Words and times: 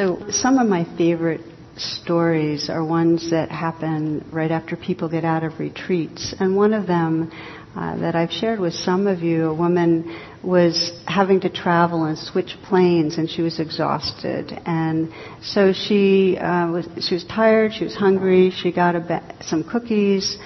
So, 0.00 0.24
some 0.30 0.56
of 0.56 0.66
my 0.66 0.86
favorite 0.96 1.42
stories 1.76 2.70
are 2.70 2.82
ones 2.82 3.32
that 3.32 3.50
happen 3.50 4.26
right 4.32 4.50
after 4.50 4.74
people 4.74 5.10
get 5.10 5.26
out 5.26 5.44
of 5.44 5.60
retreats. 5.60 6.34
And 6.40 6.56
one 6.56 6.72
of 6.72 6.86
them 6.86 7.30
uh, 7.76 7.98
that 7.98 8.14
I've 8.16 8.30
shared 8.30 8.60
with 8.60 8.72
some 8.72 9.06
of 9.06 9.20
you, 9.20 9.50
a 9.50 9.54
woman 9.54 10.18
was 10.42 10.90
having 11.06 11.40
to 11.40 11.50
travel 11.50 12.04
and 12.04 12.16
switch 12.16 12.56
planes 12.64 13.18
and 13.18 13.28
she 13.28 13.42
was 13.42 13.60
exhausted. 13.60 14.58
And 14.64 15.12
so 15.42 15.74
she, 15.74 16.38
uh, 16.38 16.70
was, 16.70 16.88
she 17.06 17.16
was 17.16 17.24
tired, 17.24 17.74
she 17.74 17.84
was 17.84 17.94
hungry, 17.94 18.52
she 18.52 18.72
got 18.72 18.94
ba- 19.06 19.34
some 19.42 19.64
cookies, 19.64 20.38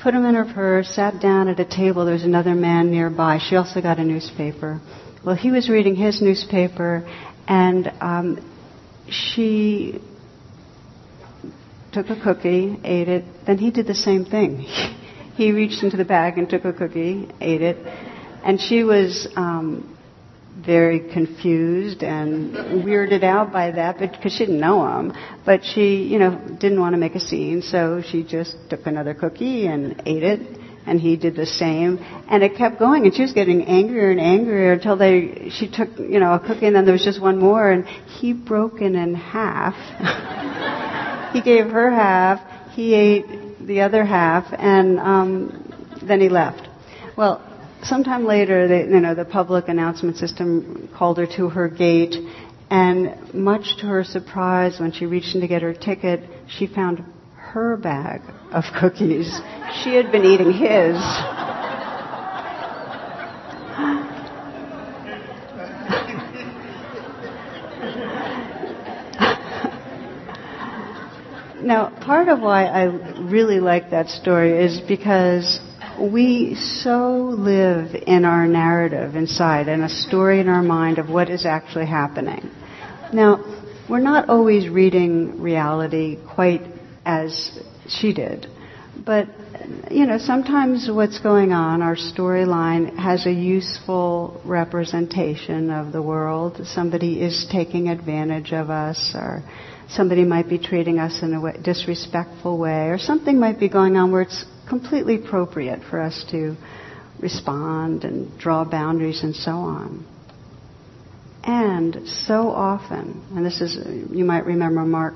put 0.00 0.14
them 0.14 0.24
in 0.24 0.36
her 0.36 0.44
purse, 0.54 0.88
sat 0.90 1.20
down 1.20 1.48
at 1.48 1.58
a 1.58 1.64
table. 1.64 2.04
There 2.04 2.14
was 2.14 2.22
another 2.22 2.54
man 2.54 2.92
nearby. 2.92 3.38
She 3.38 3.56
also 3.56 3.82
got 3.82 3.98
a 3.98 4.04
newspaper. 4.04 4.80
Well, 5.26 5.34
he 5.34 5.50
was 5.50 5.68
reading 5.68 5.96
his 5.96 6.22
newspaper 6.22 7.04
and 7.48 7.90
um, 8.00 8.54
she 9.08 10.00
took 11.92 12.10
a 12.10 12.20
cookie, 12.22 12.78
ate 12.84 13.08
it, 13.08 13.24
then 13.46 13.58
he 13.58 13.70
did 13.70 13.86
the 13.86 13.94
same 13.94 14.26
thing. 14.26 14.58
he 15.36 15.52
reached 15.52 15.82
into 15.82 15.96
the 15.96 16.04
bag 16.04 16.36
and 16.36 16.48
took 16.48 16.66
a 16.66 16.72
cookie, 16.72 17.28
ate 17.40 17.62
it, 17.62 17.78
and 18.44 18.60
she 18.60 18.84
was 18.84 19.26
um, 19.34 19.98
very 20.64 21.10
confused 21.10 22.02
and 22.02 22.54
weirded 22.84 23.24
out 23.24 23.50
by 23.50 23.70
that, 23.70 23.98
because 23.98 24.32
she 24.32 24.44
didn't 24.44 24.60
know 24.60 24.98
him. 24.98 25.14
But 25.46 25.64
she, 25.64 26.02
you 26.02 26.18
know, 26.18 26.38
didn't 26.60 26.80
want 26.80 26.92
to 26.92 26.98
make 26.98 27.14
a 27.14 27.20
scene, 27.20 27.62
so 27.62 28.02
she 28.02 28.24
just 28.24 28.56
took 28.68 28.86
another 28.86 29.14
cookie 29.14 29.66
and 29.66 30.02
ate 30.04 30.22
it 30.22 30.67
and 30.88 31.00
he 31.00 31.16
did 31.16 31.36
the 31.36 31.46
same. 31.46 31.98
And 32.28 32.42
it 32.42 32.56
kept 32.56 32.78
going, 32.78 33.04
and 33.04 33.14
she 33.14 33.22
was 33.22 33.32
getting 33.32 33.66
angrier 33.66 34.10
and 34.10 34.20
angrier 34.20 34.72
until 34.72 34.96
they, 34.96 35.50
she 35.50 35.70
took, 35.70 35.90
you 35.98 36.18
know, 36.18 36.32
a 36.32 36.40
cookie, 36.40 36.66
and 36.66 36.74
then 36.74 36.84
there 36.84 36.92
was 36.94 37.04
just 37.04 37.20
one 37.20 37.38
more, 37.38 37.70
and 37.70 37.86
he 37.86 38.32
broke 38.32 38.80
it 38.80 38.94
in 38.94 39.14
half. 39.14 39.74
he 41.32 41.42
gave 41.42 41.66
her 41.66 41.90
half, 41.90 42.40
he 42.72 42.94
ate 42.94 43.66
the 43.66 43.82
other 43.82 44.04
half, 44.04 44.46
and 44.52 44.98
um, 44.98 45.96
then 46.02 46.20
he 46.20 46.28
left. 46.28 46.68
Well, 47.16 47.44
sometime 47.82 48.24
later, 48.24 48.66
they, 48.66 48.80
you 48.80 49.00
know, 49.00 49.14
the 49.14 49.24
public 49.24 49.68
announcement 49.68 50.16
system 50.16 50.88
called 50.96 51.18
her 51.18 51.26
to 51.36 51.48
her 51.50 51.68
gate, 51.68 52.14
and 52.70 53.34
much 53.34 53.76
to 53.80 53.86
her 53.86 54.04
surprise, 54.04 54.80
when 54.80 54.92
she 54.92 55.06
reached 55.06 55.34
in 55.34 55.40
to 55.42 55.48
get 55.48 55.62
her 55.62 55.74
ticket, 55.74 56.20
she 56.48 56.66
found 56.66 57.04
her 57.52 57.76
bag 57.76 58.20
of 58.52 58.64
cookies. 58.78 59.40
She 59.82 59.94
had 59.94 60.12
been 60.12 60.24
eating 60.24 60.52
his. 60.52 60.96
now, 71.62 71.90
part 72.02 72.28
of 72.28 72.40
why 72.40 72.66
I 72.66 72.84
really 73.20 73.60
like 73.60 73.90
that 73.90 74.08
story 74.08 74.64
is 74.64 74.80
because 74.80 75.60
we 75.98 76.54
so 76.54 77.34
live 77.36 77.94
in 78.06 78.24
our 78.24 78.46
narrative 78.46 79.16
inside 79.16 79.68
and 79.68 79.82
a 79.82 79.88
story 79.88 80.40
in 80.40 80.48
our 80.48 80.62
mind 80.62 80.98
of 80.98 81.08
what 81.08 81.30
is 81.30 81.44
actually 81.46 81.86
happening. 81.86 82.50
Now, 83.12 83.42
we're 83.88 84.00
not 84.00 84.28
always 84.28 84.68
reading 84.68 85.40
reality 85.40 86.18
quite 86.34 86.77
as 87.08 87.58
she 87.88 88.12
did. 88.12 88.46
But, 89.04 89.28
you 89.90 90.04
know, 90.06 90.18
sometimes 90.18 90.90
what's 90.92 91.20
going 91.20 91.52
on, 91.52 91.80
our 91.80 91.96
storyline 91.96 92.96
has 92.98 93.26
a 93.26 93.32
useful 93.32 94.40
representation 94.44 95.70
of 95.70 95.92
the 95.92 96.02
world. 96.02 96.60
Somebody 96.66 97.20
is 97.20 97.46
taking 97.50 97.88
advantage 97.88 98.52
of 98.52 98.68
us, 98.68 99.12
or 99.14 99.42
somebody 99.88 100.24
might 100.24 100.48
be 100.48 100.58
treating 100.58 100.98
us 100.98 101.22
in 101.22 101.32
a 101.32 101.40
way, 101.40 101.56
disrespectful 101.62 102.58
way, 102.58 102.88
or 102.88 102.98
something 102.98 103.40
might 103.40 103.58
be 103.58 103.68
going 103.68 103.96
on 103.96 104.12
where 104.12 104.22
it's 104.22 104.44
completely 104.68 105.14
appropriate 105.14 105.80
for 105.88 106.00
us 106.00 106.24
to 106.30 106.56
respond 107.20 108.04
and 108.04 108.38
draw 108.38 108.64
boundaries 108.64 109.22
and 109.22 109.34
so 109.34 109.52
on. 109.52 110.04
And 111.44 112.06
so 112.06 112.50
often, 112.50 113.24
and 113.34 113.46
this 113.46 113.62
is, 113.62 113.78
you 114.10 114.24
might 114.24 114.44
remember 114.44 114.84
Mark 114.84 115.14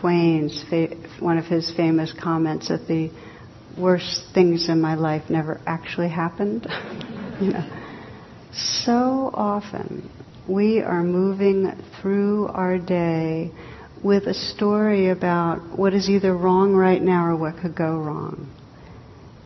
Twain's 0.00 0.64
fa- 0.68 0.96
one 1.20 1.38
of 1.38 1.46
his 1.46 1.72
famous 1.76 2.12
comments 2.12 2.68
that 2.68 2.86
the 2.86 3.10
worst 3.78 4.24
things 4.34 4.68
in 4.68 4.80
my 4.80 4.94
life 4.94 5.28
never 5.28 5.60
actually 5.66 6.08
happened. 6.08 6.66
you 7.40 7.52
know. 7.52 7.68
So 8.52 9.30
often 9.34 10.10
we 10.48 10.80
are 10.80 11.02
moving 11.02 11.72
through 12.00 12.48
our 12.48 12.78
day 12.78 13.52
with 14.02 14.26
a 14.26 14.34
story 14.34 15.10
about 15.10 15.78
what 15.78 15.92
is 15.92 16.08
either 16.08 16.34
wrong 16.34 16.74
right 16.74 17.02
now 17.02 17.26
or 17.26 17.36
what 17.36 17.58
could 17.58 17.74
go 17.74 17.98
wrong. 17.98 18.48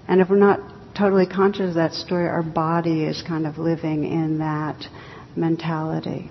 And 0.06 0.20
if 0.20 0.28
we're 0.28 0.36
not 0.36 0.60
totally 0.96 1.26
conscious 1.26 1.70
of 1.70 1.74
that 1.74 1.94
story, 1.94 2.26
our 2.26 2.42
body 2.42 3.04
is 3.04 3.22
kind 3.26 3.46
of 3.46 3.58
living 3.58 4.04
in 4.04 4.38
that 4.38 4.84
mentality. 5.34 6.30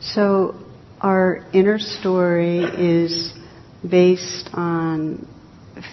So 0.00 0.63
our 1.04 1.44
inner 1.52 1.78
story 1.78 2.60
is 2.60 3.30
based 3.88 4.48
on 4.54 5.28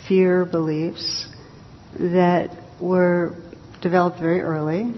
fear 0.08 0.46
beliefs 0.46 1.28
that 2.00 2.50
were 2.80 3.36
developed 3.82 4.20
very 4.22 4.40
early. 4.40 4.94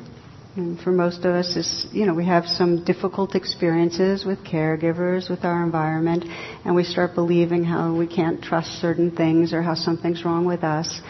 And 0.56 0.80
for 0.80 0.92
most 0.92 1.26
of 1.26 1.34
us, 1.34 1.56
is 1.56 1.88
you 1.92 2.06
know, 2.06 2.14
we 2.14 2.28
have 2.28 2.46
some 2.46 2.86
difficult 2.86 3.34
experiences 3.34 4.24
with 4.24 4.38
caregivers, 4.44 5.32
with 5.32 5.44
our 5.46 5.64
environment, 5.64 6.26
and 6.64 6.76
we 6.76 6.84
start 6.84 7.16
believing 7.16 7.64
how 7.64 7.98
we 7.98 8.06
can't 8.06 8.40
trust 8.40 8.70
certain 8.80 9.10
things 9.16 9.52
or 9.52 9.64
how 9.64 9.74
something's 9.74 10.24
wrong 10.24 10.46
with 10.46 10.64
us. 10.64 11.02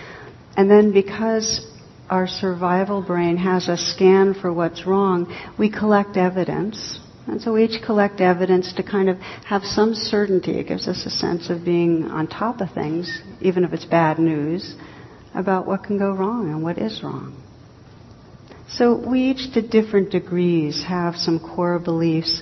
And 0.55 0.71
then 0.71 0.93
because 0.93 1.69
our 2.09 2.25
survival 2.25 3.01
brain 3.01 3.35
has 3.35 3.67
a 3.67 3.75
scan 3.75 4.33
for 4.33 4.53
what's 4.53 4.87
wrong, 4.87 5.27
we 5.59 5.69
collect 5.69 6.15
evidence 6.15 6.99
and 7.27 7.41
so 7.41 7.53
we 7.53 7.63
each 7.63 7.81
collect 7.81 8.19
evidence 8.19 8.73
to 8.73 8.83
kind 8.83 9.09
of 9.09 9.17
have 9.45 9.63
some 9.63 9.93
certainty. 9.95 10.59
It 10.59 10.67
gives 10.67 10.87
us 10.87 11.05
a 11.05 11.09
sense 11.09 11.49
of 11.49 11.63
being 11.63 12.05
on 12.05 12.27
top 12.27 12.59
of 12.59 12.71
things, 12.71 13.21
even 13.39 13.63
if 13.63 13.71
it's 13.71 13.85
bad 13.85 14.19
news, 14.19 14.75
about 15.33 15.65
what 15.65 15.83
can 15.83 15.97
go 15.97 16.11
wrong 16.11 16.49
and 16.49 16.63
what 16.63 16.77
is 16.77 17.01
wrong. 17.01 17.41
So 18.69 18.97
we 19.09 19.31
each, 19.31 19.53
to 19.53 19.61
different 19.61 20.11
degrees, 20.11 20.83
have 20.87 21.15
some 21.15 21.39
core 21.39 21.79
beliefs 21.79 22.41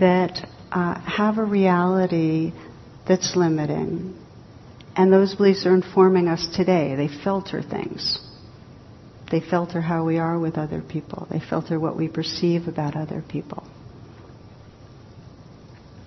that 0.00 0.48
uh, 0.72 1.00
have 1.00 1.38
a 1.38 1.44
reality 1.44 2.52
that's 3.06 3.36
limiting. 3.36 4.18
And 4.96 5.12
those 5.12 5.34
beliefs 5.34 5.66
are 5.66 5.74
informing 5.74 6.28
us 6.28 6.46
today. 6.54 6.94
They 6.94 7.08
filter 7.08 7.62
things. 7.62 8.18
They 9.30 9.40
filter 9.40 9.80
how 9.80 10.04
we 10.04 10.18
are 10.18 10.38
with 10.38 10.56
other 10.56 10.80
people. 10.80 11.26
They 11.30 11.40
filter 11.40 11.78
what 11.80 11.96
we 11.96 12.08
perceive 12.08 12.68
about 12.68 12.96
other 12.96 13.22
people. 13.28 13.66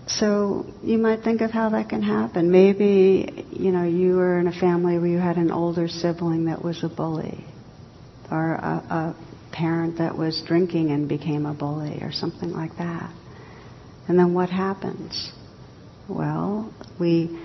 So 0.08 0.66
you 0.84 0.98
might 0.98 1.24
think 1.24 1.42
of 1.42 1.52
how 1.52 1.70
that 1.70 1.90
can 1.90 2.02
happen. 2.02 2.50
Maybe, 2.50 3.46
you 3.52 3.72
know, 3.72 3.84
you 3.84 4.16
were 4.16 4.40
in 4.40 4.48
a 4.48 4.58
family 4.58 4.98
where 4.98 5.08
you 5.08 5.18
had 5.18 5.36
an 5.38 5.52
older 5.52 5.88
sibling 5.88 6.46
that 6.46 6.64
was 6.64 6.84
a 6.84 6.90
bully, 6.90 7.44
or 8.32 8.54
a, 8.54 8.58
a 8.90 9.16
parent 9.52 9.98
that 9.98 10.18
was 10.18 10.42
drinking 10.48 10.92
and 10.92 11.10
became 11.10 11.46
a 11.46 11.54
bully, 11.54 12.00
or 12.02 12.12
something 12.12 12.52
like 12.52 12.78
that. 12.78 13.14
And 14.08 14.18
then 14.18 14.34
what 14.34 14.50
happens? 14.50 15.32
Well, 16.08 16.74
we 16.98 17.38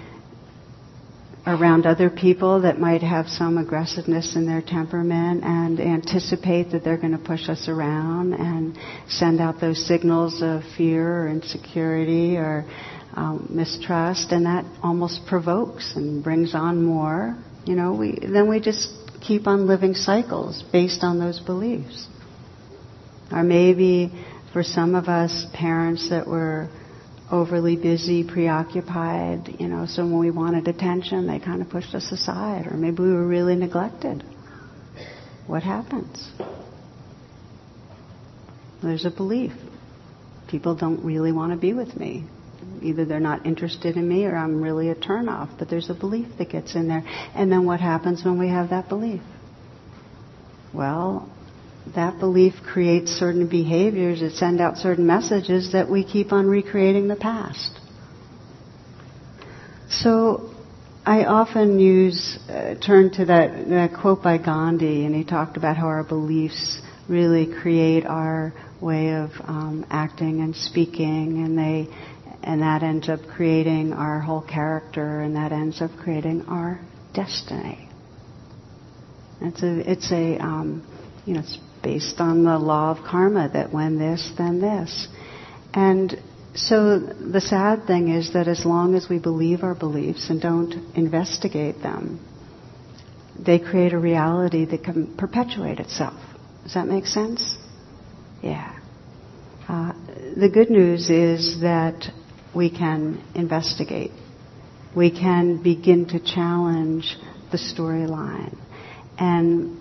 around 1.47 1.87
other 1.87 2.09
people 2.09 2.63
that 2.63 2.79
might 2.79 3.03
have 3.03 3.27
some 3.27 3.59
aggressiveness 3.59 4.37
in 4.37 4.47
their 4.47 4.63
temperament 4.63 5.43
and 5.43 5.81
anticipate 5.81 6.71
that 6.71 6.85
they're 6.85 6.97
going 6.99 7.17
to 7.17 7.25
push 7.25 7.49
us 7.49 7.69
around 7.69 8.33
and 8.33 8.79
send 9.09 9.41
out 9.41 9.61
those 9.61 9.85
signals 9.87 10.41
of 10.41 10.63
fear 10.77 11.25
or 11.25 11.29
insecurity 11.29 12.37
or 12.37 12.65
um, 13.15 13.49
mistrust, 13.51 14.33
and 14.33 14.47
that 14.47 14.65
almost 14.83 15.27
provokes 15.27 15.95
and 15.97 16.23
brings 16.23 16.55
on 16.55 16.83
more. 16.83 17.37
You 17.65 17.75
know, 17.75 17.93
we 17.93 18.19
then 18.21 18.49
we 18.49 18.61
just 18.61 18.89
keep 19.21 19.47
on 19.47 19.67
living 19.67 19.95
cycles 19.95 20.65
based 20.73 21.03
on 21.03 21.19
those 21.19 21.41
beliefs. 21.41 22.09
Or 23.31 23.43
maybe 23.43 24.13
for 24.53 24.63
some 24.63 24.95
of 24.95 25.09
us, 25.09 25.47
parents 25.55 26.11
that 26.11 26.27
were 26.27 26.69
overly 27.33 27.77
busy, 27.77 28.23
preoccupied, 28.23 29.57
you 29.59 29.67
know, 29.67 29.87
so 29.87 30.05
when 30.05 30.19
we 30.19 30.31
wanted 30.31 30.69
attention, 30.69 31.27
they 31.27 31.39
kind 31.39 31.63
of 31.63 31.71
pushed 31.71 31.95
us 31.95 32.13
aside, 32.13 32.67
or 32.67 32.77
maybe 32.77 33.03
we 33.03 33.11
were 33.11 33.27
really 33.27 33.57
neglected. 33.57 34.23
What 35.47 35.63
happens? 35.63 36.31
There's 38.83 39.07
a 39.07 39.11
belief. 39.11 39.53
People 40.47 40.75
don't 40.75 41.03
really 41.05 41.33
want 41.33 41.53
to 41.53 41.59
be 41.59 41.73
with 41.73 41.97
me. 41.97 42.27
Either 42.83 43.07
they're 43.07 43.21
not 43.21 43.47
interested 43.47 43.97
in 43.97 44.07
me 44.07 44.27
or 44.27 44.37
I'm 44.37 44.61
really 44.61 44.91
a 44.91 44.95
turnoff, 44.95 45.59
but 45.59 45.71
there's 45.71 45.89
a 45.89 45.95
belief 45.95 46.27
that 46.37 46.51
gets 46.51 46.75
in 46.75 46.87
there. 46.87 47.03
And 47.35 47.51
then 47.51 47.65
what 47.65 47.81
happens 47.81 48.25
when 48.25 48.39
we 48.39 48.49
have 48.49 48.71
that 48.71 48.89
belief? 48.91 49.23
Well, 50.75 51.31
that 51.95 52.19
belief 52.19 52.55
creates 52.65 53.11
certain 53.11 53.49
behaviors 53.49 54.21
that 54.21 54.33
send 54.33 54.61
out 54.61 54.79
certain 54.79 55.07
messages 55.07 55.73
that 55.73 55.91
we 55.91 56.05
keep 56.05 56.33
on 56.33 56.47
recreating 56.47 57.09
the 57.09 57.17
past. 57.17 57.79
So 59.89 60.55
I 61.05 61.25
often 61.25 61.81
use, 61.81 62.39
uh, 62.49 62.77
turn 62.77 63.11
to 63.15 63.25
that, 63.27 63.69
that 63.69 63.91
quote 64.01 64.23
by 64.23 64.39
Gandhi, 64.39 65.05
and 65.05 65.15
he 65.15 65.25
talked 65.25 65.57
about 65.57 65.77
how 65.77 65.87
our 65.87 66.05
beliefs 66.05 66.81
really 67.09 67.53
create 67.61 68.07
our 68.07 68.55
way 68.81 69.15
of 69.15 69.31
um, 69.45 69.85
acting 69.91 70.41
and 70.41 70.55
speaking, 70.55 71.45
and 71.45 71.59
they, 71.59 71.89
and 72.43 72.63
that 72.63 72.83
ends 72.83 73.09
up 73.09 73.21
creating 73.35 73.93
our 73.93 74.21
whole 74.21 74.43
character, 74.43 75.21
and 75.21 75.37
that 75.37 75.53
ends 75.53 75.83
up 75.83 75.91
creating 76.03 76.43
our 76.47 76.81
destiny. 77.13 77.89
It's 79.41 79.63
a, 79.63 79.91
it's 79.91 80.13
a, 80.13 80.39
um, 80.39 80.87
you 81.27 81.35
know, 81.35 81.41
it's 81.41 81.59
based 81.83 82.21
on 82.21 82.45
the 82.45 82.59
law 82.59 82.91
of 82.91 83.05
karma 83.05 83.49
that 83.53 83.73
when 83.73 83.99
this, 83.99 84.33
then 84.39 84.61
this, 84.61 85.09
and 85.75 86.17
so 86.55 86.99
the 86.99 87.41
sad 87.41 87.87
thing 87.87 88.09
is 88.09 88.35
that 88.35 88.47
as 88.47 88.67
long 88.67 88.95
as 88.95 89.09
we 89.09 89.19
believe 89.19 89.63
our 89.63 89.75
beliefs 89.75 90.29
and 90.29 90.41
don't 90.41 90.75
investigate 90.95 91.81
them, 91.83 92.21
they 93.39 93.59
create 93.59 93.95
a 93.95 93.99
reality 93.99 94.67
that 94.67 94.85
can 94.85 95.17
perpetuate 95.17 95.81
itself. 95.81 96.21
Does 96.63 96.75
that 96.75 96.87
make 96.87 97.07
sense? 97.07 97.57
Yeah. 98.43 98.79
Uh, 99.67 99.93
the 100.37 100.51
good 100.53 100.69
news 100.69 101.09
is 101.09 101.61
that 101.63 102.13
we 102.55 102.71
can 102.71 103.25
investigate. 103.35 104.11
We 104.95 105.11
can 105.11 105.63
begin 105.63 106.07
to 106.09 106.21
challenge 106.21 107.17
the 107.51 107.57
storyline. 107.57 108.59
And 109.19 109.81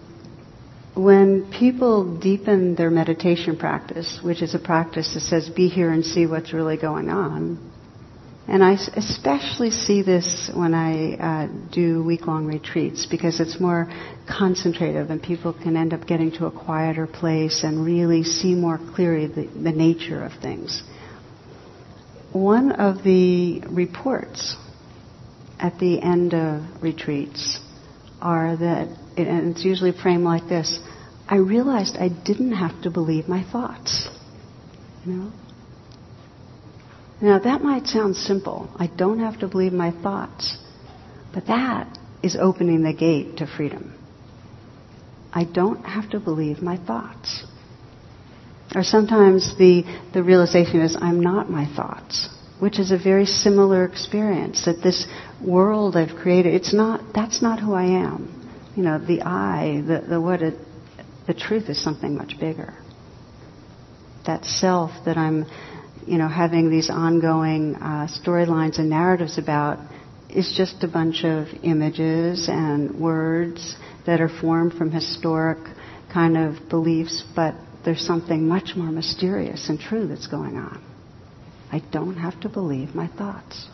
when 0.95 1.51
people 1.57 2.17
deepen 2.19 2.75
their 2.75 2.89
meditation 2.89 3.57
practice, 3.57 4.19
which 4.21 4.41
is 4.41 4.55
a 4.55 4.59
practice 4.59 5.13
that 5.13 5.21
says, 5.21 5.49
be 5.49 5.69
here 5.69 5.91
and 5.91 6.05
see 6.05 6.25
what's 6.25 6.53
really 6.53 6.77
going 6.77 7.09
on, 7.09 7.71
and 8.47 8.63
I 8.63 8.73
especially 8.73 9.71
see 9.71 10.01
this 10.01 10.51
when 10.53 10.73
I 10.73 11.13
uh, 11.13 11.47
do 11.71 12.03
week 12.03 12.27
long 12.27 12.47
retreats 12.47 13.05
because 13.05 13.39
it's 13.39 13.59
more 13.61 13.87
concentrative 14.27 15.09
and 15.09 15.23
people 15.23 15.53
can 15.53 15.77
end 15.77 15.93
up 15.93 16.05
getting 16.05 16.31
to 16.33 16.47
a 16.47 16.51
quieter 16.51 17.07
place 17.07 17.63
and 17.63 17.85
really 17.85 18.23
see 18.23 18.53
more 18.53 18.77
clearly 18.77 19.27
the, 19.27 19.45
the 19.45 19.71
nature 19.71 20.21
of 20.23 20.33
things. 20.41 20.83
One 22.33 22.73
of 22.73 23.03
the 23.03 23.61
reports 23.69 24.57
at 25.59 25.79
the 25.79 26.01
end 26.01 26.33
of 26.33 26.63
retreats 26.81 27.59
are 28.21 28.57
that 28.57 28.97
and 29.17 29.51
it's 29.55 29.63
usually 29.63 29.91
framed 29.91 30.23
like 30.23 30.47
this 30.47 30.79
I 31.31 31.37
realized 31.37 31.95
I 31.95 32.09
didn't 32.09 32.51
have 32.51 32.81
to 32.81 32.91
believe 32.91 33.29
my 33.29 33.41
thoughts. 33.41 34.09
You 35.05 35.13
know? 35.13 35.31
Now 37.21 37.39
that 37.39 37.61
might 37.61 37.87
sound 37.87 38.17
simple. 38.17 38.69
I 38.75 38.87
don't 38.87 39.19
have 39.19 39.39
to 39.39 39.47
believe 39.47 39.71
my 39.71 39.91
thoughts. 39.91 40.57
But 41.33 41.47
that 41.47 41.97
is 42.21 42.35
opening 42.35 42.83
the 42.83 42.91
gate 42.91 43.37
to 43.37 43.47
freedom. 43.47 43.93
I 45.31 45.45
don't 45.45 45.85
have 45.85 46.09
to 46.09 46.19
believe 46.19 46.61
my 46.61 46.75
thoughts. 46.75 47.45
Or 48.75 48.83
sometimes 48.83 49.57
the, 49.57 49.83
the 50.13 50.23
realization 50.23 50.81
is 50.81 50.97
I'm 50.99 51.21
not 51.21 51.49
my 51.49 51.65
thoughts, 51.73 52.27
which 52.59 52.77
is 52.77 52.91
a 52.91 52.97
very 52.97 53.25
similar 53.25 53.85
experience 53.85 54.65
that 54.65 54.83
this 54.83 55.07
world 55.41 55.95
I've 55.95 56.17
created, 56.17 56.53
it's 56.53 56.73
not, 56.73 57.13
that's 57.13 57.41
not 57.41 57.61
who 57.61 57.73
I 57.73 57.85
am 57.85 58.40
you 58.75 58.83
know, 58.83 58.99
the 58.99 59.21
I, 59.21 59.83
the, 59.85 60.05
the 60.07 60.21
what 60.21 60.41
it, 60.41 60.55
the 61.27 61.33
truth 61.33 61.69
is 61.69 61.81
something 61.81 62.15
much 62.15 62.39
bigger. 62.39 62.73
That 64.25 64.45
self 64.45 64.91
that 65.05 65.17
I'm, 65.17 65.45
you 66.05 66.17
know, 66.17 66.27
having 66.27 66.69
these 66.69 66.89
ongoing 66.89 67.75
uh, 67.75 68.07
storylines 68.07 68.79
and 68.79 68.89
narratives 68.89 69.37
about 69.37 69.79
is 70.29 70.53
just 70.55 70.83
a 70.83 70.87
bunch 70.87 71.23
of 71.25 71.47
images 71.63 72.47
and 72.47 72.99
words 72.99 73.75
that 74.05 74.21
are 74.21 74.29
formed 74.29 74.73
from 74.73 74.91
historic 74.91 75.57
kind 76.13 76.37
of 76.37 76.69
beliefs, 76.69 77.23
but 77.35 77.55
there's 77.83 78.05
something 78.05 78.47
much 78.47 78.75
more 78.75 78.91
mysterious 78.91 79.69
and 79.69 79.79
true 79.79 80.07
that's 80.07 80.27
going 80.27 80.55
on. 80.57 80.81
I 81.71 81.81
don't 81.91 82.17
have 82.17 82.39
to 82.41 82.49
believe 82.49 82.93
my 82.93 83.07
thoughts. 83.07 83.67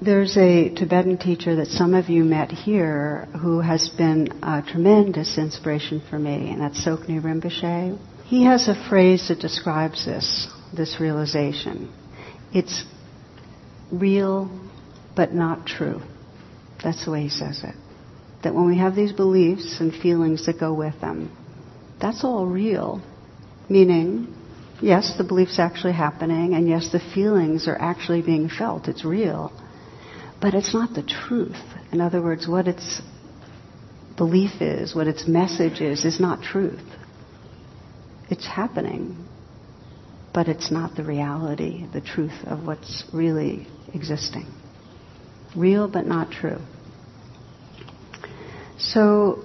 There's 0.00 0.36
a 0.36 0.68
Tibetan 0.74 1.16
teacher 1.16 1.56
that 1.56 1.68
some 1.68 1.94
of 1.94 2.10
you 2.10 2.22
met 2.22 2.50
here 2.50 3.26
who 3.40 3.60
has 3.60 3.88
been 3.88 4.28
a 4.42 4.62
tremendous 4.62 5.38
inspiration 5.38 6.02
for 6.10 6.18
me, 6.18 6.50
and 6.50 6.60
that's 6.60 6.86
Tsoknyi 6.86 7.22
Rinpoche. 7.22 7.98
He 8.26 8.44
has 8.44 8.68
a 8.68 8.88
phrase 8.90 9.28
that 9.28 9.38
describes 9.38 10.04
this, 10.04 10.48
this 10.76 11.00
realization. 11.00 11.90
It's 12.52 12.84
real 13.90 14.50
but 15.16 15.32
not 15.32 15.66
true. 15.66 16.02
That's 16.84 17.06
the 17.06 17.12
way 17.12 17.22
he 17.22 17.28
says 17.30 17.62
it. 17.64 17.74
That 18.44 18.54
when 18.54 18.66
we 18.66 18.76
have 18.76 18.94
these 18.94 19.12
beliefs 19.12 19.78
and 19.80 19.94
feelings 19.94 20.44
that 20.44 20.60
go 20.60 20.74
with 20.74 21.00
them, 21.00 21.34
that's 21.98 22.22
all 22.22 22.44
real. 22.44 23.00
Meaning, 23.70 24.34
yes, 24.82 25.14
the 25.16 25.24
belief's 25.24 25.58
actually 25.58 25.94
happening, 25.94 26.52
and 26.52 26.68
yes, 26.68 26.92
the 26.92 27.00
feelings 27.00 27.66
are 27.66 27.80
actually 27.80 28.20
being 28.20 28.50
felt. 28.50 28.88
It's 28.88 29.02
real. 29.02 29.52
But 30.40 30.54
it's 30.54 30.74
not 30.74 30.94
the 30.94 31.02
truth. 31.02 31.62
In 31.92 32.00
other 32.00 32.22
words, 32.22 32.46
what 32.46 32.68
its 32.68 33.00
belief 34.16 34.60
is, 34.60 34.94
what 34.94 35.06
its 35.06 35.26
message 35.26 35.80
is, 35.80 36.04
is 36.04 36.20
not 36.20 36.42
truth. 36.42 36.82
It's 38.28 38.46
happening, 38.46 39.16
but 40.34 40.48
it's 40.48 40.70
not 40.70 40.96
the 40.96 41.04
reality, 41.04 41.86
the 41.92 42.00
truth 42.00 42.44
of 42.44 42.66
what's 42.66 43.04
really 43.12 43.66
existing. 43.94 44.46
Real 45.56 45.88
but 45.88 46.06
not 46.06 46.30
true. 46.30 46.58
So, 48.78 49.42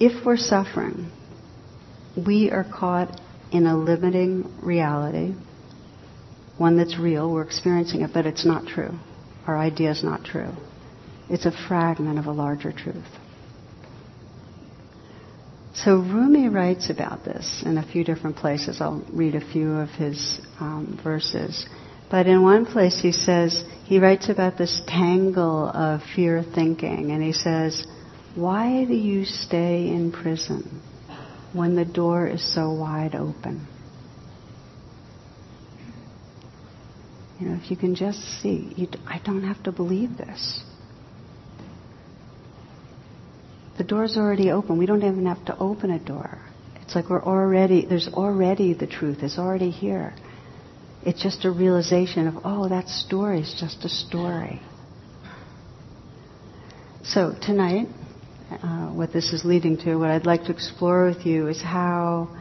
if 0.00 0.24
we're 0.24 0.38
suffering, 0.38 1.10
we 2.16 2.50
are 2.50 2.64
caught 2.64 3.20
in 3.52 3.66
a 3.66 3.76
limiting 3.76 4.50
reality, 4.62 5.34
one 6.56 6.78
that's 6.78 6.98
real, 6.98 7.30
we're 7.30 7.42
experiencing 7.42 8.00
it, 8.00 8.12
but 8.14 8.24
it's 8.24 8.46
not 8.46 8.66
true 8.66 8.98
our 9.46 9.56
idea 9.56 9.90
is 9.90 10.02
not 10.02 10.24
true. 10.24 10.52
It's 11.28 11.46
a 11.46 11.52
fragment 11.68 12.18
of 12.18 12.26
a 12.26 12.32
larger 12.32 12.72
truth. 12.72 13.04
So 15.74 15.96
Rumi 15.96 16.48
writes 16.48 16.88
about 16.88 17.24
this 17.24 17.62
in 17.64 17.76
a 17.76 17.86
few 17.86 18.02
different 18.02 18.36
places. 18.36 18.80
I'll 18.80 19.04
read 19.12 19.34
a 19.34 19.52
few 19.52 19.72
of 19.72 19.90
his 19.90 20.40
um, 20.58 20.98
verses. 21.02 21.66
But 22.10 22.26
in 22.26 22.42
one 22.42 22.64
place 22.64 23.00
he 23.00 23.12
says, 23.12 23.62
he 23.84 23.98
writes 23.98 24.28
about 24.28 24.56
this 24.56 24.80
tangle 24.86 25.68
of 25.68 26.00
fear 26.14 26.42
thinking, 26.42 27.10
and 27.10 27.22
he 27.22 27.32
says, 27.32 27.86
Why 28.34 28.84
do 28.84 28.94
you 28.94 29.24
stay 29.24 29.88
in 29.88 30.12
prison 30.12 30.80
when 31.52 31.76
the 31.76 31.84
door 31.84 32.26
is 32.26 32.54
so 32.54 32.72
wide 32.72 33.14
open? 33.14 33.66
You 37.38 37.48
know, 37.48 37.60
if 37.62 37.70
you 37.70 37.76
can 37.76 37.94
just 37.94 38.18
see, 38.40 38.72
you, 38.76 38.88
I 39.06 39.20
don't 39.24 39.42
have 39.42 39.62
to 39.64 39.72
believe 39.72 40.16
this. 40.16 40.62
The 43.76 43.84
door's 43.84 44.16
already 44.16 44.50
open. 44.50 44.78
We 44.78 44.86
don't 44.86 45.02
even 45.02 45.26
have 45.26 45.44
to 45.46 45.58
open 45.58 45.90
a 45.90 45.98
door. 45.98 46.38
It's 46.80 46.94
like 46.94 47.10
we're 47.10 47.22
already, 47.22 47.84
there's 47.84 48.08
already 48.08 48.72
the 48.72 48.86
truth. 48.86 49.18
It's 49.20 49.38
already 49.38 49.70
here. 49.70 50.14
It's 51.04 51.22
just 51.22 51.44
a 51.44 51.50
realization 51.50 52.26
of, 52.26 52.34
oh, 52.44 52.68
that 52.68 52.88
story 52.88 53.40
is 53.40 53.54
just 53.60 53.84
a 53.84 53.88
story. 53.88 54.62
So 57.04 57.34
tonight, 57.40 57.88
uh, 58.50 58.88
what 58.88 59.12
this 59.12 59.32
is 59.32 59.44
leading 59.44 59.76
to, 59.78 59.96
what 59.96 60.10
I'd 60.10 60.26
like 60.26 60.44
to 60.44 60.52
explore 60.52 61.06
with 61.06 61.26
you 61.26 61.48
is 61.48 61.60
how 61.60 62.34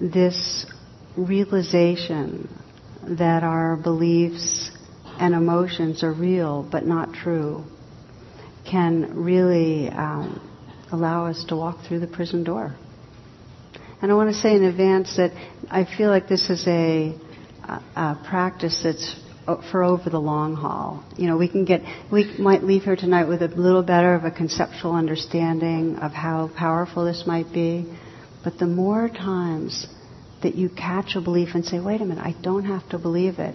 this 0.00 0.66
realization 1.16 2.48
that 3.18 3.42
our 3.42 3.76
beliefs 3.76 4.70
and 5.18 5.34
emotions 5.34 6.02
are 6.02 6.12
real 6.12 6.68
but 6.70 6.84
not 6.84 7.12
true 7.12 7.64
can 8.68 9.22
really 9.24 9.88
um, 9.88 10.40
allow 10.90 11.26
us 11.26 11.44
to 11.48 11.56
walk 11.56 11.78
through 11.86 12.00
the 12.00 12.06
prison 12.06 12.44
door. 12.44 12.74
And 14.00 14.10
I 14.10 14.14
want 14.14 14.34
to 14.34 14.40
say 14.40 14.54
in 14.54 14.64
advance 14.64 15.16
that 15.16 15.32
I 15.70 15.84
feel 15.84 16.10
like 16.10 16.28
this 16.28 16.50
is 16.50 16.66
a, 16.66 17.18
a 17.96 18.18
practice 18.28 18.80
that's 18.82 19.16
for 19.70 19.82
over 19.82 20.08
the 20.10 20.18
long 20.18 20.56
haul. 20.56 21.04
You 21.16 21.26
know, 21.26 21.36
we 21.36 21.48
can 21.48 21.64
get, 21.64 21.82
we 22.10 22.36
might 22.38 22.62
leave 22.62 22.82
here 22.82 22.96
tonight 22.96 23.28
with 23.28 23.42
a 23.42 23.48
little 23.48 23.82
better 23.82 24.14
of 24.14 24.24
a 24.24 24.30
conceptual 24.30 24.94
understanding 24.94 25.96
of 25.96 26.12
how 26.12 26.50
powerful 26.56 27.04
this 27.04 27.24
might 27.26 27.52
be. 27.52 27.86
But 28.42 28.58
the 28.58 28.66
more 28.66 29.08
times 29.08 29.86
that 30.44 30.54
you 30.54 30.68
catch 30.68 31.16
a 31.16 31.20
belief 31.20 31.50
and 31.54 31.64
say, 31.64 31.80
wait 31.80 32.00
a 32.00 32.04
minute, 32.04 32.24
I 32.24 32.34
don't 32.40 32.64
have 32.64 32.88
to 32.90 32.98
believe 32.98 33.38
it. 33.38 33.54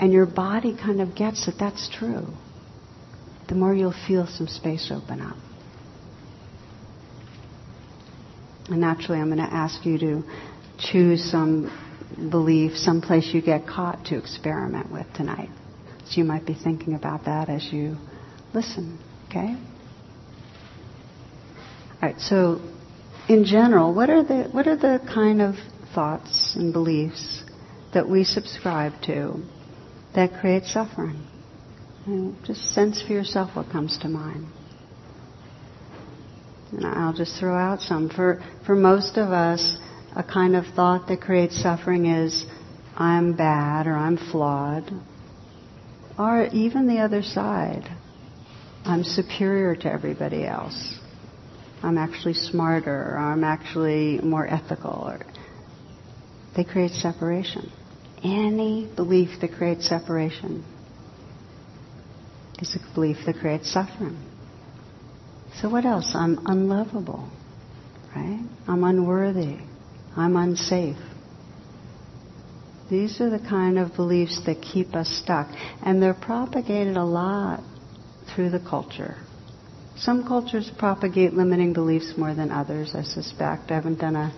And 0.00 0.12
your 0.12 0.26
body 0.26 0.76
kind 0.76 1.00
of 1.00 1.14
gets 1.14 1.46
that 1.46 1.54
that's 1.58 1.88
true. 1.88 2.26
The 3.48 3.54
more 3.54 3.72
you'll 3.74 3.94
feel 4.06 4.26
some 4.26 4.48
space 4.48 4.90
open 4.90 5.20
up. 5.20 5.36
And 8.68 8.80
naturally, 8.80 9.20
I'm 9.20 9.28
going 9.28 9.38
to 9.38 9.54
ask 9.54 9.86
you 9.86 9.98
to 9.98 10.22
choose 10.78 11.30
some 11.30 11.70
belief, 12.30 12.76
some 12.76 13.00
place 13.00 13.30
you 13.32 13.40
get 13.40 13.66
caught 13.66 14.06
to 14.06 14.18
experiment 14.18 14.90
with 14.90 15.06
tonight. 15.14 15.50
So 16.06 16.20
you 16.20 16.24
might 16.24 16.46
be 16.46 16.54
thinking 16.54 16.94
about 16.94 17.26
that 17.26 17.48
as 17.48 17.68
you 17.72 17.96
listen, 18.52 18.98
okay? 19.28 19.56
All 21.94 22.02
right, 22.02 22.20
so 22.20 22.60
in 23.28 23.44
general, 23.44 23.94
what 23.94 24.10
are 24.10 24.22
the, 24.22 24.48
what 24.50 24.66
are 24.66 24.76
the 24.76 25.00
kind 25.12 25.40
of 25.40 25.54
thoughts 25.96 26.54
and 26.54 26.72
beliefs 26.72 27.42
that 27.94 28.08
we 28.08 28.22
subscribe 28.22 28.92
to 29.02 29.42
that 30.14 30.38
create 30.40 30.64
suffering? 30.64 31.26
And 32.06 32.36
just 32.44 32.74
sense 32.74 33.02
for 33.02 33.12
yourself 33.12 33.56
what 33.56 33.70
comes 33.70 33.98
to 34.02 34.08
mind. 34.08 34.46
And 36.70 36.84
I'll 36.84 37.14
just 37.14 37.40
throw 37.40 37.56
out 37.56 37.80
some. 37.80 38.10
For, 38.10 38.42
for 38.66 38.76
most 38.76 39.16
of 39.16 39.30
us, 39.30 39.76
a 40.14 40.22
kind 40.22 40.54
of 40.54 40.66
thought 40.74 41.08
that 41.08 41.20
creates 41.20 41.60
suffering 41.60 42.06
is, 42.06 42.44
I'm 42.96 43.34
bad 43.34 43.86
or 43.86 43.94
I'm 43.94 44.16
flawed. 44.16 44.90
Or 46.18 46.46
even 46.52 46.88
the 46.88 46.98
other 46.98 47.22
side, 47.22 47.88
I'm 48.84 49.04
superior 49.04 49.74
to 49.76 49.92
everybody 49.92 50.46
else. 50.46 50.94
I'm 51.82 51.98
actually 51.98 52.34
smarter, 52.34 53.12
or 53.12 53.18
I'm 53.18 53.44
actually 53.44 54.18
more 54.22 54.46
ethical. 54.46 55.08
Or 55.08 55.20
they 56.56 56.64
create 56.64 56.92
separation. 56.92 57.70
Any 58.24 58.90
belief 58.96 59.40
that 59.42 59.52
creates 59.52 59.88
separation 59.88 60.64
is 62.58 62.74
a 62.74 62.94
belief 62.94 63.18
that 63.26 63.36
creates 63.36 63.70
suffering. 63.70 64.18
So 65.60 65.68
what 65.68 65.84
else? 65.84 66.12
I'm 66.14 66.40
unlovable, 66.46 67.30
right? 68.14 68.40
I'm 68.66 68.84
unworthy. 68.84 69.58
I'm 70.16 70.36
unsafe. 70.36 70.96
These 72.90 73.20
are 73.20 73.30
the 73.30 73.38
kind 73.38 73.78
of 73.78 73.94
beliefs 73.94 74.40
that 74.46 74.62
keep 74.62 74.94
us 74.94 75.08
stuck. 75.22 75.48
And 75.82 76.02
they're 76.02 76.14
propagated 76.14 76.96
a 76.96 77.04
lot 77.04 77.62
through 78.34 78.50
the 78.50 78.60
culture. 78.60 79.16
Some 79.96 80.26
cultures 80.26 80.70
propagate 80.78 81.34
limiting 81.34 81.72
beliefs 81.72 82.14
more 82.16 82.34
than 82.34 82.50
others, 82.50 82.92
I 82.94 83.02
suspect. 83.02 83.70
I 83.70 83.74
haven't 83.74 83.98
done 83.98 84.14
a 84.14 84.32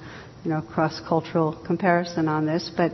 you 0.49 0.55
know, 0.55 0.63
cross-cultural 0.63 1.63
comparison 1.67 2.27
on 2.27 2.47
this, 2.47 2.71
but 2.75 2.93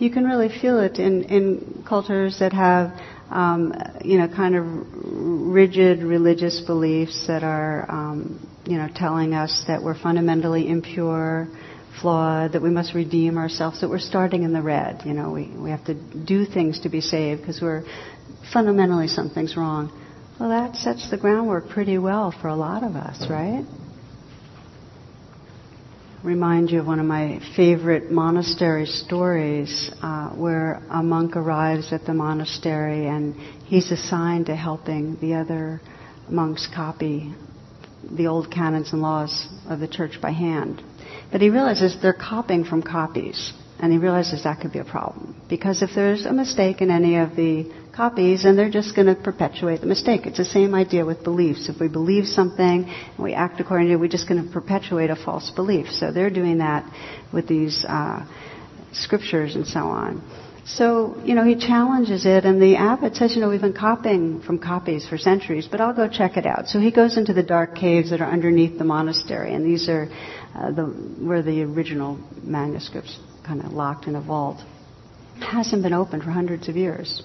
you 0.00 0.10
can 0.10 0.24
really 0.24 0.48
feel 0.48 0.80
it 0.80 0.98
in, 0.98 1.22
in 1.24 1.84
cultures 1.88 2.40
that 2.40 2.52
have, 2.52 2.98
um, 3.30 3.72
you 4.04 4.18
know, 4.18 4.26
kind 4.26 4.56
of 4.56 4.64
rigid 5.04 6.02
religious 6.02 6.62
beliefs 6.66 7.28
that 7.28 7.44
are, 7.44 7.88
um, 7.88 8.44
you 8.66 8.76
know, 8.76 8.88
telling 8.92 9.34
us 9.34 9.64
that 9.68 9.80
we're 9.80 9.96
fundamentally 9.96 10.68
impure, 10.68 11.46
flawed, 12.00 12.54
that 12.54 12.60
we 12.60 12.70
must 12.70 12.92
redeem 12.92 13.38
ourselves, 13.38 13.82
that 13.82 13.88
we're 13.88 14.00
starting 14.00 14.42
in 14.42 14.52
the 14.52 14.60
red. 14.60 15.02
You 15.04 15.12
know, 15.12 15.30
we, 15.30 15.46
we 15.56 15.70
have 15.70 15.84
to 15.84 15.94
do 15.94 16.44
things 16.44 16.80
to 16.80 16.88
be 16.88 17.00
saved 17.00 17.40
because 17.40 17.62
we're 17.62 17.84
fundamentally 18.52 19.06
something's 19.06 19.56
wrong. 19.56 19.92
Well, 20.40 20.48
that 20.48 20.74
sets 20.74 21.08
the 21.08 21.18
groundwork 21.18 21.68
pretty 21.68 21.98
well 21.98 22.34
for 22.42 22.48
a 22.48 22.56
lot 22.56 22.82
of 22.82 22.96
us, 22.96 23.30
right? 23.30 23.64
Remind 26.26 26.72
you 26.72 26.80
of 26.80 26.88
one 26.88 26.98
of 26.98 27.06
my 27.06 27.40
favorite 27.54 28.10
monastery 28.10 28.86
stories 28.86 29.92
uh, 30.02 30.30
where 30.30 30.82
a 30.90 31.00
monk 31.00 31.36
arrives 31.36 31.92
at 31.92 32.04
the 32.04 32.14
monastery 32.14 33.06
and 33.06 33.36
he's 33.66 33.92
assigned 33.92 34.46
to 34.46 34.56
helping 34.56 35.16
the 35.20 35.34
other 35.34 35.80
monks 36.28 36.66
copy 36.74 37.32
the 38.10 38.26
old 38.26 38.50
canons 38.50 38.92
and 38.92 39.02
laws 39.02 39.46
of 39.68 39.78
the 39.78 39.86
church 39.86 40.20
by 40.20 40.32
hand. 40.32 40.82
But 41.30 41.42
he 41.42 41.48
realizes 41.48 41.96
they're 42.02 42.12
copying 42.12 42.64
from 42.64 42.82
copies. 42.82 43.52
And 43.78 43.92
he 43.92 43.98
realizes 43.98 44.44
that 44.44 44.60
could 44.60 44.72
be 44.72 44.78
a 44.78 44.84
problem. 44.84 45.40
Because 45.48 45.82
if 45.82 45.90
there's 45.94 46.24
a 46.24 46.32
mistake 46.32 46.80
in 46.80 46.90
any 46.90 47.16
of 47.16 47.36
the 47.36 47.70
copies, 47.94 48.44
then 48.44 48.56
they're 48.56 48.70
just 48.70 48.96
going 48.96 49.06
to 49.06 49.14
perpetuate 49.14 49.80
the 49.82 49.86
mistake. 49.86 50.22
It's 50.24 50.38
the 50.38 50.44
same 50.46 50.74
idea 50.74 51.04
with 51.04 51.22
beliefs. 51.24 51.68
If 51.68 51.78
we 51.78 51.88
believe 51.88 52.26
something 52.26 52.84
and 52.88 53.18
we 53.18 53.34
act 53.34 53.60
according 53.60 53.88
to 53.88 53.94
it, 53.94 54.00
we're 54.00 54.08
just 54.08 54.28
going 54.28 54.42
to 54.42 54.50
perpetuate 54.50 55.10
a 55.10 55.16
false 55.16 55.50
belief. 55.50 55.88
So 55.90 56.10
they're 56.10 56.30
doing 56.30 56.58
that 56.58 56.90
with 57.34 57.48
these 57.48 57.84
uh, 57.86 58.26
scriptures 58.92 59.56
and 59.56 59.66
so 59.66 59.80
on. 59.80 60.22
So, 60.64 61.22
you 61.24 61.36
know, 61.36 61.44
he 61.44 61.54
challenges 61.54 62.26
it, 62.26 62.44
and 62.44 62.60
the 62.60 62.74
abbot 62.74 63.14
says, 63.14 63.36
you 63.36 63.40
know, 63.40 63.48
we've 63.48 63.60
been 63.60 63.72
copying 63.72 64.42
from 64.42 64.58
copies 64.58 65.06
for 65.06 65.16
centuries, 65.16 65.68
but 65.70 65.80
I'll 65.80 65.94
go 65.94 66.08
check 66.08 66.36
it 66.36 66.44
out. 66.44 66.66
So 66.66 66.80
he 66.80 66.90
goes 66.90 67.16
into 67.16 67.32
the 67.32 67.44
dark 67.44 67.76
caves 67.76 68.10
that 68.10 68.20
are 68.20 68.28
underneath 68.28 68.76
the 68.76 68.84
monastery, 68.84 69.54
and 69.54 69.64
these 69.64 69.88
are 69.88 70.08
uh, 70.56 70.72
the, 70.72 70.86
where 71.20 71.40
the 71.40 71.62
original 71.62 72.18
manuscripts 72.42 73.16
kind 73.46 73.64
of 73.64 73.72
locked 73.72 74.06
in 74.06 74.16
a 74.16 74.20
vault. 74.20 74.60
Hasn't 75.40 75.82
been 75.82 75.92
opened 75.92 76.24
for 76.24 76.30
hundreds 76.30 76.68
of 76.68 76.76
years. 76.76 77.22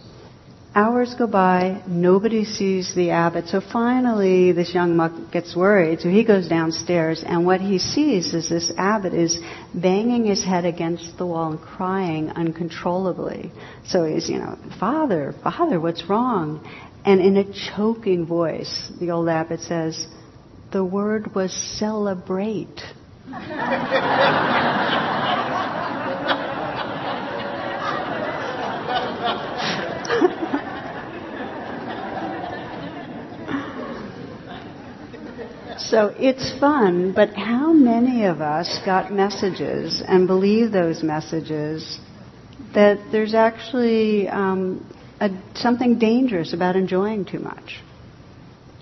Hours 0.74 1.14
go 1.16 1.28
by, 1.28 1.84
nobody 1.86 2.46
sees 2.46 2.96
the 2.96 3.10
abbot, 3.10 3.50
so 3.50 3.60
finally 3.60 4.54
this 4.54 4.74
young 4.74 4.96
monk 4.96 5.30
gets 5.30 5.54
worried, 5.54 6.00
so 6.00 6.08
he 6.08 6.24
goes 6.24 6.48
downstairs, 6.48 7.26
and 7.28 7.46
what 7.46 7.60
he 7.60 7.78
sees 7.78 8.34
is 8.34 8.48
this 8.48 8.72
abbot 8.78 9.14
is 9.14 9.38
banging 9.74 10.26
his 10.26 10.42
head 10.42 10.64
against 10.64 11.18
the 11.18 11.26
wall 11.26 11.52
and 11.52 11.60
crying 11.60 12.30
uncontrollably. 12.30 13.52
So 13.86 14.06
he's, 14.06 14.30
you 14.30 14.38
know, 14.38 14.58
Father, 14.80 15.34
Father, 15.44 15.78
what's 15.78 16.08
wrong? 16.08 16.66
And 17.04 17.20
in 17.20 17.36
a 17.36 17.76
choking 17.76 18.26
voice, 18.26 18.94
the 18.98 19.12
old 19.12 19.28
abbot 19.28 19.60
says, 19.60 20.08
the 20.72 20.86
word 20.86 21.36
was 21.36 21.52
celebrate. 21.52 22.80
So 35.90 36.14
it's 36.18 36.58
fun, 36.60 37.14
but 37.14 37.34
how 37.34 37.74
many 37.74 38.26
of 38.26 38.40
us 38.40 38.80
got 38.86 39.12
messages 39.12 40.02
and 40.06 40.28
believe 40.28 40.72
those 40.72 41.04
messages 41.04 42.00
that 42.74 43.10
there's 43.12 43.34
actually 43.34 44.28
um, 44.28 44.86
a, 45.20 45.30
something 45.56 46.00
dangerous 46.00 46.54
about 46.54 46.76
enjoying 46.76 47.26
too 47.26 47.40
much? 47.40 47.80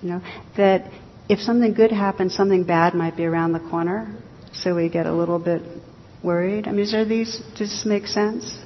You 0.02 0.10
know, 0.10 0.22
that 0.58 0.92
if 1.30 1.40
something 1.40 1.74
good 1.74 1.92
happens, 1.92 2.36
something 2.36 2.64
bad 2.64 2.94
might 2.94 3.16
be 3.16 3.26
around 3.26 3.54
the 3.54 3.60
corner, 3.60 4.16
so 4.54 4.76
we 4.76 4.90
get 4.90 5.06
a 5.06 5.14
little 5.14 5.40
bit 5.40 5.62
worried. 6.24 6.68
I 6.68 6.72
mean, 6.72 6.94
are 6.94 7.06
these, 7.06 7.42
does 7.58 7.70
this 7.70 7.86
make 7.86 8.08
sense? 8.08 8.58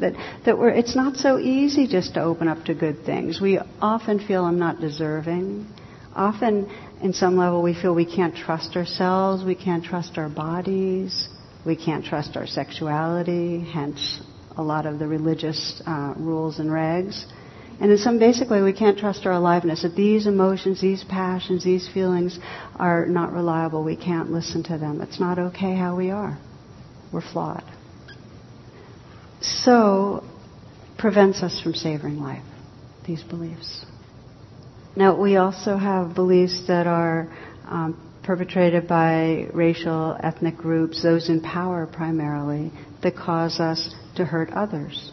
That, 0.00 0.14
that 0.44 0.58
we're, 0.58 0.70
it's 0.70 0.96
not 0.96 1.16
so 1.16 1.38
easy 1.38 1.86
just 1.86 2.14
to 2.14 2.22
open 2.22 2.48
up 2.48 2.64
to 2.64 2.74
good 2.74 3.04
things. 3.04 3.40
We 3.40 3.60
often 3.80 4.26
feel 4.26 4.44
I'm 4.44 4.58
not 4.58 4.80
deserving. 4.80 5.66
Often 6.14 6.68
in 7.02 7.12
some 7.12 7.36
level, 7.36 7.62
we 7.62 7.74
feel 7.74 7.94
we 7.94 8.04
can't 8.04 8.36
trust 8.36 8.76
ourselves, 8.76 9.44
we 9.44 9.54
can't 9.54 9.84
trust 9.84 10.18
our 10.18 10.28
bodies, 10.28 11.28
we 11.64 11.76
can't 11.76 12.04
trust 12.04 12.36
our 12.36 12.46
sexuality, 12.46 13.60
hence 13.60 14.20
a 14.56 14.62
lot 14.62 14.86
of 14.86 14.98
the 14.98 15.06
religious 15.06 15.82
uh, 15.86 16.14
rules 16.16 16.58
and 16.58 16.70
regs. 16.70 17.24
And 17.80 17.90
in 17.90 17.96
some 17.96 18.18
basic 18.18 18.50
way, 18.50 18.60
we 18.60 18.74
can't 18.74 18.98
trust 18.98 19.24
our 19.24 19.32
aliveness. 19.32 19.82
That 19.82 19.96
these 19.96 20.26
emotions, 20.26 20.82
these 20.82 21.02
passions, 21.02 21.64
these 21.64 21.88
feelings 21.88 22.38
are 22.76 23.06
not 23.06 23.32
reliable. 23.32 23.82
We 23.82 23.96
can't 23.96 24.30
listen 24.30 24.62
to 24.64 24.76
them. 24.76 25.00
It's 25.00 25.18
not 25.18 25.38
okay 25.38 25.74
how 25.74 25.96
we 25.96 26.10
are. 26.10 26.38
We're 27.10 27.22
flawed. 27.22 27.64
So, 29.40 30.22
prevents 30.98 31.42
us 31.42 31.58
from 31.62 31.72
savoring 31.72 32.20
life, 32.20 32.44
these 33.06 33.22
beliefs. 33.22 33.86
Now, 34.96 35.20
we 35.20 35.36
also 35.36 35.76
have 35.76 36.14
beliefs 36.14 36.66
that 36.66 36.86
are 36.86 37.28
um, 37.66 38.10
perpetrated 38.22 38.88
by 38.88 39.46
racial, 39.54 40.16
ethnic 40.22 40.56
groups, 40.56 41.02
those 41.02 41.28
in 41.28 41.40
power 41.40 41.86
primarily, 41.86 42.72
that 43.02 43.16
cause 43.16 43.60
us 43.60 43.94
to 44.16 44.24
hurt 44.24 44.50
others. 44.50 45.12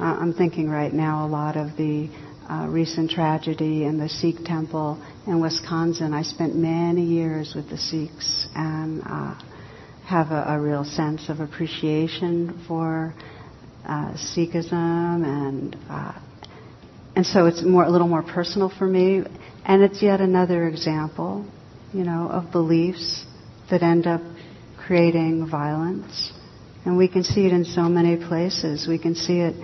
Uh, 0.00 0.04
I'm 0.04 0.32
thinking 0.32 0.68
right 0.68 0.92
now 0.92 1.26
a 1.26 1.28
lot 1.28 1.56
of 1.56 1.76
the 1.76 2.08
uh, 2.48 2.66
recent 2.68 3.10
tragedy 3.10 3.84
in 3.84 3.98
the 3.98 4.08
Sikh 4.08 4.44
temple 4.44 5.00
in 5.26 5.40
Wisconsin. 5.40 6.12
I 6.12 6.22
spent 6.22 6.56
many 6.56 7.04
years 7.04 7.54
with 7.54 7.70
the 7.70 7.78
Sikhs 7.78 8.48
and 8.54 9.02
uh, 9.04 9.40
have 10.06 10.32
a, 10.32 10.44
a, 10.48 10.60
real 10.60 10.84
sense 10.84 11.28
of 11.28 11.40
appreciation 11.40 12.64
for 12.66 13.14
uh, 13.86 14.14
Sikhism 14.14 15.24
and 15.24 15.76
uh, 15.88 16.12
and 17.14 17.26
so 17.26 17.46
it's 17.46 17.62
more 17.62 17.84
a 17.84 17.90
little 17.90 18.08
more 18.08 18.22
personal 18.22 18.70
for 18.70 18.86
me. 18.86 19.22
And 19.64 19.82
it's 19.82 20.02
yet 20.02 20.20
another 20.20 20.66
example 20.66 21.46
you 21.92 22.04
know 22.04 22.28
of 22.30 22.50
beliefs 22.50 23.24
that 23.70 23.82
end 23.82 24.06
up 24.06 24.22
creating 24.86 25.48
violence. 25.48 26.32
And 26.84 26.96
we 26.96 27.06
can 27.06 27.22
see 27.22 27.46
it 27.46 27.52
in 27.52 27.64
so 27.64 27.82
many 27.82 28.16
places. 28.16 28.86
We 28.88 28.98
can 28.98 29.14
see 29.14 29.40
it 29.40 29.54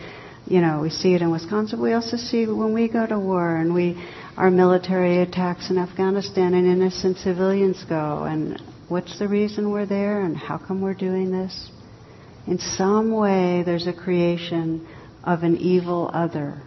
you 0.46 0.60
know 0.60 0.80
we 0.80 0.90
see 0.90 1.14
it 1.14 1.22
in 1.22 1.30
Wisconsin. 1.30 1.80
We 1.80 1.92
also 1.92 2.16
see 2.16 2.46
when 2.46 2.74
we 2.74 2.88
go 2.88 3.06
to 3.06 3.18
war 3.18 3.56
and 3.56 3.74
we 3.74 3.96
our 4.36 4.50
military 4.50 5.20
attacks 5.20 5.68
in 5.68 5.78
Afghanistan 5.78 6.54
and 6.54 6.66
innocent 6.66 7.16
civilians 7.18 7.84
go. 7.88 8.22
And 8.22 8.62
what's 8.88 9.18
the 9.18 9.26
reason 9.26 9.72
we're 9.72 9.84
there 9.84 10.20
and 10.20 10.36
how 10.36 10.58
come 10.58 10.80
we're 10.80 10.94
doing 10.94 11.32
this? 11.32 11.70
In 12.46 12.58
some 12.58 13.10
way, 13.10 13.62
there's 13.66 13.88
a 13.88 13.92
creation 13.92 14.86
of 15.24 15.42
an 15.42 15.56
evil 15.56 16.08
other, 16.14 16.62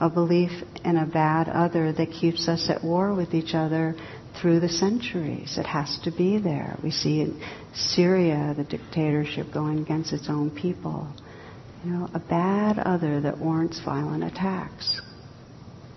a 0.00 0.08
belief 0.08 0.50
in 0.84 0.96
a 0.96 1.06
bad 1.06 1.48
other 1.48 1.92
that 1.92 2.10
keeps 2.10 2.48
us 2.48 2.70
at 2.70 2.82
war 2.82 3.14
with 3.14 3.34
each 3.34 3.54
other 3.54 3.94
through 4.40 4.60
the 4.60 4.68
centuries. 4.68 5.58
It 5.58 5.66
has 5.66 5.98
to 6.04 6.10
be 6.10 6.38
there. 6.38 6.78
We 6.82 6.90
see 6.90 7.20
in 7.20 7.40
Syria 7.74 8.54
the 8.56 8.64
dictatorship 8.64 9.52
going 9.52 9.80
against 9.80 10.12
its 10.12 10.28
own 10.28 10.50
people. 10.50 11.12
You 11.84 11.92
know, 11.92 12.08
a 12.14 12.18
bad 12.18 12.78
other 12.78 13.20
that 13.20 13.38
warrants 13.38 13.80
violent 13.84 14.24
attacks. 14.24 15.00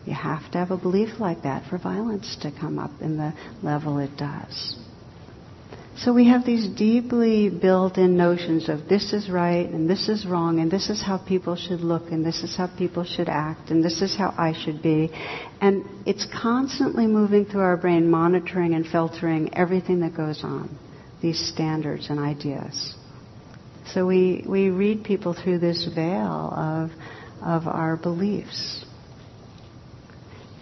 You 0.05 0.13
have 0.13 0.51
to 0.51 0.57
have 0.57 0.72
a 0.72 0.77
belief 0.77 1.19
like 1.19 1.43
that 1.43 1.69
for 1.69 1.77
violence 1.77 2.38
to 2.41 2.51
come 2.51 2.77
up 2.77 2.91
in 3.01 3.17
the 3.17 3.33
level 3.62 4.00
it 4.00 4.17
does. 4.17 4.75
So 5.95 6.12
we 6.12 6.27
have 6.27 6.43
these 6.43 6.67
deeply 6.67 7.50
built 7.50 7.97
in 8.00 8.17
notions 8.17 8.67
of 8.67 8.89
this 8.89 9.13
is 9.13 9.29
right 9.29 9.69
and 9.69 9.88
this 9.88 10.09
is 10.09 10.25
wrong 10.25 10.59
and 10.59 10.71
this 10.71 10.89
is 10.89 11.01
how 11.01 11.19
people 11.19 11.55
should 11.55 11.81
look 11.81 12.12
and 12.12 12.25
this 12.25 12.41
is 12.43 12.55
how 12.55 12.67
people 12.77 13.03
should 13.03 13.29
act 13.29 13.69
and 13.69 13.83
this 13.83 14.01
is 14.01 14.15
how 14.15 14.33
I 14.35 14.53
should 14.53 14.81
be. 14.81 15.12
And 15.62 15.85
it's 16.07 16.25
constantly 16.25 17.05
moving 17.05 17.45
through 17.45 17.62
our 17.62 17.77
brain, 17.77 18.09
monitoring 18.09 18.73
and 18.73 18.88
filtering 18.88 19.53
everything 19.55 20.00
that 20.00 20.17
goes 20.17 20.43
on, 20.43 20.75
these 21.21 21.39
standards 21.39 22.09
and 22.09 22.19
ideas. 22.19 22.95
So 23.93 24.07
we, 24.07 24.43
we 24.47 24.69
read 24.69 25.03
people 25.03 25.33
through 25.33 25.59
this 25.59 25.88
veil 25.93 26.53
of, 26.55 26.89
of 27.41 27.67
our 27.67 27.97
beliefs. 27.97 28.83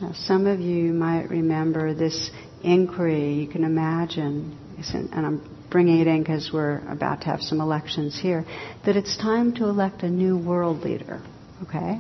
Now, 0.02 0.12
some 0.14 0.46
of 0.46 0.60
you 0.60 0.92
might 0.92 1.30
remember 1.30 1.94
this 1.94 2.32
inquiry. 2.64 3.36
You 3.36 3.48
can 3.48 3.64
imagine 3.64 4.58
and 4.90 5.26
I'm 5.26 5.68
bringing 5.70 6.00
it 6.00 6.08
in 6.08 6.24
because 6.24 6.52
we're 6.54 6.80
about 6.90 7.22
to 7.22 7.28
have 7.28 7.42
some 7.42 7.62
elections 7.62 8.20
here, 8.20 8.46
that 8.86 8.96
it's 8.96 9.18
time 9.18 9.54
to 9.56 9.66
elect 9.66 10.04
a 10.04 10.10
new 10.10 10.38
world 10.38 10.82
leader, 10.82 11.22
okay? 11.64 12.00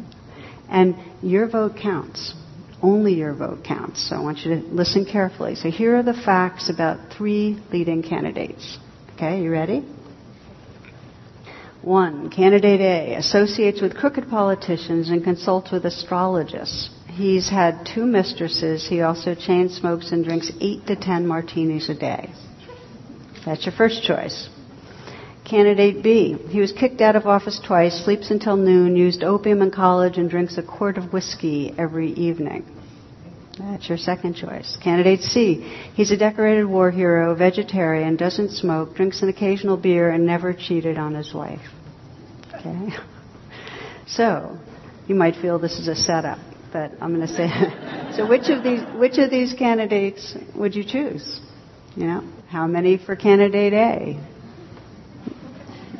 And 0.69 0.95
your 1.21 1.47
vote 1.49 1.77
counts. 1.81 2.33
Only 2.81 3.13
your 3.13 3.35
vote 3.35 3.63
counts. 3.63 4.09
So 4.09 4.15
I 4.15 4.21
want 4.21 4.39
you 4.39 4.55
to 4.55 4.67
listen 4.67 5.05
carefully. 5.05 5.55
So 5.55 5.69
here 5.69 5.97
are 5.97 6.03
the 6.03 6.13
facts 6.13 6.69
about 6.69 7.13
three 7.15 7.61
leading 7.71 8.01
candidates. 8.01 8.77
Okay, 9.15 9.43
you 9.43 9.51
ready? 9.51 9.85
One, 11.83 12.29
candidate 12.29 12.81
A 12.81 13.15
associates 13.15 13.81
with 13.81 13.95
crooked 13.95 14.29
politicians 14.29 15.09
and 15.09 15.23
consults 15.23 15.71
with 15.71 15.85
astrologists. 15.85 16.89
He's 17.07 17.49
had 17.49 17.87
two 17.93 18.05
mistresses. 18.05 18.87
He 18.87 19.01
also 19.01 19.35
chain 19.35 19.69
smokes 19.69 20.11
and 20.11 20.23
drinks 20.23 20.51
eight 20.61 20.87
to 20.87 20.95
ten 20.95 21.27
martinis 21.27 21.89
a 21.89 21.95
day. 21.95 22.29
That's 23.45 23.65
your 23.65 23.73
first 23.73 24.03
choice. 24.03 24.49
Candidate 25.43 26.03
B. 26.03 26.37
He 26.49 26.59
was 26.59 26.71
kicked 26.71 27.01
out 27.01 27.15
of 27.15 27.25
office 27.25 27.59
twice, 27.65 28.05
sleeps 28.05 28.31
until 28.31 28.55
noon, 28.55 28.95
used 28.95 29.23
opium 29.23 29.61
in 29.61 29.71
college, 29.71 30.17
and 30.17 30.29
drinks 30.29 30.57
a 30.57 30.63
quart 30.63 30.97
of 30.97 31.11
whiskey 31.11 31.73
every 31.77 32.11
evening. 32.11 32.63
That's 33.57 33.89
your 33.89 33.97
second 33.97 34.35
choice. 34.35 34.77
Candidate 34.81 35.21
C. 35.21 35.55
He's 35.93 36.11
a 36.11 36.17
decorated 36.17 36.65
war 36.65 36.89
hero, 36.89 37.35
vegetarian, 37.35 38.15
doesn't 38.15 38.51
smoke, 38.51 38.95
drinks 38.95 39.21
an 39.21 39.29
occasional 39.29 39.77
beer, 39.77 40.09
and 40.09 40.25
never 40.25 40.53
cheated 40.53 40.97
on 40.97 41.15
his 41.15 41.33
wife. 41.33 41.61
Okay? 42.55 42.89
So, 44.07 44.57
you 45.07 45.15
might 45.15 45.35
feel 45.35 45.57
this 45.57 45.79
is 45.79 45.87
a 45.87 45.95
setup, 45.95 46.39
but 46.73 46.91
I'm 46.99 47.15
going 47.15 47.25
to 47.25 47.33
say. 47.33 47.47
so, 48.17 48.27
which 48.27 48.49
of 48.49 48.61
these 48.61 48.81
which 48.99 49.17
of 49.19 49.29
these 49.29 49.53
candidates 49.53 50.35
would 50.53 50.75
you 50.75 50.83
choose? 50.83 51.39
You 51.95 52.07
know, 52.07 52.33
how 52.51 52.67
many 52.67 52.97
for 52.97 53.15
candidate 53.15 53.71
A? 53.71 54.19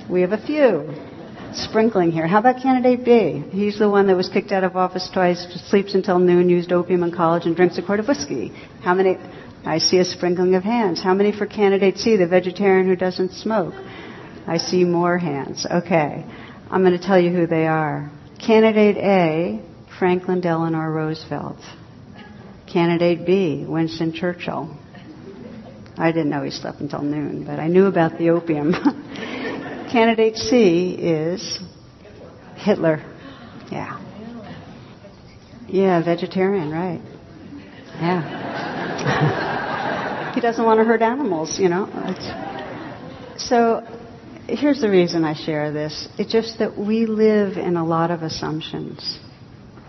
We 0.10 0.20
have 0.20 0.34
a 0.34 0.46
few. 0.46 0.94
Sprinkling 1.54 2.12
here. 2.12 2.28
How 2.28 2.40
about 2.40 2.62
candidate 2.62 3.06
B? 3.06 3.42
He's 3.52 3.80
the 3.80 3.90
one 3.90 4.08
that 4.08 4.18
was 4.18 4.28
kicked 4.28 4.52
out 4.52 4.66
of 4.66 4.76
office 4.76 5.10
twice, 5.14 5.48
sleeps 5.70 5.96
until 5.96 6.20
noon, 6.20 6.50
used 6.50 6.74
opium 6.74 7.04
in 7.04 7.12
college, 7.14 7.46
and 7.46 7.56
drinks 7.56 7.78
a 7.78 7.82
quart 7.82 8.02
of 8.02 8.08
whiskey. 8.10 8.50
How 8.84 8.94
many? 8.94 9.18
I 9.64 9.78
see 9.78 10.00
a 10.00 10.06
sprinkling 10.06 10.56
of 10.56 10.64
hands. 10.64 11.02
How 11.02 11.14
many 11.14 11.32
for 11.32 11.46
candidate 11.46 11.98
C, 11.98 12.18
the 12.18 12.28
vegetarian 12.28 12.86
who 12.86 12.98
doesn't 12.98 13.32
smoke? 13.32 13.74
I 14.46 14.58
see 14.58 14.84
more 14.84 15.18
hands. 15.18 15.66
Okay. 15.66 16.26
I'm 16.70 16.84
going 16.84 17.00
to 17.00 17.06
tell 17.06 17.20
you 17.20 17.32
who 17.32 17.48
they 17.48 17.66
are. 17.68 18.12
Candidate 18.46 18.98
A, 18.98 19.62
Franklin 19.98 20.42
Delano 20.42 20.80
Roosevelt. 20.80 21.60
Candidate 22.68 23.26
B, 23.26 23.66
Winston 23.66 24.12
Churchill. 24.12 24.78
I 25.98 26.12
didn't 26.12 26.30
know 26.30 26.44
he 26.44 26.52
slept 26.52 26.80
until 26.80 27.02
noon, 27.02 27.44
but 27.46 27.60
I 27.60 27.68
knew 27.68 27.86
about 27.86 28.18
the 28.18 28.30
opium. 28.30 28.74
Candidate 29.92 30.38
C 30.38 30.94
is 30.94 31.60
Hitler. 32.56 33.04
Yeah. 33.72 34.00
Yeah, 35.68 36.04
vegetarian, 36.04 36.72
right. 36.72 37.02
Yeah. 38.00 38.42
he 40.36 40.42
doesn't 40.42 40.64
want 40.64 40.80
to 40.80 40.84
hurt 40.84 41.02
animals, 41.02 41.60
you 41.60 41.70
know. 41.70 41.90
It's... 42.08 43.48
So 43.50 43.86
here's 44.48 44.82
the 44.82 44.90
reason 44.90 45.24
I 45.24 45.34
share 45.34 45.72
this. 45.72 46.08
It's 46.18 46.32
just 46.32 46.60
that 46.60 46.78
we 46.78 47.06
live 47.06 47.58
in 47.58 47.78
a 47.78 47.86
lot 47.86 48.12
of 48.12 48.22
assumptions 48.22 49.20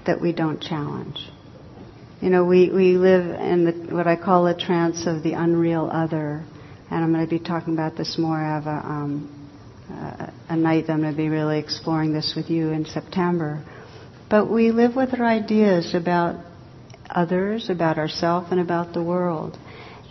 that 0.06 0.20
we 0.20 0.32
don't 0.32 0.60
challenge. 0.60 1.28
You 2.22 2.30
know, 2.30 2.44
we, 2.44 2.70
we 2.70 2.98
live 2.98 3.26
in 3.40 3.64
the, 3.64 3.72
what 3.92 4.06
I 4.06 4.14
call 4.14 4.46
a 4.46 4.56
trance 4.56 5.08
of 5.08 5.24
the 5.24 5.32
unreal 5.32 5.90
other. 5.92 6.44
And 6.88 7.04
I'm 7.04 7.12
going 7.12 7.26
to 7.26 7.28
be 7.28 7.40
talking 7.40 7.74
about 7.74 7.96
this 7.96 8.16
more. 8.16 8.36
I 8.36 8.54
have 8.54 8.66
a, 8.68 8.86
um, 8.86 9.50
a, 9.90 10.32
a 10.50 10.56
night 10.56 10.86
that 10.86 10.92
I'm 10.92 11.00
going 11.00 11.12
to 11.12 11.16
be 11.16 11.28
really 11.28 11.58
exploring 11.58 12.12
this 12.12 12.34
with 12.36 12.48
you 12.48 12.70
in 12.70 12.84
September. 12.84 13.64
But 14.30 14.48
we 14.48 14.70
live 14.70 14.94
with 14.94 15.18
our 15.18 15.26
ideas 15.26 15.96
about 15.96 16.36
others, 17.10 17.68
about 17.68 17.98
ourselves, 17.98 18.52
and 18.52 18.60
about 18.60 18.94
the 18.94 19.02
world. 19.02 19.58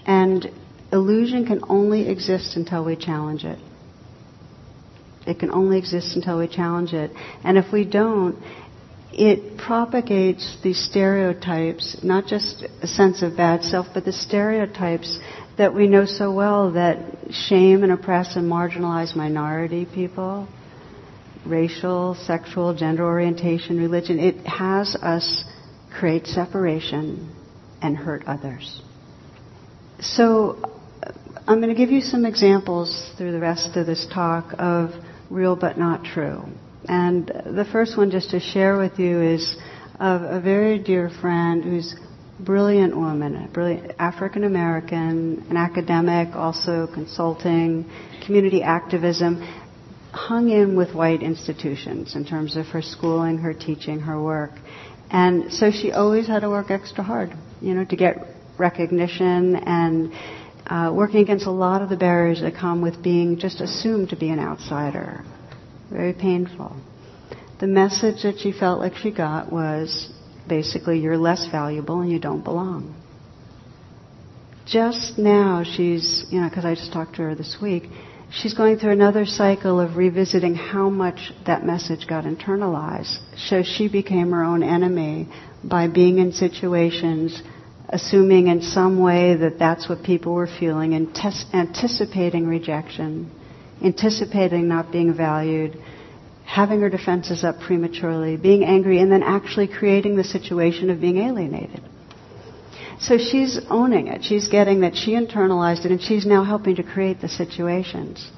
And 0.06 0.52
illusion 0.92 1.46
can 1.46 1.62
only 1.70 2.10
exist 2.10 2.58
until 2.58 2.84
we 2.84 2.98
challenge 2.98 3.46
it. 3.46 3.58
It 5.26 5.40
can 5.40 5.50
only 5.50 5.78
exist 5.78 6.18
until 6.18 6.40
we 6.40 6.50
challenge 6.50 6.92
it. 6.92 7.12
And 7.46 7.58
if 7.58 7.72
we 7.72 7.86
don't, 7.86 8.38
it 9.14 9.58
propagates 9.58 10.58
these 10.64 10.80
stereotypes, 10.80 11.98
not 12.04 12.28
just 12.28 12.64
a 12.82 12.88
sense 12.88 13.22
of 13.22 13.36
bad 13.36 13.64
self, 13.64 13.88
but 13.94 14.06
the 14.06 14.14
stereotypes 14.14 15.20
that 15.58 15.74
we 15.74 15.88
know 15.88 16.06
so 16.06 16.32
well 16.32 16.72
that 16.72 16.98
shame 17.30 17.84
and 17.84 17.92
oppress 17.92 18.36
and 18.36 18.50
marginalize 18.50 19.16
minority 19.16 19.86
people, 19.86 20.48
racial, 21.46 22.16
sexual, 22.16 22.74
gender 22.74 23.04
orientation, 23.04 23.78
religion. 23.78 24.20
It 24.20 24.46
has 24.48 24.96
us 24.96 25.44
create 25.92 26.26
separation 26.26 27.36
and 27.82 27.98
hurt 27.98 28.24
others. 28.26 28.82
So 30.00 30.58
I'm 31.48 31.60
going 31.60 31.70
to 31.70 31.76
give 31.76 31.92
you 31.92 32.02
some 32.02 32.26
examples 32.26 33.12
through 33.18 33.34
the 33.34 33.40
rest 33.40 33.76
of 33.76 33.86
this 33.86 34.08
talk 34.12 34.54
of 34.58 34.92
real 35.30 35.56
but 35.56 35.78
not 35.78 36.06
true. 36.06 36.44
And 36.88 37.28
the 37.28 37.66
first 37.72 37.98
one, 37.98 38.12
just 38.12 38.32
to 38.32 38.40
share 38.40 38.78
with 38.78 39.00
you, 39.00 39.22
is 39.22 39.56
of 40.00 40.24
a 40.24 40.42
very 40.42 40.80
dear 40.80 41.10
friend 41.10 41.64
who's 41.64 41.94
a 41.94 42.42
brilliant 42.42 42.96
woman, 42.96 43.36
a 43.36 43.48
brilliant 43.48 43.92
African 44.00 44.44
American, 44.44 45.46
an 45.50 45.58
academic, 45.58 46.36
also 46.36 46.88
consulting, 46.92 47.90
community 48.26 48.64
activism, 48.64 49.42
hung 50.12 50.50
in 50.50 50.76
with 50.76 50.94
white 50.94 51.22
institutions 51.22 52.16
in 52.16 52.26
terms 52.26 52.58
of 52.58 52.66
her 52.68 52.82
schooling, 52.82 53.38
her 53.38 53.54
teaching, 53.54 54.00
her 54.00 54.22
work. 54.22 54.52
And 55.12 55.54
so 55.54 55.72
she 55.72 55.92
always 55.92 56.28
had 56.28 56.40
to 56.40 56.50
work 56.50 56.72
extra 56.72 57.04
hard, 57.04 57.32
you 57.62 57.76
know, 57.76 57.86
to 57.86 57.96
get 57.96 58.16
recognition 58.58 59.56
and 59.56 60.12
uh, 60.66 60.92
working 60.94 61.20
against 61.20 61.46
a 61.46 61.52
lot 61.52 61.82
of 61.82 61.90
the 61.90 61.98
barriers 61.98 62.42
that 62.42 62.56
come 62.56 62.82
with 62.82 63.04
being 63.04 63.38
just 63.38 63.62
assumed 63.62 64.10
to 64.10 64.16
be 64.16 64.30
an 64.30 64.40
outsider 64.40 65.24
very 65.92 66.14
painful. 66.14 66.76
The 67.60 67.68
message 67.68 68.24
that 68.24 68.40
she 68.40 68.52
felt 68.52 68.80
like 68.80 68.96
she 68.96 69.12
got 69.12 69.52
was 69.52 70.12
basically, 70.48 71.00
you're 71.00 71.18
less 71.18 71.48
valuable 71.52 72.02
and 72.02 72.12
you 72.12 72.20
don't 72.20 72.44
belong. 72.44 72.96
Just 74.66 75.18
now, 75.18 75.64
she's, 75.64 76.26
you 76.32 76.40
know, 76.40 76.50
because 76.50 76.66
I 76.66 76.76
just 76.76 76.94
talked 76.94 77.16
to 77.16 77.24
her 77.24 77.36
this 77.36 77.58
week, 77.62 77.84
she's 78.32 78.54
going 78.54 78.78
through 78.80 78.92
another 78.92 79.26
cycle 79.26 79.80
of 79.80 79.98
revisiting 79.98 80.56
how 80.56 80.90
much 80.90 81.34
that 81.46 81.66
message 81.66 82.08
got 82.08 82.24
internalized. 82.24 83.18
So 83.38 83.64
she 83.64 83.90
became 83.90 84.32
her 84.32 84.44
own 84.44 84.64
enemy 84.64 85.28
by 85.64 85.88
being 85.88 86.20
in 86.20 86.32
situations 86.32 87.42
assuming 87.90 88.48
in 88.48 88.62
some 88.62 89.00
way 89.00 89.36
that 89.36 89.60
that's 89.60 89.90
what 89.90 90.02
people 90.02 90.34
were 90.34 90.48
feeling 90.48 90.94
and 90.94 91.14
anticipating 91.54 92.48
rejection 92.48 93.30
anticipating 93.84 94.68
not 94.68 94.92
being 94.92 95.16
valued, 95.16 95.78
having 96.46 96.82
her 96.82 96.90
defenses 96.90 97.44
up 97.44 97.60
prematurely, 97.60 98.38
being 98.38 98.64
angry, 98.64 99.00
and 99.00 99.12
then 99.12 99.24
actually 99.24 99.68
creating 99.68 100.16
the 100.16 100.24
situation 100.24 100.90
of 100.90 101.00
being 101.00 101.18
alienated. 101.18 101.82
So 103.00 103.18
she's 103.18 103.60
owning 103.70 104.08
it. 104.08 104.24
She's 104.24 104.48
getting 104.48 104.82
that 104.82 104.96
she 104.96 105.12
internalized 105.12 105.86
it 105.86 105.92
and 105.92 106.02
she's 106.02 106.26
now 106.26 106.44
helping 106.44 106.76
to 106.76 106.84
create 106.84 107.20
the 107.20 107.30
situations. 107.30 108.30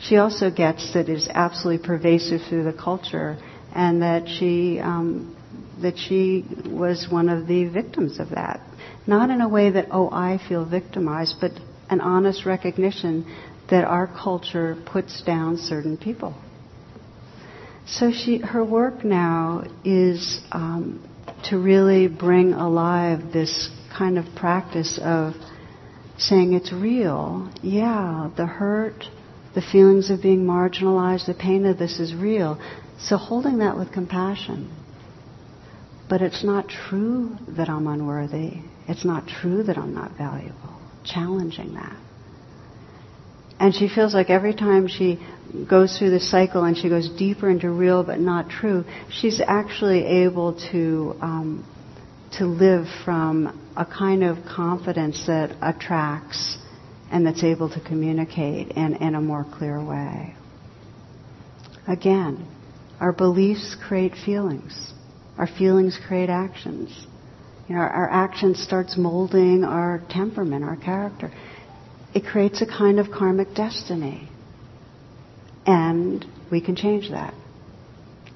She 0.00 0.16
also 0.18 0.50
gets 0.50 0.92
that 0.94 1.08
it 1.08 1.16
is 1.16 1.28
absolutely 1.28 1.84
pervasive 1.84 2.42
through 2.48 2.64
the 2.64 2.72
culture 2.72 3.36
and 3.74 4.02
that 4.02 4.28
she, 4.28 4.78
um, 4.78 5.34
that 5.82 5.98
she 5.98 6.44
was 6.66 7.08
one 7.10 7.28
of 7.28 7.48
the 7.48 7.64
victims 7.64 8.20
of 8.20 8.30
that. 8.30 8.60
Not 9.06 9.30
in 9.30 9.40
a 9.40 9.48
way 9.48 9.70
that, 9.70 9.88
oh, 9.90 10.10
I 10.10 10.38
feel 10.48 10.64
victimized, 10.64 11.36
but 11.40 11.50
an 11.90 12.00
honest 12.00 12.46
recognition 12.46 13.26
that 13.70 13.84
our 13.84 14.06
culture 14.06 14.76
puts 14.86 15.22
down 15.22 15.56
certain 15.56 15.96
people. 15.96 16.34
So 17.86 18.12
she, 18.12 18.38
her 18.38 18.64
work 18.64 19.04
now 19.04 19.64
is 19.84 20.40
um, 20.52 21.06
to 21.50 21.58
really 21.58 22.08
bring 22.08 22.52
alive 22.54 23.32
this 23.32 23.70
kind 23.96 24.18
of 24.18 24.24
practice 24.36 24.98
of 25.02 25.34
saying 26.18 26.54
it's 26.54 26.72
real. 26.72 27.52
Yeah, 27.62 28.30
the 28.36 28.46
hurt, 28.46 29.04
the 29.54 29.62
feelings 29.62 30.10
of 30.10 30.22
being 30.22 30.44
marginalized, 30.44 31.26
the 31.26 31.34
pain 31.34 31.66
of 31.66 31.78
this 31.78 32.00
is 32.00 32.14
real. 32.14 32.60
So 32.98 33.16
holding 33.16 33.58
that 33.58 33.76
with 33.76 33.92
compassion. 33.92 34.74
But 36.08 36.22
it's 36.22 36.44
not 36.44 36.68
true 36.68 37.36
that 37.48 37.68
I'm 37.68 37.86
unworthy. 37.86 38.62
It's 38.88 39.04
not 39.04 39.26
true 39.26 39.62
that 39.64 39.78
I'm 39.78 39.94
not 39.94 40.16
valuable. 40.16 40.80
Challenging 41.04 41.74
that. 41.74 41.96
And 43.64 43.74
she 43.74 43.88
feels 43.88 44.12
like 44.12 44.28
every 44.28 44.52
time 44.52 44.88
she 44.88 45.18
goes 45.70 45.96
through 45.98 46.10
this 46.10 46.30
cycle 46.30 46.64
and 46.64 46.76
she 46.76 46.90
goes 46.90 47.08
deeper 47.08 47.48
into 47.48 47.70
real 47.70 48.04
but 48.04 48.20
not 48.20 48.50
true, 48.50 48.84
she's 49.10 49.40
actually 49.40 50.04
able 50.04 50.52
to 50.70 51.16
um, 51.22 51.64
to 52.32 52.44
live 52.44 52.84
from 53.06 53.58
a 53.74 53.86
kind 53.86 54.22
of 54.22 54.36
confidence 54.44 55.26
that 55.28 55.56
attracts 55.62 56.58
and 57.10 57.26
that's 57.26 57.42
able 57.42 57.70
to 57.70 57.80
communicate 57.80 58.72
in, 58.72 58.96
in 58.96 59.14
a 59.14 59.20
more 59.22 59.46
clear 59.50 59.82
way. 59.82 60.34
Again, 61.88 62.46
our 63.00 63.14
beliefs 63.14 63.78
create 63.88 64.12
feelings. 64.26 64.92
Our 65.38 65.46
feelings 65.46 65.98
create 66.06 66.28
actions. 66.28 67.06
You 67.66 67.76
know, 67.76 67.80
our, 67.80 67.88
our 67.88 68.10
action 68.10 68.56
starts 68.56 68.98
molding 68.98 69.64
our 69.64 70.02
temperament, 70.10 70.64
our 70.64 70.76
character. 70.76 71.32
It 72.14 72.24
creates 72.24 72.62
a 72.62 72.66
kind 72.66 73.00
of 73.00 73.10
karmic 73.10 73.54
destiny. 73.54 74.28
And 75.66 76.24
we 76.50 76.60
can 76.60 76.76
change 76.76 77.10
that. 77.10 77.34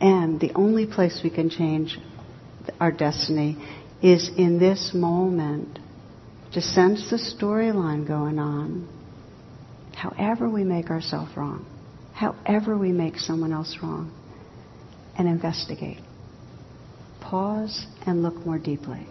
And 0.01 0.41
the 0.41 0.53
only 0.55 0.87
place 0.87 1.21
we 1.23 1.31
can 1.31 1.51
change 1.51 1.99
our 2.81 2.93
destiny 2.93 3.57
is 4.03 4.31
in 4.37 4.59
this 4.59 4.93
moment 4.95 5.79
to 6.53 6.61
sense 6.61 7.11
the 7.11 7.17
storyline 7.17 8.07
going 8.07 8.39
on, 8.39 8.89
however 9.95 10.49
we 10.49 10.65
make 10.65 10.91
ourselves 10.91 11.37
wrong, 11.37 11.67
however 12.15 12.77
we 12.77 12.93
make 12.93 13.19
someone 13.19 13.53
else 13.53 13.79
wrong, 13.83 14.13
and 15.17 15.29
investigate. 15.29 16.01
Pause 17.21 17.87
and 18.07 18.23
look 18.23 18.35
more 18.47 18.59
deeply. 18.59 19.07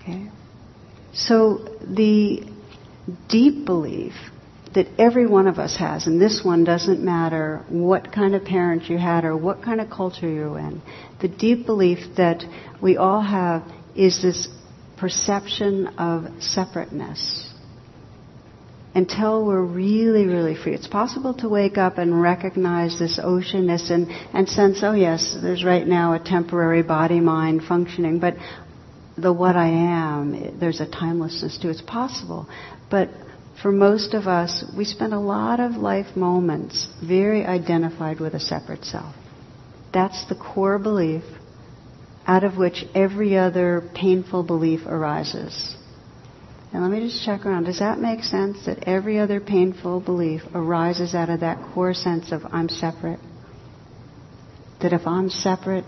Okay? 0.00 0.30
So 1.12 1.58
the 1.82 2.44
deep 3.28 3.64
belief 3.64 4.12
that 4.74 4.86
every 4.98 5.26
one 5.26 5.46
of 5.46 5.58
us 5.58 5.76
has, 5.76 6.06
and 6.06 6.20
this 6.20 6.42
one 6.44 6.62
doesn't 6.64 7.02
matter 7.02 7.64
what 7.68 8.12
kind 8.12 8.34
of 8.34 8.44
parent 8.44 8.90
you 8.90 8.98
had 8.98 9.24
or 9.24 9.36
what 9.36 9.62
kind 9.62 9.80
of 9.80 9.88
culture 9.88 10.28
you're 10.28 10.58
in, 10.58 10.82
the 11.22 11.28
deep 11.28 11.64
belief 11.64 11.98
that 12.16 12.44
we 12.82 12.96
all 12.96 13.22
have 13.22 13.62
is 13.94 14.20
this 14.22 14.48
perception 14.98 15.86
of 15.98 16.42
separateness. 16.42 17.50
Until 18.94 19.44
we're 19.44 19.62
really, 19.62 20.24
really 20.24 20.56
free. 20.56 20.72
It's 20.72 20.86
possible 20.86 21.34
to 21.34 21.50
wake 21.50 21.76
up 21.76 21.98
and 21.98 22.18
recognize 22.20 22.98
this 22.98 23.18
oceanness 23.22 23.90
and, 23.90 24.08
and 24.08 24.48
sense, 24.48 24.78
oh 24.82 24.94
yes, 24.94 25.36
there's 25.42 25.64
right 25.64 25.86
now 25.86 26.14
a 26.14 26.18
temporary 26.18 26.82
body 26.82 27.20
mind 27.20 27.62
functioning, 27.62 28.20
but 28.20 28.36
the 29.16 29.32
what 29.32 29.56
I 29.56 29.68
am, 29.68 30.58
there's 30.58 30.80
a 30.80 30.86
timelessness 30.86 31.58
to 31.58 31.68
it. 31.68 31.72
It's 31.72 31.80
possible. 31.82 32.48
But 32.90 33.10
for 33.62 33.72
most 33.72 34.14
of 34.14 34.26
us, 34.26 34.64
we 34.76 34.84
spend 34.84 35.14
a 35.14 35.18
lot 35.18 35.60
of 35.60 35.72
life 35.72 36.16
moments 36.16 36.88
very 37.02 37.44
identified 37.44 38.20
with 38.20 38.34
a 38.34 38.40
separate 38.40 38.84
self. 38.84 39.14
That's 39.92 40.26
the 40.28 40.34
core 40.34 40.78
belief 40.78 41.24
out 42.26 42.44
of 42.44 42.56
which 42.56 42.84
every 42.94 43.38
other 43.38 43.88
painful 43.94 44.42
belief 44.42 44.80
arises. 44.86 45.76
And 46.72 46.82
let 46.82 46.90
me 46.90 47.00
just 47.00 47.24
check 47.24 47.46
around. 47.46 47.64
Does 47.64 47.78
that 47.78 47.98
make 47.98 48.24
sense 48.24 48.66
that 48.66 48.84
every 48.86 49.18
other 49.18 49.40
painful 49.40 50.00
belief 50.00 50.42
arises 50.52 51.14
out 51.14 51.30
of 51.30 51.40
that 51.40 51.72
core 51.72 51.94
sense 51.94 52.32
of 52.32 52.42
I'm 52.44 52.68
separate? 52.68 53.20
That 54.82 54.92
if 54.92 55.06
I'm 55.06 55.30
separate, 55.30 55.84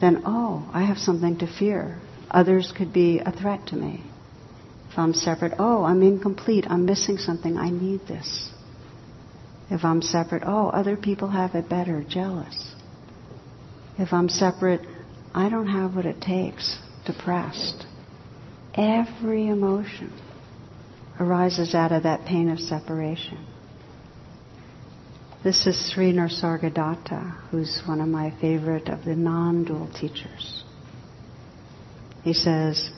then 0.00 0.22
oh, 0.24 0.70
I 0.72 0.84
have 0.84 0.96
something 0.96 1.38
to 1.38 1.46
fear. 1.46 2.00
Others 2.32 2.72
could 2.76 2.92
be 2.92 3.18
a 3.18 3.30
threat 3.30 3.66
to 3.68 3.76
me. 3.76 4.02
If 4.90 4.98
I'm 4.98 5.14
separate, 5.14 5.54
oh, 5.58 5.84
I'm 5.84 6.02
incomplete. 6.02 6.66
I'm 6.68 6.84
missing 6.84 7.18
something. 7.18 7.56
I 7.56 7.70
need 7.70 8.00
this. 8.08 8.50
If 9.70 9.84
I'm 9.84 10.02
separate, 10.02 10.42
oh, 10.44 10.68
other 10.68 10.96
people 10.96 11.28
have 11.28 11.54
it 11.54 11.68
better. 11.68 12.04
Jealous. 12.08 12.74
If 13.98 14.12
I'm 14.12 14.28
separate, 14.28 14.80
I 15.34 15.48
don't 15.48 15.68
have 15.68 15.94
what 15.94 16.06
it 16.06 16.20
takes. 16.20 16.78
Depressed. 17.06 17.86
Every 18.74 19.48
emotion 19.48 20.12
arises 21.20 21.74
out 21.74 21.92
of 21.92 22.04
that 22.04 22.26
pain 22.26 22.50
of 22.50 22.58
separation. 22.58 23.46
This 25.44 25.66
is 25.66 25.92
Sri 25.92 26.12
Nisargadatta, 26.12 27.48
who's 27.50 27.82
one 27.86 28.00
of 28.00 28.08
my 28.08 28.30
favorite 28.40 28.88
of 28.88 29.04
the 29.04 29.16
non-dual 29.16 29.90
teachers. 29.98 30.61
He 32.22 32.32
says, 32.32 32.90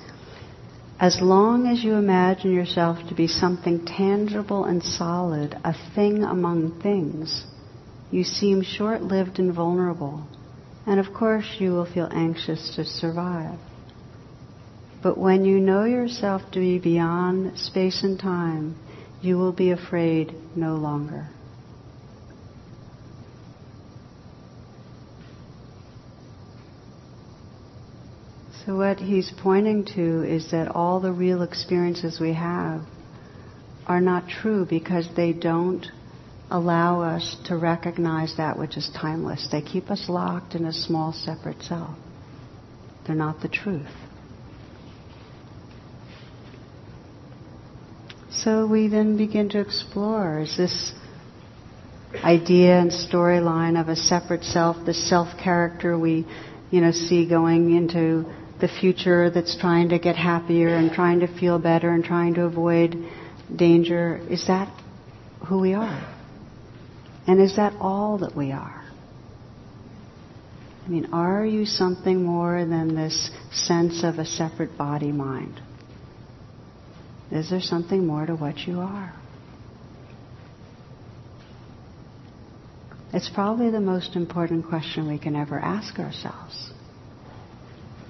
as 1.00 1.20
long 1.20 1.66
as 1.66 1.82
you 1.82 1.94
imagine 1.94 2.54
yourself 2.54 2.98
to 3.08 3.14
be 3.14 3.26
something 3.26 3.84
tangible 3.84 4.64
and 4.64 4.82
solid, 4.82 5.58
a 5.64 5.74
thing 5.94 6.22
among 6.22 6.80
things, 6.80 7.44
you 8.10 8.22
seem 8.22 8.62
short 8.62 9.02
lived 9.02 9.38
and 9.38 9.52
vulnerable. 9.52 10.24
And 10.86 11.00
of 11.00 11.12
course, 11.12 11.56
you 11.58 11.72
will 11.72 11.90
feel 11.92 12.08
anxious 12.12 12.74
to 12.76 12.84
survive. 12.84 13.58
But 15.02 15.18
when 15.18 15.44
you 15.44 15.58
know 15.58 15.84
yourself 15.84 16.42
to 16.52 16.60
be 16.60 16.78
beyond 16.78 17.58
space 17.58 18.04
and 18.04 18.18
time, 18.18 18.76
you 19.20 19.36
will 19.36 19.52
be 19.52 19.70
afraid 19.70 20.34
no 20.54 20.76
longer. 20.76 21.28
So, 28.66 28.76
what 28.76 28.98
he's 28.98 29.30
pointing 29.42 29.84
to 29.96 30.22
is 30.22 30.50
that 30.52 30.68
all 30.68 30.98
the 30.98 31.12
real 31.12 31.42
experiences 31.42 32.18
we 32.18 32.32
have 32.32 32.80
are 33.86 34.00
not 34.00 34.26
true 34.26 34.64
because 34.64 35.06
they 35.14 35.34
don't 35.34 35.86
allow 36.50 37.02
us 37.02 37.36
to 37.46 37.58
recognize 37.58 38.38
that 38.38 38.58
which 38.58 38.78
is 38.78 38.88
timeless. 38.98 39.48
They 39.52 39.60
keep 39.60 39.90
us 39.90 40.08
locked 40.08 40.54
in 40.54 40.64
a 40.64 40.72
small, 40.72 41.12
separate 41.12 41.62
self. 41.62 41.94
They're 43.06 43.14
not 43.14 43.42
the 43.42 43.48
truth. 43.48 43.86
So 48.30 48.66
we 48.66 48.88
then 48.88 49.18
begin 49.18 49.50
to 49.50 49.60
explore 49.60 50.40
is 50.40 50.56
this 50.56 50.92
idea 52.22 52.78
and 52.78 52.90
storyline 52.90 53.78
of 53.78 53.88
a 53.88 53.96
separate 53.96 54.44
self, 54.44 54.86
the 54.86 54.94
self 54.94 55.38
character 55.38 55.98
we, 55.98 56.26
you 56.70 56.80
know, 56.80 56.92
see 56.92 57.28
going 57.28 57.74
into 57.74 58.24
the 58.60 58.68
future 58.68 59.30
that's 59.30 59.56
trying 59.58 59.88
to 59.90 59.98
get 59.98 60.16
happier 60.16 60.68
and 60.68 60.92
trying 60.92 61.20
to 61.20 61.26
feel 61.26 61.58
better 61.58 61.90
and 61.90 62.04
trying 62.04 62.34
to 62.34 62.42
avoid 62.42 62.96
danger, 63.54 64.20
is 64.30 64.46
that 64.46 64.68
who 65.46 65.60
we 65.60 65.74
are? 65.74 66.14
And 67.26 67.40
is 67.40 67.56
that 67.56 67.74
all 67.80 68.18
that 68.18 68.36
we 68.36 68.52
are? 68.52 68.84
I 70.84 70.88
mean, 70.88 71.06
are 71.12 71.44
you 71.44 71.64
something 71.64 72.22
more 72.22 72.64
than 72.66 72.94
this 72.94 73.30
sense 73.52 74.04
of 74.04 74.18
a 74.18 74.26
separate 74.26 74.76
body 74.76 75.12
mind? 75.12 75.60
Is 77.30 77.48
there 77.48 77.60
something 77.60 78.06
more 78.06 78.26
to 78.26 78.34
what 78.34 78.58
you 78.58 78.80
are? 78.80 79.14
It's 83.14 83.30
probably 83.30 83.70
the 83.70 83.80
most 83.80 84.16
important 84.16 84.66
question 84.66 85.08
we 85.08 85.18
can 85.18 85.36
ever 85.36 85.58
ask 85.58 85.98
ourselves. 85.98 86.73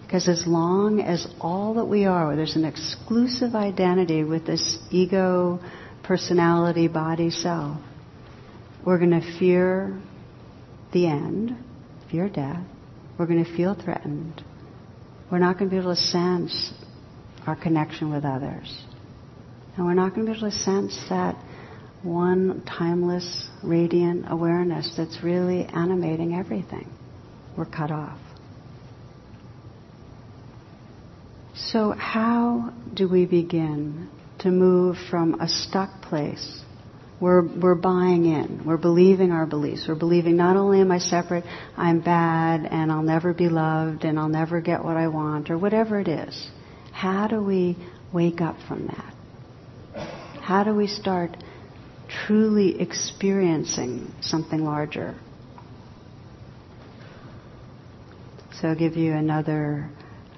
Because 0.05 0.29
as 0.29 0.47
long 0.47 1.01
as 1.01 1.27
all 1.40 1.75
that 1.75 1.87
we 1.87 2.05
are, 2.05 2.37
there's 2.37 2.57
an 2.57 2.64
exclusive 2.64 3.55
identity 3.55 4.23
with 4.23 4.47
this 4.47 4.79
ego, 4.90 5.61
personality, 6.03 6.88
body, 6.88 7.31
self, 7.31 7.79
we're 8.85 8.99
going 8.99 9.19
to 9.19 9.38
fear 9.38 9.99
the 10.93 11.07
end, 11.07 11.57
fear 12.11 12.29
death. 12.29 12.64
We're 13.19 13.27
going 13.27 13.45
to 13.45 13.57
feel 13.57 13.75
threatened. 13.75 14.43
We're 15.31 15.38
not 15.38 15.59
going 15.59 15.71
to 15.71 15.75
be 15.75 15.81
able 15.81 15.95
to 15.95 16.01
sense 16.01 16.73
our 17.47 17.57
connection 17.57 18.12
with 18.12 18.25
others. 18.25 18.85
And 19.77 19.87
we're 19.87 19.95
not 19.95 20.14
going 20.14 20.27
to 20.27 20.33
be 20.33 20.38
able 20.38 20.51
to 20.51 20.57
sense 20.57 20.99
that 21.09 21.37
one 22.03 22.62
timeless, 22.67 23.49
radiant 23.62 24.27
awareness 24.29 24.93
that's 24.97 25.23
really 25.23 25.64
animating 25.64 26.35
everything. 26.35 26.88
We're 27.57 27.64
cut 27.64 27.90
off. 27.90 28.19
So, 31.57 31.93
how 31.93 32.73
do 32.95 33.09
we 33.09 33.27
begin 33.27 34.09
to 34.40 34.51
move 34.51 34.97
from 35.09 35.40
a 35.40 35.49
stuck 35.49 36.03
place? 36.03 36.62
We're, 37.21 37.47
we're 37.47 37.77
buying 37.77 38.27
in. 38.27 38.62
We're 38.67 38.77
believing 38.77 39.31
our 39.31 39.47
beliefs. 39.47 39.85
We're 39.87 39.95
believing 39.95 40.37
not 40.37 40.57
only 40.57 40.81
am 40.81 40.90
I 40.90 40.99
separate, 40.99 41.45
I'm 41.77 42.01
bad 42.01 42.67
and 42.67 42.90
I'll 42.90 43.05
never 43.05 43.33
be 43.33 43.49
loved 43.49 44.05
and 44.05 44.19
I'll 44.19 44.29
never 44.29 44.61
get 44.61 44.85
what 44.85 44.97
I 44.97 45.07
want 45.07 45.49
or 45.49 45.57
whatever 45.57 46.01
it 46.01 46.09
is. 46.09 46.51
How 46.93 47.29
do 47.29 47.40
we 47.40 47.77
wake 48.12 48.40
up 48.40 48.57
from 48.67 48.88
that? 48.88 50.07
How 50.43 50.64
do 50.64 50.75
we 50.75 50.88
start 50.88 51.37
truly 52.27 52.81
experiencing 52.81 54.12
something 54.21 54.64
larger? 54.64 55.14
So 58.61 58.69
I'll 58.69 58.77
give 58.77 58.97
you 58.97 59.12
another 59.12 59.88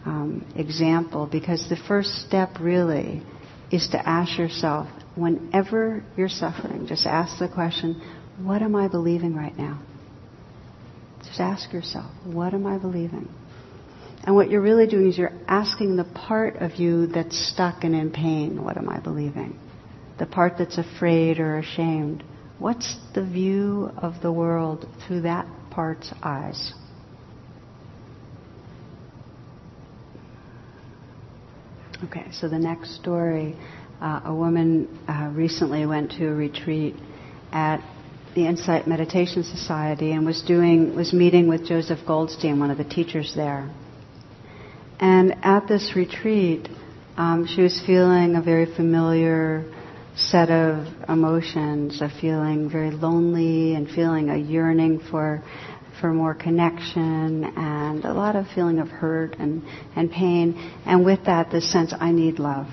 um, 0.06 0.46
example 0.56 1.28
because 1.30 1.68
the 1.68 1.76
first 1.88 2.10
step 2.26 2.50
really 2.60 3.22
is 3.70 3.88
to 3.88 4.08
ask 4.08 4.38
yourself 4.38 4.88
whenever 5.16 6.04
you're 6.16 6.28
suffering, 6.28 6.86
just 6.86 7.06
ask 7.06 7.38
the 7.38 7.48
question, 7.48 8.00
what 8.38 8.62
am 8.62 8.76
I 8.76 8.88
believing 8.88 9.34
right 9.34 9.56
now? 9.56 9.82
Just 11.24 11.40
ask 11.40 11.72
yourself, 11.72 12.10
what 12.24 12.54
am 12.54 12.66
I 12.66 12.78
believing? 12.78 13.28
And 14.24 14.34
what 14.34 14.50
you're 14.50 14.62
really 14.62 14.86
doing 14.86 15.08
is 15.08 15.18
you're 15.18 15.32
asking 15.48 15.96
the 15.96 16.04
part 16.04 16.56
of 16.56 16.76
you 16.76 17.06
that's 17.06 17.36
stuck 17.52 17.84
and 17.84 17.94
in 17.94 18.10
pain, 18.10 18.62
what 18.62 18.76
am 18.76 18.88
I 18.88 19.00
believing? 19.00 19.58
The 20.18 20.26
part 20.26 20.54
that's 20.58 20.78
afraid 20.78 21.38
or 21.40 21.58
ashamed, 21.58 22.22
what's 22.58 22.96
the 23.14 23.24
view 23.24 23.90
of 23.96 24.14
the 24.22 24.32
world 24.32 24.86
through 25.06 25.22
that 25.22 25.46
part's 25.70 26.12
eyes? 26.22 26.72
Okay, 32.04 32.26
so 32.30 32.46
the 32.46 32.58
next 32.58 32.94
story 32.96 33.56
uh, 34.02 34.20
a 34.26 34.34
woman 34.34 34.86
uh, 35.08 35.30
recently 35.32 35.86
went 35.86 36.10
to 36.12 36.26
a 36.26 36.34
retreat 36.34 36.94
at 37.52 37.82
the 38.34 38.46
Insight 38.46 38.86
Meditation 38.86 39.42
Society 39.42 40.12
and 40.12 40.26
was 40.26 40.42
doing 40.42 40.94
was 40.94 41.14
meeting 41.14 41.48
with 41.48 41.64
Joseph 41.66 42.00
Goldstein, 42.06 42.60
one 42.60 42.70
of 42.70 42.76
the 42.76 42.84
teachers 42.84 43.32
there. 43.34 43.70
And 45.00 45.36
at 45.42 45.68
this 45.68 45.92
retreat, 45.96 46.68
um, 47.16 47.46
she 47.46 47.62
was 47.62 47.80
feeling 47.86 48.36
a 48.36 48.42
very 48.42 48.66
familiar 48.66 49.64
set 50.16 50.50
of 50.50 50.86
emotions, 51.08 52.02
of 52.02 52.10
feeling 52.20 52.68
very 52.68 52.90
lonely 52.90 53.74
and 53.74 53.88
feeling 53.88 54.28
a 54.28 54.36
yearning 54.36 55.00
for 55.00 55.42
for 56.00 56.12
more 56.12 56.34
connection 56.34 57.44
and 57.56 58.04
a 58.04 58.12
lot 58.12 58.36
of 58.36 58.46
feeling 58.54 58.78
of 58.78 58.88
hurt 58.88 59.36
and, 59.38 59.62
and 59.94 60.10
pain. 60.10 60.54
And 60.84 61.04
with 61.04 61.24
that, 61.26 61.50
the 61.50 61.60
sense 61.60 61.94
I 61.98 62.12
need 62.12 62.38
love. 62.38 62.66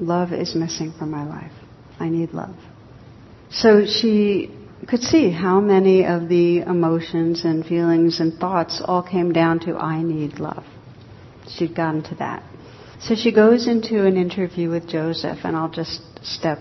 Love 0.00 0.32
is 0.32 0.54
missing 0.54 0.92
from 0.98 1.10
my 1.10 1.26
life. 1.26 1.52
I 1.98 2.08
need 2.08 2.32
love. 2.32 2.56
So 3.50 3.84
she 3.86 4.54
could 4.86 5.02
see 5.02 5.30
how 5.30 5.60
many 5.60 6.04
of 6.04 6.28
the 6.28 6.58
emotions 6.60 7.44
and 7.44 7.64
feelings 7.64 8.20
and 8.20 8.38
thoughts 8.38 8.80
all 8.84 9.02
came 9.02 9.32
down 9.32 9.60
to 9.60 9.74
I 9.74 10.02
need 10.02 10.38
love. 10.38 10.64
She'd 11.48 11.74
gotten 11.74 12.02
to 12.04 12.14
that. 12.16 12.42
So 13.00 13.14
she 13.14 13.32
goes 13.32 13.66
into 13.66 14.04
an 14.06 14.16
interview 14.16 14.70
with 14.70 14.88
Joseph, 14.88 15.38
and 15.44 15.56
I'll 15.56 15.70
just 15.70 16.00
step 16.22 16.58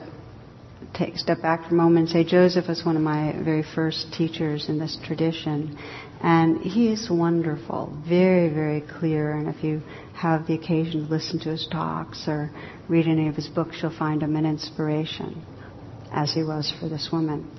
take 0.93 1.17
step 1.17 1.41
back 1.41 1.67
for 1.67 1.69
a 1.69 1.77
moment 1.77 1.99
and 1.99 2.09
say 2.09 2.23
Joseph 2.23 2.67
was 2.67 2.83
one 2.85 2.95
of 2.95 3.01
my 3.01 3.33
very 3.43 3.63
first 3.75 4.13
teachers 4.13 4.69
in 4.69 4.79
this 4.79 4.97
tradition, 5.03 5.77
and 6.21 6.61
he 6.61 6.91
is 6.91 7.09
wonderful, 7.09 7.95
very 8.07 8.49
very 8.49 8.81
clear. 8.81 9.31
And 9.31 9.47
if 9.47 9.63
you 9.63 9.81
have 10.13 10.47
the 10.47 10.55
occasion 10.55 11.05
to 11.05 11.09
listen 11.09 11.39
to 11.39 11.49
his 11.49 11.67
talks 11.71 12.27
or 12.27 12.51
read 12.87 13.07
any 13.07 13.27
of 13.27 13.35
his 13.35 13.47
books, 13.47 13.77
you'll 13.81 13.97
find 13.97 14.23
him 14.23 14.35
an 14.35 14.45
inspiration, 14.45 15.43
as 16.11 16.33
he 16.33 16.43
was 16.43 16.73
for 16.79 16.89
this 16.89 17.09
woman. 17.11 17.49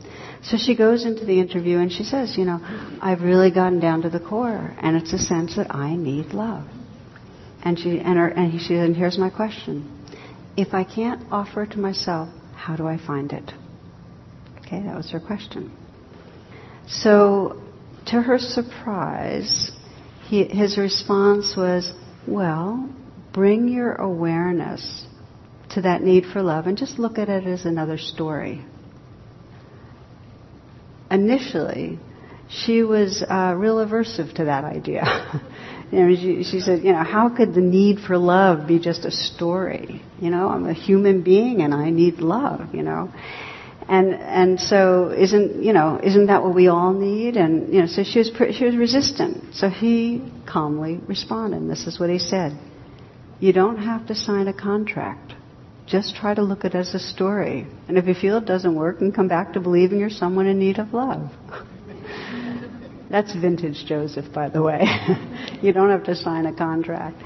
So 0.42 0.56
she 0.56 0.76
goes 0.76 1.04
into 1.04 1.24
the 1.24 1.40
interview 1.40 1.78
and 1.78 1.92
she 1.92 2.04
says, 2.04 2.36
you 2.38 2.44
know, 2.44 2.60
I've 3.02 3.22
really 3.22 3.50
gotten 3.50 3.80
down 3.80 4.02
to 4.02 4.10
the 4.10 4.20
core, 4.20 4.74
and 4.80 4.96
it's 4.96 5.12
a 5.12 5.18
sense 5.18 5.56
that 5.56 5.74
I 5.74 5.96
need 5.96 6.32
love. 6.32 6.66
And 7.62 7.78
she 7.78 7.98
and, 7.98 8.16
her, 8.16 8.28
and 8.28 8.52
he, 8.52 8.58
she 8.58 8.74
and 8.74 8.96
here's 8.96 9.18
my 9.18 9.30
question: 9.30 10.06
If 10.56 10.74
I 10.74 10.84
can't 10.84 11.26
offer 11.32 11.66
to 11.66 11.78
myself, 11.78 12.28
how 12.58 12.76
do 12.76 12.86
I 12.86 12.98
find 12.98 13.32
it? 13.32 13.52
Okay, 14.58 14.82
that 14.82 14.96
was 14.96 15.10
her 15.12 15.20
question. 15.20 15.72
So, 16.88 17.62
to 18.06 18.20
her 18.20 18.38
surprise, 18.38 19.70
he, 20.26 20.44
his 20.44 20.76
response 20.76 21.54
was, 21.56 21.92
Well, 22.26 22.90
bring 23.32 23.68
your 23.68 23.94
awareness 23.94 25.06
to 25.70 25.82
that 25.82 26.02
need 26.02 26.24
for 26.32 26.42
love 26.42 26.66
and 26.66 26.76
just 26.76 26.98
look 26.98 27.18
at 27.18 27.28
it 27.28 27.46
as 27.46 27.64
another 27.64 27.96
story. 27.96 28.64
Initially, 31.10 31.98
she 32.50 32.82
was 32.82 33.22
uh, 33.22 33.54
real 33.56 33.76
aversive 33.76 34.34
to 34.34 34.44
that 34.46 34.64
idea. 34.64 35.04
you 35.90 35.98
know, 35.98 36.14
she, 36.14 36.44
she 36.44 36.60
said, 36.60 36.84
you 36.84 36.92
know, 36.92 37.02
how 37.02 37.30
could 37.34 37.54
the 37.54 37.62
need 37.62 38.00
for 38.00 38.18
love 38.18 38.66
be 38.68 38.78
just 38.78 39.04
a 39.04 39.10
story? 39.10 40.02
You 40.20 40.30
know, 40.30 40.48
I'm 40.48 40.66
a 40.66 40.74
human 40.74 41.22
being 41.22 41.62
and 41.62 41.72
I 41.72 41.90
need 41.90 42.18
love. 42.18 42.74
You 42.74 42.82
know, 42.82 43.10
and 43.88 44.12
and 44.14 44.60
so 44.60 45.10
isn't 45.10 45.62
you 45.62 45.72
know 45.72 45.98
isn't 46.02 46.26
that 46.26 46.42
what 46.42 46.54
we 46.54 46.68
all 46.68 46.92
need? 46.92 47.36
And 47.36 47.72
you 47.72 47.80
know, 47.80 47.86
so 47.86 48.02
she 48.04 48.18
was 48.18 48.30
she 48.54 48.64
was 48.66 48.76
resistant. 48.76 49.54
So 49.54 49.70
he 49.70 50.30
calmly 50.46 51.00
responded. 51.06 51.68
This 51.70 51.86
is 51.86 51.98
what 51.98 52.10
he 52.10 52.18
said: 52.18 52.58
You 53.40 53.54
don't 53.54 53.78
have 53.78 54.06
to 54.08 54.14
sign 54.14 54.46
a 54.46 54.52
contract. 54.52 55.32
Just 55.86 56.16
try 56.16 56.34
to 56.34 56.42
look 56.42 56.66
at 56.66 56.74
it 56.74 56.78
as 56.78 56.94
a 56.94 56.98
story. 56.98 57.66
And 57.88 57.96
if 57.96 58.06
you 58.06 58.12
feel 58.12 58.36
it 58.36 58.44
doesn't 58.44 58.74
work, 58.74 59.00
and 59.00 59.14
come 59.14 59.28
back 59.28 59.54
to 59.54 59.60
believing 59.60 60.00
you're 60.00 60.10
someone 60.10 60.46
in 60.46 60.58
need 60.58 60.78
of 60.78 60.92
love. 60.92 61.30
That's 63.10 63.34
vintage 63.34 63.86
Joseph, 63.86 64.32
by 64.32 64.48
the 64.50 64.62
way. 64.62 64.84
you 65.62 65.72
don't 65.72 65.90
have 65.90 66.04
to 66.04 66.14
sign 66.14 66.46
a 66.46 66.54
contract. 66.54 67.22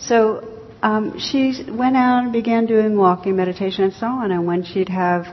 So 0.00 0.60
um, 0.82 1.18
she 1.18 1.64
went 1.68 1.96
out 1.96 2.24
and 2.24 2.32
began 2.32 2.66
doing 2.66 2.96
walking 2.96 3.36
meditation 3.36 3.84
and 3.84 3.92
so 3.92 4.06
on. 4.06 4.32
And 4.32 4.46
when 4.46 4.64
she'd 4.64 4.88
have, 4.88 5.26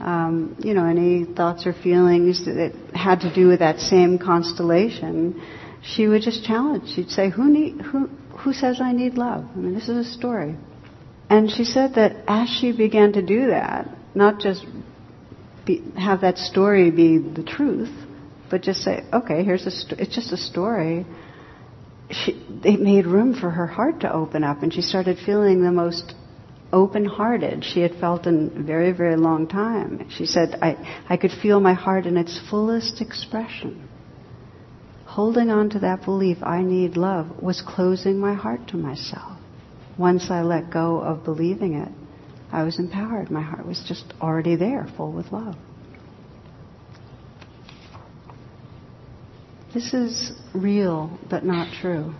um, 0.00 0.56
you 0.58 0.74
know, 0.74 0.86
any 0.86 1.24
thoughts 1.24 1.66
or 1.66 1.72
feelings 1.72 2.44
that 2.46 2.72
had 2.94 3.20
to 3.20 3.32
do 3.32 3.46
with 3.46 3.60
that 3.60 3.78
same 3.78 4.18
constellation, 4.18 5.40
she 5.82 6.08
would 6.08 6.22
just 6.22 6.44
challenge. 6.44 6.88
She'd 6.94 7.10
say, 7.10 7.30
"Who 7.30 7.50
need? 7.50 7.80
Who? 7.80 8.08
Who 8.38 8.52
says 8.52 8.80
I 8.80 8.92
need 8.92 9.14
love? 9.14 9.44
I 9.54 9.58
mean, 9.58 9.74
this 9.74 9.88
is 9.88 10.06
a 10.06 10.10
story." 10.10 10.56
And 11.30 11.50
she 11.50 11.64
said 11.64 11.94
that 11.94 12.16
as 12.26 12.48
she 12.48 12.72
began 12.72 13.12
to 13.12 13.22
do 13.22 13.48
that, 13.48 13.88
not 14.14 14.40
just 14.40 14.64
be, 15.64 15.82
have 15.96 16.20
that 16.20 16.38
story 16.38 16.90
be 16.90 17.18
the 17.18 17.42
truth, 17.42 17.92
but 18.54 18.62
just 18.62 18.84
say, 18.84 19.02
okay, 19.12 19.42
here's 19.42 19.66
a, 19.66 19.70
st- 19.72 19.98
it's 19.98 20.14
just 20.14 20.30
a 20.30 20.36
story. 20.36 21.04
She, 22.08 22.40
it 22.62 22.78
made 22.78 23.04
room 23.04 23.34
for 23.34 23.50
her 23.50 23.66
heart 23.66 24.02
to 24.02 24.12
open 24.12 24.44
up, 24.44 24.62
and 24.62 24.72
she 24.72 24.80
started 24.80 25.18
feeling 25.26 25.60
the 25.60 25.72
most 25.72 26.14
open-hearted 26.72 27.64
she 27.64 27.80
had 27.80 27.96
felt 27.96 28.28
in 28.28 28.52
a 28.56 28.62
very, 28.62 28.92
very 28.92 29.16
long 29.16 29.48
time. 29.48 30.08
She 30.08 30.24
said, 30.24 30.56
I, 30.62 31.02
I 31.08 31.16
could 31.16 31.32
feel 31.32 31.58
my 31.58 31.72
heart 31.74 32.06
in 32.06 32.16
its 32.16 32.40
fullest 32.48 33.00
expression. 33.00 33.88
Holding 35.04 35.50
on 35.50 35.70
to 35.70 35.80
that 35.80 36.04
belief, 36.04 36.36
I 36.40 36.62
need 36.62 36.96
love, 36.96 37.42
was 37.42 37.60
closing 37.60 38.20
my 38.20 38.34
heart 38.34 38.68
to 38.68 38.76
myself. 38.76 39.36
Once 39.98 40.30
I 40.30 40.42
let 40.42 40.70
go 40.72 41.00
of 41.00 41.24
believing 41.24 41.74
it, 41.74 41.90
I 42.52 42.62
was 42.62 42.78
empowered. 42.78 43.32
My 43.32 43.42
heart 43.42 43.66
was 43.66 43.84
just 43.88 44.14
already 44.20 44.54
there, 44.54 44.86
full 44.96 45.10
with 45.10 45.32
love. 45.32 45.56
This 49.74 49.92
is 49.92 50.30
real, 50.54 51.18
but 51.28 51.44
not 51.44 51.74
true. 51.80 52.14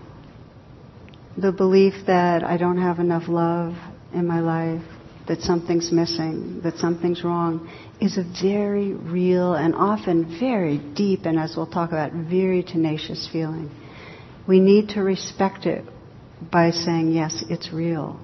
The 1.37 1.53
belief 1.53 1.95
that 2.09 2.43
I 2.43 2.57
don't 2.57 2.79
have 2.79 2.99
enough 2.99 3.29
love 3.29 3.77
in 4.13 4.27
my 4.27 4.41
life, 4.41 4.83
that 5.29 5.41
something's 5.41 5.93
missing, 5.93 6.63
that 6.65 6.79
something's 6.79 7.23
wrong, 7.23 7.71
is 8.01 8.19
a 8.19 8.25
very 8.43 8.93
real 8.93 9.55
and 9.55 9.73
often 9.77 10.37
very 10.41 10.79
deep, 10.79 11.27
and 11.27 11.39
as 11.39 11.55
we'll 11.57 11.69
talk 11.69 11.91
about, 11.91 12.13
very 12.13 12.65
tenacious 12.65 13.29
feeling. 13.33 13.71
We 14.49 14.59
need 14.59 14.89
to 14.91 15.03
respect 15.03 15.65
it 15.65 15.85
by 16.51 16.73
saying, 16.73 17.13
yes, 17.13 17.45
it's 17.49 17.73
real, 17.73 18.19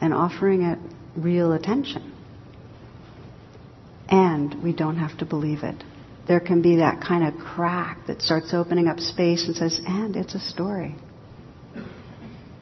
and 0.00 0.12
offering 0.12 0.62
it 0.62 0.78
real 1.16 1.52
attention. 1.52 2.12
And 4.08 4.60
we 4.60 4.72
don't 4.72 4.96
have 4.96 5.16
to 5.18 5.24
believe 5.24 5.62
it 5.62 5.84
there 6.26 6.40
can 6.40 6.60
be 6.62 6.76
that 6.76 7.00
kind 7.00 7.26
of 7.26 7.40
crack 7.40 8.06
that 8.08 8.20
starts 8.20 8.52
opening 8.52 8.88
up 8.88 8.98
space 8.98 9.46
and 9.46 9.56
says, 9.56 9.80
and 9.86 10.16
it's 10.16 10.34
a 10.34 10.40
story. 10.40 10.96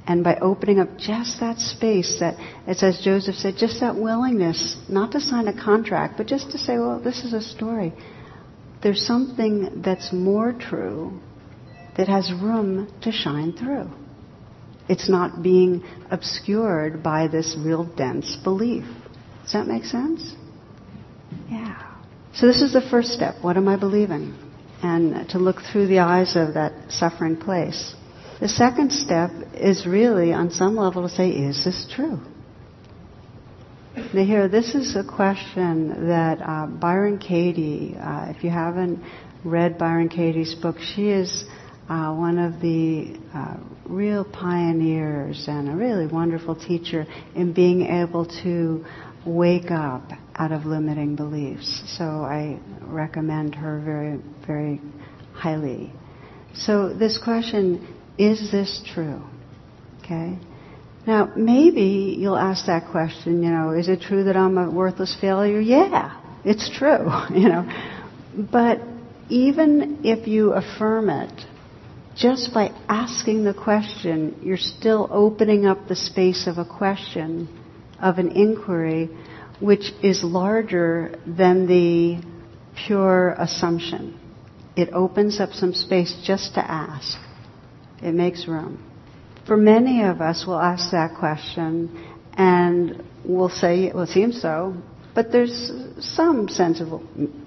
And 0.06 0.22
by 0.22 0.36
opening 0.36 0.80
up 0.80 0.98
just 0.98 1.40
that 1.40 1.58
space, 1.58 2.18
that 2.20 2.36
it's 2.66 2.82
as 2.82 3.00
Joseph 3.02 3.36
said, 3.36 3.54
just 3.56 3.80
that 3.80 3.96
willingness, 3.96 4.76
not 4.88 5.12
to 5.12 5.20
sign 5.20 5.48
a 5.48 5.54
contract, 5.54 6.18
but 6.18 6.26
just 6.26 6.50
to 6.50 6.58
say, 6.58 6.78
well, 6.78 7.00
this 7.00 7.24
is 7.24 7.32
a 7.32 7.40
story. 7.40 7.94
There's 8.82 9.06
something 9.06 9.80
that's 9.82 10.12
more 10.12 10.52
true 10.52 11.18
that 11.96 12.06
has 12.08 12.30
room 12.32 12.92
to 13.00 13.12
shine 13.12 13.54
through. 13.54 13.88
It's 14.90 15.08
not 15.08 15.42
being 15.42 15.82
obscured 16.10 17.02
by 17.02 17.28
this 17.28 17.56
real 17.58 17.84
dense 17.84 18.36
belief. 18.44 18.84
Does 19.44 19.54
that 19.54 19.66
make 19.66 19.84
sense? 19.84 20.34
Yeah. 21.50 21.93
So 22.34 22.46
this 22.46 22.62
is 22.62 22.72
the 22.72 22.80
first 22.80 23.10
step. 23.12 23.36
What 23.42 23.56
am 23.56 23.68
I 23.68 23.76
believing? 23.76 24.34
And 24.82 25.28
to 25.30 25.38
look 25.38 25.56
through 25.72 25.86
the 25.86 26.00
eyes 26.00 26.34
of 26.36 26.54
that 26.54 26.90
suffering 26.90 27.36
place. 27.36 27.94
The 28.40 28.48
second 28.48 28.90
step 28.92 29.30
is 29.54 29.86
really, 29.86 30.32
on 30.32 30.50
some 30.50 30.76
level, 30.76 31.08
to 31.08 31.08
say, 31.08 31.30
is 31.30 31.64
this 31.64 31.86
true? 31.94 32.18
Now 34.12 34.24
here, 34.24 34.48
this 34.48 34.74
is 34.74 34.96
a 34.96 35.04
question 35.04 36.08
that 36.08 36.42
uh, 36.42 36.66
Byron 36.66 37.18
Katie, 37.18 37.96
uh, 37.96 38.32
if 38.36 38.42
you 38.42 38.50
haven't 38.50 39.00
read 39.44 39.78
Byron 39.78 40.08
Katie's 40.08 40.56
book, 40.56 40.80
she 40.80 41.10
is 41.10 41.44
uh, 41.88 42.12
one 42.12 42.38
of 42.38 42.60
the 42.60 43.16
uh, 43.32 43.56
real 43.86 44.24
pioneers 44.24 45.44
and 45.46 45.68
a 45.68 45.76
really 45.76 46.08
wonderful 46.08 46.56
teacher 46.56 47.06
in 47.36 47.52
being 47.52 47.82
able 47.86 48.26
to 48.42 48.84
wake 49.26 49.70
up 49.70 50.10
out 50.34 50.52
of 50.52 50.64
limiting 50.64 51.16
beliefs. 51.16 51.82
So 51.96 52.04
I 52.04 52.58
recommend 52.82 53.54
her 53.54 53.80
very, 53.84 54.20
very 54.46 54.80
highly. 55.34 55.92
So 56.54 56.92
this 56.92 57.18
question, 57.18 57.86
is 58.18 58.50
this 58.50 58.82
true? 58.94 59.22
Okay? 60.02 60.38
Now, 61.06 61.32
maybe 61.36 62.16
you'll 62.18 62.38
ask 62.38 62.66
that 62.66 62.90
question, 62.90 63.42
you 63.42 63.50
know, 63.50 63.72
is 63.72 63.88
it 63.88 64.00
true 64.00 64.24
that 64.24 64.36
I'm 64.36 64.56
a 64.56 64.70
worthless 64.70 65.16
failure? 65.20 65.60
Yeah, 65.60 66.20
it's 66.44 66.70
true, 66.70 67.10
you 67.34 67.48
know. 67.48 67.68
But 68.50 68.80
even 69.28 70.00
if 70.04 70.26
you 70.26 70.52
affirm 70.52 71.10
it, 71.10 71.46
just 72.16 72.54
by 72.54 72.70
asking 72.88 73.44
the 73.44 73.54
question, 73.54 74.38
you're 74.42 74.56
still 74.56 75.08
opening 75.10 75.66
up 75.66 75.88
the 75.88 75.96
space 75.96 76.46
of 76.46 76.58
a 76.58 76.64
question, 76.64 77.48
of 78.04 78.18
an 78.18 78.30
inquiry, 78.32 79.08
which 79.58 79.90
is 80.02 80.22
larger 80.22 81.18
than 81.26 81.66
the 81.66 82.22
pure 82.86 83.30
assumption. 83.30 84.20
It 84.76 84.90
opens 84.92 85.40
up 85.40 85.52
some 85.52 85.72
space 85.72 86.14
just 86.24 86.54
to 86.54 86.60
ask. 86.60 87.18
It 88.02 88.12
makes 88.12 88.46
room. 88.46 88.84
For 89.46 89.56
many 89.56 90.04
of 90.04 90.20
us, 90.20 90.44
we'll 90.46 90.60
ask 90.60 90.90
that 90.92 91.16
question 91.18 92.14
and 92.34 93.02
we'll 93.24 93.48
say, 93.48 93.90
well, 93.92 94.04
it 94.04 94.10
seems 94.10 94.40
so. 94.40 94.76
But 95.14 95.32
there's 95.32 95.70
some 96.00 96.48
sense 96.48 96.80
of 96.80 97.00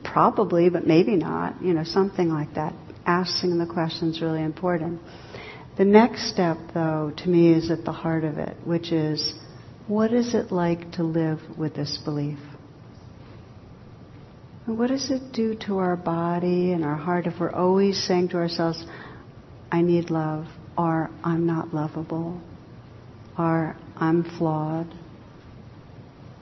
probably, 0.03 0.69
but 0.69 0.87
maybe 0.87 1.17
not, 1.17 1.61
you 1.61 1.73
know, 1.73 1.83
something 1.83 2.29
like 2.29 2.55
that 2.55 2.73
asking 3.05 3.57
the 3.57 3.65
question 3.65 4.09
is 4.09 4.21
really 4.21 4.43
important. 4.43 5.01
The 5.77 5.85
next 5.85 6.29
step, 6.29 6.57
though, 6.73 7.13
to 7.17 7.29
me 7.29 7.53
is 7.53 7.69
at 7.69 7.85
the 7.85 7.91
heart 7.91 8.23
of 8.23 8.37
it, 8.37 8.57
which 8.65 8.91
is 8.91 9.33
what 9.87 10.11
is 10.11 10.35
it 10.35 10.51
like 10.51 10.91
to 10.93 11.03
live 11.03 11.39
with 11.57 11.73
this 11.73 11.97
belief? 12.03 12.39
And 14.65 14.77
what 14.77 14.89
does 14.89 15.09
it 15.09 15.31
do 15.31 15.55
to 15.65 15.77
our 15.77 15.95
body 15.95 16.73
and 16.73 16.83
our 16.83 16.97
heart 16.97 17.25
if 17.25 17.39
we're 17.39 17.51
always 17.51 18.05
saying 18.05 18.29
to 18.29 18.37
ourselves, 18.37 18.85
I 19.71 19.81
need 19.81 20.09
love, 20.09 20.47
or 20.77 21.09
I'm 21.23 21.45
not 21.45 21.73
lovable, 21.73 22.41
or 23.37 23.77
I'm 23.95 24.25
flawed? 24.37 24.93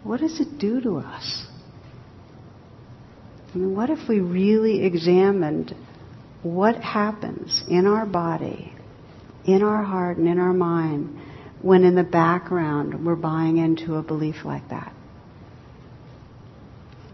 What 0.03 0.21
does 0.21 0.39
it 0.39 0.57
do 0.57 0.81
to 0.81 0.97
us? 0.97 1.45
I 3.53 3.57
mean, 3.59 3.75
what 3.75 3.91
if 3.91 4.09
we 4.09 4.21
really 4.21 4.83
examined 4.83 5.75
what 6.41 6.77
happens 6.77 7.63
in 7.69 7.85
our 7.85 8.07
body, 8.07 8.73
in 9.45 9.61
our 9.61 9.83
heart, 9.83 10.17
and 10.17 10.27
in 10.27 10.39
our 10.39 10.53
mind 10.53 11.21
when 11.65 11.83
in 11.83 11.95
the 11.95 12.03
background 12.03 13.03
we're 13.03 13.15
buying 13.15 13.57
into 13.57 13.95
a 13.95 14.03
belief 14.03 14.45
like 14.45 14.69
that. 14.69 14.93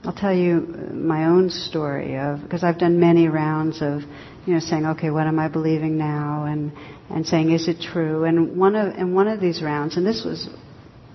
I'll 0.03 0.11
tell 0.11 0.33
you 0.33 0.59
my 0.93 1.25
own 1.25 1.49
story 1.49 2.17
of 2.17 2.41
because 2.41 2.61
I've 2.61 2.77
done 2.77 2.99
many 2.99 3.29
rounds 3.29 3.81
of 3.81 4.01
you 4.45 4.53
know 4.53 4.59
saying 4.59 4.85
okay 4.87 5.09
what 5.09 5.25
am 5.25 5.39
I 5.39 5.47
believing 5.47 5.97
now 5.97 6.43
and 6.43 6.73
and 7.09 7.25
saying 7.25 7.51
is 7.51 7.69
it 7.69 7.79
true 7.79 8.25
and 8.25 8.57
one 8.57 8.75
of 8.75 8.93
in 8.95 9.13
one 9.13 9.29
of 9.29 9.39
these 9.39 9.61
rounds 9.61 9.95
and 9.95 10.05
this 10.05 10.25
was 10.25 10.49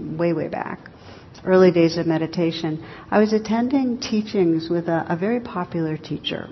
way 0.00 0.32
way 0.32 0.48
back 0.48 0.88
early 1.44 1.70
days 1.70 1.98
of 1.98 2.06
meditation 2.06 2.82
I 3.10 3.18
was 3.18 3.34
attending 3.34 4.00
teachings 4.00 4.70
with 4.70 4.88
a, 4.88 5.04
a 5.10 5.16
very 5.16 5.40
popular 5.40 5.98
teacher 5.98 6.48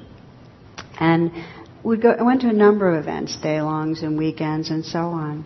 and 1.01 1.33
we 1.83 1.97
go, 1.99 2.11
I 2.11 2.23
went 2.23 2.42
to 2.42 2.49
a 2.49 2.53
number 2.53 2.94
of 2.94 3.03
events, 3.03 3.37
day-longs 3.42 4.03
and 4.03 4.16
weekends 4.16 4.70
and 4.70 4.85
so 4.85 5.01
on. 5.01 5.44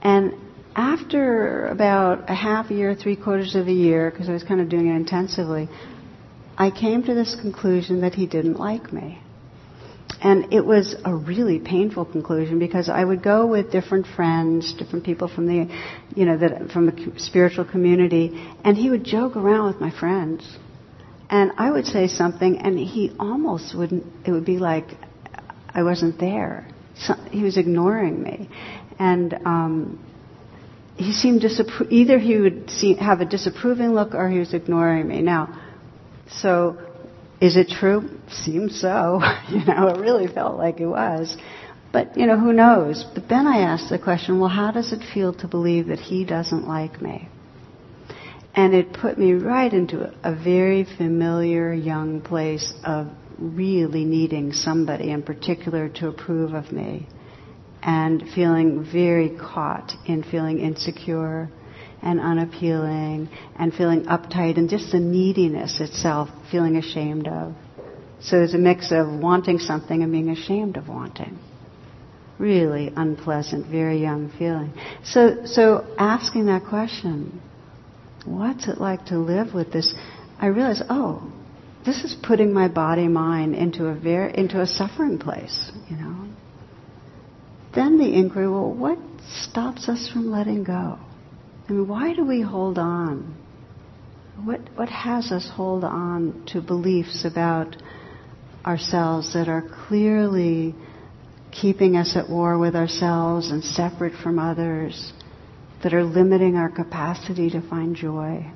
And 0.00 0.32
after 0.76 1.68
about 1.68 2.28
a 2.28 2.34
half 2.34 2.70
year, 2.70 2.94
three 2.94 3.16
quarters 3.16 3.54
of 3.54 3.66
a 3.66 3.72
year, 3.72 4.10
because 4.10 4.28
I 4.28 4.32
was 4.32 4.44
kind 4.44 4.60
of 4.60 4.68
doing 4.68 4.88
it 4.88 4.94
intensively, 4.94 5.68
I 6.58 6.70
came 6.70 7.02
to 7.04 7.14
this 7.14 7.34
conclusion 7.34 8.02
that 8.02 8.14
he 8.14 8.26
didn't 8.26 8.58
like 8.58 8.92
me. 8.92 9.18
And 10.22 10.52
it 10.52 10.64
was 10.64 10.94
a 11.04 11.14
really 11.14 11.58
painful 11.58 12.04
conclusion 12.04 12.58
because 12.58 12.88
I 12.88 13.04
would 13.04 13.22
go 13.22 13.46
with 13.46 13.72
different 13.72 14.06
friends, 14.06 14.72
different 14.74 15.04
people 15.04 15.28
from 15.28 15.46
the, 15.46 15.74
you 16.14 16.26
know, 16.26 16.36
that, 16.38 16.70
from 16.70 16.86
the 16.86 17.20
spiritual 17.20 17.64
community, 17.64 18.46
and 18.62 18.76
he 18.76 18.90
would 18.90 19.04
joke 19.04 19.36
around 19.36 19.66
with 19.66 19.80
my 19.80 19.90
friends. 19.90 20.46
And 21.30 21.52
I 21.56 21.70
would 21.70 21.86
say 21.86 22.06
something, 22.06 22.58
and 22.58 22.78
he 22.78 23.12
almost 23.18 23.76
wouldn't, 23.76 24.06
it 24.26 24.30
would 24.30 24.44
be 24.44 24.58
like 24.58 24.86
I 25.70 25.82
wasn't 25.82 26.18
there. 26.20 26.68
So, 26.98 27.14
he 27.30 27.42
was 27.42 27.56
ignoring 27.56 28.22
me. 28.22 28.48
And 28.98 29.34
um, 29.44 30.05
he 30.96 31.12
seemed 31.12 31.42
disappro- 31.42 31.90
either 31.90 32.18
he 32.18 32.36
would 32.38 32.70
see, 32.70 32.94
have 32.94 33.20
a 33.20 33.24
disapproving 33.24 33.92
look 33.94 34.14
or 34.14 34.28
he 34.28 34.38
was 34.38 34.54
ignoring 34.54 35.06
me. 35.06 35.20
Now, 35.20 35.60
so 36.28 36.78
is 37.40 37.56
it 37.56 37.68
true? 37.68 38.08
Seems 38.30 38.80
so. 38.80 39.20
you 39.50 39.64
know, 39.64 39.88
it 39.88 39.98
really 39.98 40.26
felt 40.26 40.56
like 40.56 40.80
it 40.80 40.86
was. 40.86 41.36
But, 41.92 42.16
you 42.16 42.26
know, 42.26 42.38
who 42.38 42.52
knows? 42.52 43.04
But 43.14 43.28
then 43.28 43.46
I 43.46 43.58
asked 43.58 43.88
the 43.88 43.98
question, 43.98 44.40
well, 44.40 44.48
how 44.48 44.70
does 44.70 44.92
it 44.92 45.02
feel 45.14 45.32
to 45.34 45.48
believe 45.48 45.86
that 45.88 45.98
he 45.98 46.24
doesn't 46.24 46.66
like 46.66 47.00
me? 47.00 47.28
And 48.54 48.74
it 48.74 48.94
put 48.94 49.18
me 49.18 49.32
right 49.32 49.72
into 49.72 50.12
a 50.22 50.34
very 50.34 50.84
familiar 50.84 51.72
young 51.74 52.22
place 52.22 52.72
of 52.84 53.08
really 53.38 54.04
needing 54.04 54.52
somebody 54.52 55.10
in 55.10 55.22
particular 55.22 55.90
to 55.90 56.08
approve 56.08 56.54
of 56.54 56.72
me 56.72 57.06
and 57.86 58.28
feeling 58.34 58.84
very 58.92 59.30
caught 59.30 59.92
in 60.06 60.24
feeling 60.24 60.58
insecure 60.58 61.48
and 62.02 62.20
unappealing 62.20 63.28
and 63.56 63.72
feeling 63.72 64.02
uptight 64.06 64.58
and 64.58 64.68
just 64.68 64.90
the 64.90 64.98
neediness 64.98 65.80
itself 65.80 66.28
feeling 66.50 66.76
ashamed 66.76 67.28
of. 67.28 67.54
So 68.20 68.38
there's 68.38 68.54
a 68.54 68.58
mix 68.58 68.90
of 68.90 69.08
wanting 69.08 69.60
something 69.60 70.02
and 70.02 70.10
being 70.10 70.30
ashamed 70.30 70.76
of 70.76 70.88
wanting. 70.88 71.38
Really 72.38 72.92
unpleasant, 72.94 73.66
very 73.66 74.02
young 74.02 74.30
feeling. 74.36 74.72
So, 75.04 75.46
so 75.46 75.86
asking 75.96 76.46
that 76.46 76.64
question, 76.64 77.40
what's 78.24 78.66
it 78.66 78.78
like 78.78 79.06
to 79.06 79.18
live 79.18 79.54
with 79.54 79.72
this? 79.72 79.94
I 80.40 80.46
realized, 80.46 80.82
oh, 80.90 81.32
this 81.84 82.02
is 82.02 82.16
putting 82.20 82.52
my 82.52 82.66
body 82.66 83.06
mind 83.06 83.54
into 83.54 83.86
a 83.86 83.94
very 83.94 84.36
into 84.36 84.60
a 84.60 84.66
suffering 84.66 85.18
place, 85.18 85.70
you 85.88 85.96
know. 85.96 86.25
Then 87.76 87.98
the 87.98 88.10
inquiry, 88.14 88.48
well, 88.48 88.72
what 88.72 88.98
stops 89.42 89.86
us 89.86 90.08
from 90.10 90.30
letting 90.30 90.64
go? 90.64 90.98
I 91.68 91.72
mean, 91.72 91.86
why 91.86 92.14
do 92.14 92.24
we 92.24 92.40
hold 92.40 92.78
on? 92.78 93.36
What 94.42 94.60
what 94.76 94.88
has 94.88 95.30
us 95.30 95.48
hold 95.54 95.84
on 95.84 96.44
to 96.52 96.62
beliefs 96.62 97.26
about 97.26 97.76
ourselves 98.64 99.34
that 99.34 99.48
are 99.48 99.62
clearly 99.88 100.74
keeping 101.52 101.96
us 101.96 102.16
at 102.16 102.30
war 102.30 102.58
with 102.58 102.74
ourselves 102.74 103.50
and 103.50 103.62
separate 103.62 104.14
from 104.22 104.38
others, 104.38 105.12
that 105.82 105.92
are 105.92 106.04
limiting 106.04 106.56
our 106.56 106.70
capacity 106.70 107.50
to 107.50 107.60
find 107.68 107.94
joy? 107.94 108.50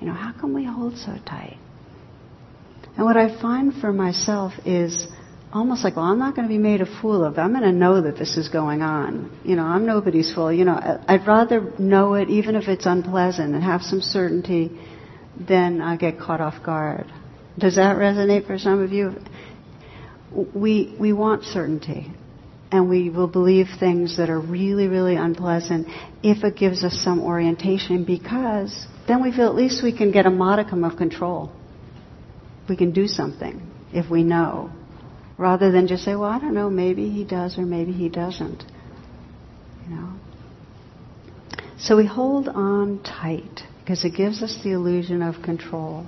You 0.00 0.06
know, 0.06 0.12
how 0.14 0.32
can 0.32 0.54
we 0.54 0.64
hold 0.64 0.96
so 0.98 1.16
tight? 1.26 1.58
And 2.96 3.04
what 3.04 3.16
I 3.16 3.40
find 3.40 3.74
for 3.80 3.92
myself 3.92 4.52
is 4.64 5.06
almost 5.56 5.82
like, 5.84 5.96
well, 5.96 6.04
I'm 6.06 6.18
not 6.18 6.36
going 6.36 6.46
to 6.46 6.52
be 6.52 6.58
made 6.58 6.80
a 6.80 7.00
fool 7.00 7.24
of. 7.24 7.38
I'm 7.38 7.52
going 7.52 7.62
to 7.64 7.72
know 7.72 8.02
that 8.02 8.16
this 8.16 8.36
is 8.36 8.48
going 8.48 8.82
on. 8.82 9.30
You 9.44 9.56
know, 9.56 9.64
I'm 9.64 9.86
nobody's 9.86 10.32
fool. 10.34 10.52
You 10.52 10.64
know, 10.64 10.78
I'd 11.08 11.26
rather 11.26 11.72
know 11.78 12.14
it, 12.14 12.28
even 12.30 12.54
if 12.54 12.68
it's 12.68 12.86
unpleasant, 12.86 13.54
and 13.54 13.62
have 13.62 13.82
some 13.82 14.00
certainty 14.00 14.70
than 15.38 15.80
I 15.80 15.96
get 15.96 16.18
caught 16.18 16.40
off 16.40 16.62
guard. 16.64 17.06
Does 17.58 17.76
that 17.76 17.96
resonate 17.96 18.46
for 18.46 18.58
some 18.58 18.80
of 18.82 18.92
you? 18.92 19.14
We 20.54 20.94
we 21.00 21.12
want 21.12 21.44
certainty. 21.44 22.12
and 22.70 22.88
we 22.88 23.10
will 23.10 23.28
believe 23.28 23.66
things 23.78 24.16
that 24.16 24.28
are 24.28 24.40
really, 24.40 24.88
really 24.88 25.16
unpleasant 25.16 25.86
if 26.22 26.44
it 26.44 26.56
gives 26.56 26.82
us 26.84 26.94
some 27.02 27.20
orientation 27.20 28.04
because 28.04 28.86
then 29.06 29.22
we 29.22 29.30
feel 29.32 29.46
at 29.46 29.54
least 29.54 29.82
we 29.82 29.96
can 29.96 30.10
get 30.10 30.26
a 30.26 30.30
modicum 30.30 30.82
of 30.84 30.96
control. 30.96 31.52
We 32.68 32.76
can 32.76 32.92
do 32.92 33.06
something 33.06 33.62
if 33.92 34.10
we 34.10 34.24
know. 34.24 34.70
Rather 35.38 35.70
than 35.70 35.86
just 35.86 36.04
say, 36.04 36.14
well, 36.14 36.30
I 36.30 36.38
don't 36.38 36.54
know, 36.54 36.70
maybe 36.70 37.10
he 37.10 37.24
does 37.24 37.58
or 37.58 37.62
maybe 37.62 37.92
he 37.92 38.08
doesn't. 38.08 38.64
You 39.84 39.94
know? 39.94 40.12
So 41.78 41.96
we 41.96 42.06
hold 42.06 42.48
on 42.48 43.02
tight 43.02 43.60
because 43.80 44.04
it 44.04 44.14
gives 44.16 44.42
us 44.42 44.58
the 44.64 44.72
illusion 44.72 45.22
of 45.22 45.42
control. 45.42 46.06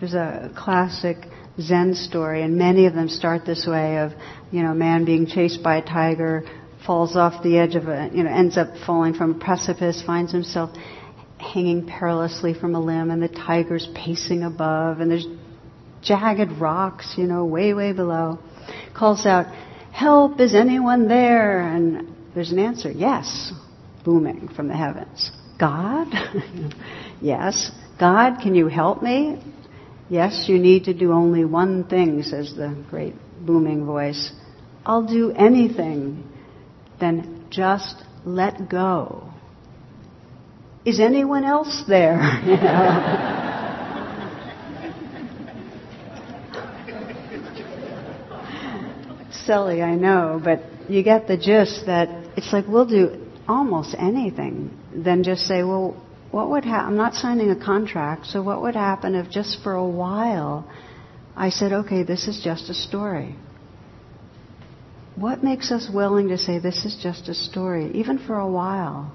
There's 0.00 0.14
a 0.14 0.52
classic 0.54 1.16
Zen 1.60 1.94
story, 1.94 2.42
and 2.42 2.56
many 2.58 2.86
of 2.86 2.94
them 2.94 3.08
start 3.08 3.46
this 3.46 3.66
way 3.66 3.98
of, 3.98 4.12
you 4.50 4.62
know, 4.62 4.72
a 4.72 4.74
man 4.74 5.04
being 5.04 5.26
chased 5.26 5.62
by 5.62 5.78
a 5.78 5.82
tiger, 5.82 6.44
falls 6.84 7.16
off 7.16 7.42
the 7.42 7.58
edge 7.58 7.74
of 7.74 7.88
a, 7.88 8.10
you 8.12 8.22
know, 8.22 8.30
ends 8.30 8.58
up 8.58 8.68
falling 8.84 9.14
from 9.14 9.36
a 9.36 9.38
precipice, 9.38 10.02
finds 10.04 10.32
himself 10.32 10.70
hanging 11.38 11.86
perilously 11.86 12.54
from 12.54 12.74
a 12.74 12.80
limb, 12.80 13.10
and 13.10 13.22
the 13.22 13.28
tiger's 13.28 13.88
pacing 13.94 14.42
above, 14.42 15.00
and 15.00 15.10
there's 15.10 15.26
jagged 16.04 16.52
rocks, 16.60 17.14
you 17.16 17.24
know, 17.24 17.44
way, 17.44 17.74
way 17.74 17.92
below. 17.92 18.38
Calls 18.96 19.26
out, 19.26 19.46
Help, 19.92 20.40
is 20.40 20.54
anyone 20.54 21.08
there? 21.08 21.60
And 21.60 22.14
there's 22.34 22.52
an 22.52 22.58
answer, 22.58 22.90
Yes, 22.90 23.52
booming 24.04 24.48
from 24.48 24.68
the 24.68 24.76
heavens. 24.76 25.30
God? 25.58 26.08
yes. 27.20 27.70
God, 27.98 28.40
can 28.42 28.54
you 28.54 28.66
help 28.66 29.02
me? 29.02 29.40
Yes, 30.08 30.46
you 30.48 30.58
need 30.58 30.84
to 30.84 30.94
do 30.94 31.12
only 31.12 31.44
one 31.44 31.84
thing, 31.84 32.22
says 32.22 32.54
the 32.56 32.76
great 32.90 33.14
booming 33.40 33.86
voice. 33.86 34.32
I'll 34.84 35.06
do 35.06 35.30
anything. 35.30 36.24
Then 37.00 37.46
just 37.50 37.96
let 38.24 38.68
go. 38.68 39.30
Is 40.84 41.00
anyone 41.00 41.44
else 41.44 41.84
there? 41.88 42.18
Silly, 49.46 49.82
I 49.82 49.94
know, 49.94 50.40
but 50.42 50.62
you 50.88 51.02
get 51.02 51.26
the 51.26 51.36
gist 51.36 51.86
that 51.86 52.08
it's 52.36 52.52
like 52.52 52.66
we'll 52.66 52.86
do 52.86 53.26
almost 53.46 53.94
anything 53.98 54.76
than 54.94 55.22
just 55.22 55.46
say, 55.46 55.62
well, 55.62 56.00
what 56.30 56.50
would 56.50 56.64
happen? 56.64 56.88
I'm 56.88 56.96
not 56.96 57.14
signing 57.14 57.50
a 57.50 57.56
contract, 57.56 58.26
so 58.26 58.42
what 58.42 58.62
would 58.62 58.74
happen 58.74 59.14
if 59.14 59.30
just 59.30 59.62
for 59.62 59.74
a 59.74 59.86
while 59.86 60.68
I 61.36 61.50
said, 61.50 61.72
okay, 61.72 62.02
this 62.02 62.26
is 62.26 62.40
just 62.42 62.70
a 62.70 62.74
story? 62.74 63.36
What 65.16 65.44
makes 65.44 65.70
us 65.70 65.88
willing 65.92 66.28
to 66.28 66.38
say 66.38 66.58
this 66.58 66.84
is 66.84 66.96
just 67.00 67.28
a 67.28 67.34
story, 67.34 67.92
even 67.94 68.18
for 68.18 68.36
a 68.36 68.48
while? 68.48 69.12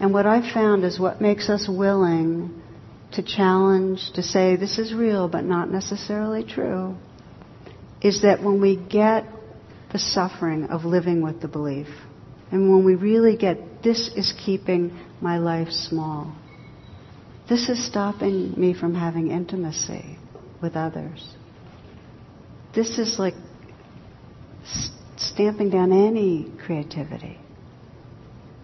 And 0.00 0.12
what 0.12 0.26
I've 0.26 0.52
found 0.52 0.84
is 0.84 0.98
what 0.98 1.20
makes 1.20 1.48
us 1.48 1.66
willing 1.68 2.62
to 3.12 3.22
challenge, 3.22 4.12
to 4.14 4.22
say 4.22 4.56
this 4.56 4.78
is 4.78 4.92
real 4.92 5.28
but 5.28 5.44
not 5.44 5.70
necessarily 5.70 6.44
true, 6.44 6.96
is 8.02 8.22
that 8.22 8.42
when 8.42 8.60
we 8.60 8.76
get 8.76 9.24
the 9.92 9.98
suffering 9.98 10.64
of 10.64 10.84
living 10.84 11.22
with 11.22 11.40
the 11.40 11.48
belief, 11.48 11.86
and 12.50 12.70
when 12.70 12.84
we 12.84 12.94
really 12.94 13.36
get 13.36 13.82
this 13.82 14.10
is 14.16 14.32
keeping 14.44 14.98
my 15.20 15.38
life 15.38 15.70
small, 15.70 16.34
this 17.48 17.68
is 17.68 17.84
stopping 17.86 18.58
me 18.58 18.74
from 18.74 18.94
having 18.94 19.30
intimacy 19.30 20.18
with 20.60 20.76
others. 20.76 21.34
This 22.74 22.98
is 22.98 23.18
like 23.18 23.34
stamping 25.16 25.70
down 25.70 25.92
any 25.92 26.50
creativity. 26.64 27.38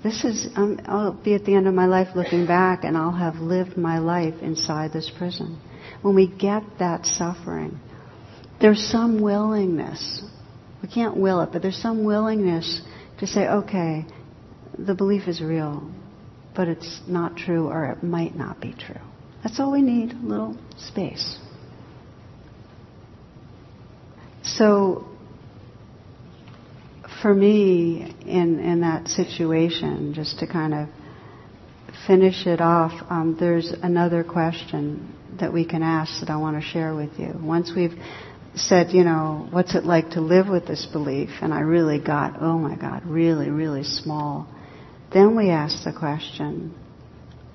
This 0.03 0.24
is, 0.24 0.49
um, 0.55 0.80
I'll 0.86 1.12
be 1.12 1.34
at 1.34 1.45
the 1.45 1.55
end 1.55 1.66
of 1.66 1.74
my 1.74 1.86
life 1.86 2.09
looking 2.14 2.47
back 2.47 2.84
and 2.84 2.97
I'll 2.97 3.12
have 3.12 3.36
lived 3.36 3.76
my 3.76 3.99
life 3.99 4.34
inside 4.43 4.93
this 4.93 5.11
prison. 5.16 5.61
When 6.03 6.14
we 6.14 6.28
get 6.28 6.62
that 6.78 7.05
suffering, 7.05 7.80
there's 8.61 8.82
some 8.90 9.20
willingness. 9.20 10.22
We 10.82 10.88
can't 10.88 11.16
will 11.16 11.40
it, 11.42 11.50
but 11.52 11.62
there's 11.62 11.80
some 11.80 12.04
willingness 12.04 12.82
to 13.20 13.26
say, 13.26 13.46
okay, 13.48 14.04
the 14.78 14.94
belief 14.94 15.28
is 15.28 15.40
real, 15.40 15.90
but 16.54 16.68
it's 16.68 17.00
not 17.06 17.36
true 17.36 17.68
or 17.68 17.86
it 17.86 18.02
might 18.02 18.36
not 18.36 18.61
be 18.61 18.72
true. 18.72 19.00
That's 19.42 19.59
all 19.61 19.72
we 19.72 19.82
need, 19.82 20.12
a 20.12 20.16
little 20.16 20.56
space. 20.76 21.38
So, 24.42 25.06
for 27.22 27.34
me, 27.34 28.14
in, 28.24 28.61
in 28.61 28.80
that 28.80 29.09
situation, 29.09 30.14
just 30.14 30.38
to 30.40 30.46
kind 30.46 30.74
of 30.74 30.88
finish 32.06 32.46
it 32.46 32.61
off, 32.61 32.92
um, 33.11 33.36
there's 33.38 33.72
another 33.82 34.24
question 34.24 35.14
that 35.40 35.52
we 35.52 35.64
can 35.64 35.82
ask 35.82 36.20
that 36.20 36.30
I 36.30 36.36
want 36.36 36.61
to 36.61 36.66
share 36.66 36.94
with 36.94 37.18
you. 37.18 37.34
Once 37.40 37.72
we've 37.74 37.94
said, 38.59 38.92
you 38.92 39.04
know, 39.04 39.48
what's 39.50 39.74
it 39.74 39.84
like 39.84 40.11
to 40.11 40.20
live 40.20 40.48
with 40.48 40.66
this 40.66 40.86
belief? 40.86 41.30
And 41.40 41.52
I 41.52 41.61
really 41.61 41.98
got, 41.98 42.40
oh 42.40 42.59
my 42.59 42.76
God, 42.76 43.06
really, 43.06 43.50
really 43.50 43.84
small. 43.84 44.46
Then 45.12 45.36
we 45.36 45.50
ask 45.50 45.84
the 45.84 45.92
question, 45.92 46.74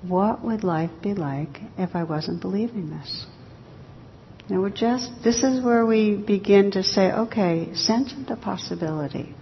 what 0.02 0.44
would 0.44 0.64
life 0.64 0.90
be 1.02 1.14
like 1.14 1.60
if 1.78 1.94
I 1.94 2.04
wasn't 2.04 2.40
believing 2.40 2.90
this? 2.90 3.26
And 4.48 4.60
we're 4.60 4.70
just, 4.70 5.10
this 5.22 5.42
is 5.42 5.64
where 5.64 5.86
we 5.86 6.16
begin 6.16 6.72
to 6.72 6.82
say, 6.82 7.10
okay, 7.12 7.74
sense 7.74 8.12
the 8.28 8.36
possibility. 8.36 9.34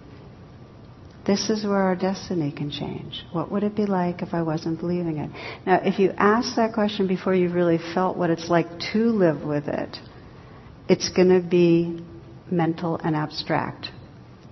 This 1.25 1.49
is 1.49 1.65
where 1.65 1.77
our 1.77 1.95
destiny 1.95 2.51
can 2.51 2.69
change. 2.69 3.23
What 3.31 3.51
would 3.51 3.63
it 3.63 3.75
be 3.75 3.85
like 3.85 4.21
if 4.21 4.33
I 4.33 4.41
wasn't 4.41 4.79
believing 4.79 5.17
it? 5.17 5.29
Now, 5.65 5.81
if 5.83 5.99
you 5.99 6.11
ask 6.17 6.55
that 6.57 6.73
question 6.73 7.07
before 7.07 7.33
you've 7.33 7.53
really 7.53 7.79
felt 7.93 8.17
what 8.17 8.29
it's 8.29 8.49
like 8.49 8.67
to 8.91 8.99
live 9.09 9.43
with 9.43 9.67
it, 9.67 9.97
it's 10.87 11.09
going 11.09 11.29
to 11.29 11.47
be 11.47 12.03
mental 12.49 12.99
and 13.03 13.15
abstract. 13.15 13.89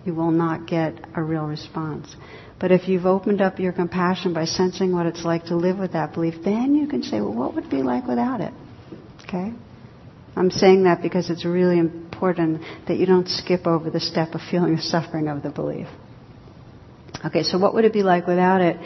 You 0.06 0.16
will 0.16 0.32
not 0.32 0.66
get 0.68 0.96
a 1.16 1.22
real 1.22 1.46
response. 1.46 2.16
But 2.60 2.72
if 2.72 2.88
you've 2.88 3.06
opened 3.06 3.42
up 3.42 3.60
your 3.60 3.74
compassion 3.74 4.34
by 4.34 4.46
sensing 4.46 4.94
what 4.94 5.06
it's 5.06 5.24
like 5.24 5.46
to 5.46 5.56
live 5.56 5.78
with 5.78 5.94
that 5.94 6.14
belief, 6.14 6.36
then 6.44 6.76
you 6.76 6.88
can 6.88 7.04
say, 7.04 7.20
well, 7.20 7.34
what 7.34 7.56
would 7.56 7.66
it 7.66 7.72
be 7.72 7.84
like 7.84 8.08
without 8.08 8.42
it? 8.42 8.54
Okay? 9.24 9.54
I'm 10.36 10.52
saying 10.52 10.84
that 10.84 11.02
because 11.02 11.30
it's 11.30 11.44
really 11.44 11.78
important 11.78 12.62
that 12.88 12.98
you 12.98 13.06
don't 13.06 13.28
skip 13.28 13.68
over 13.68 13.90
the 13.90 14.00
step 14.00 14.34
of 14.34 14.42
feeling 14.50 14.76
the 14.76 14.82
suffering 14.82 15.28
of 15.28 15.44
the 15.44 15.50
belief. 15.50 15.88
Okay, 17.26 17.44
so 17.44 17.58
what 17.58 17.74
would 17.74 17.86
it 17.86 17.94
be 17.94 18.04
like 18.04 18.28
without 18.28 18.62
it? 18.62 18.78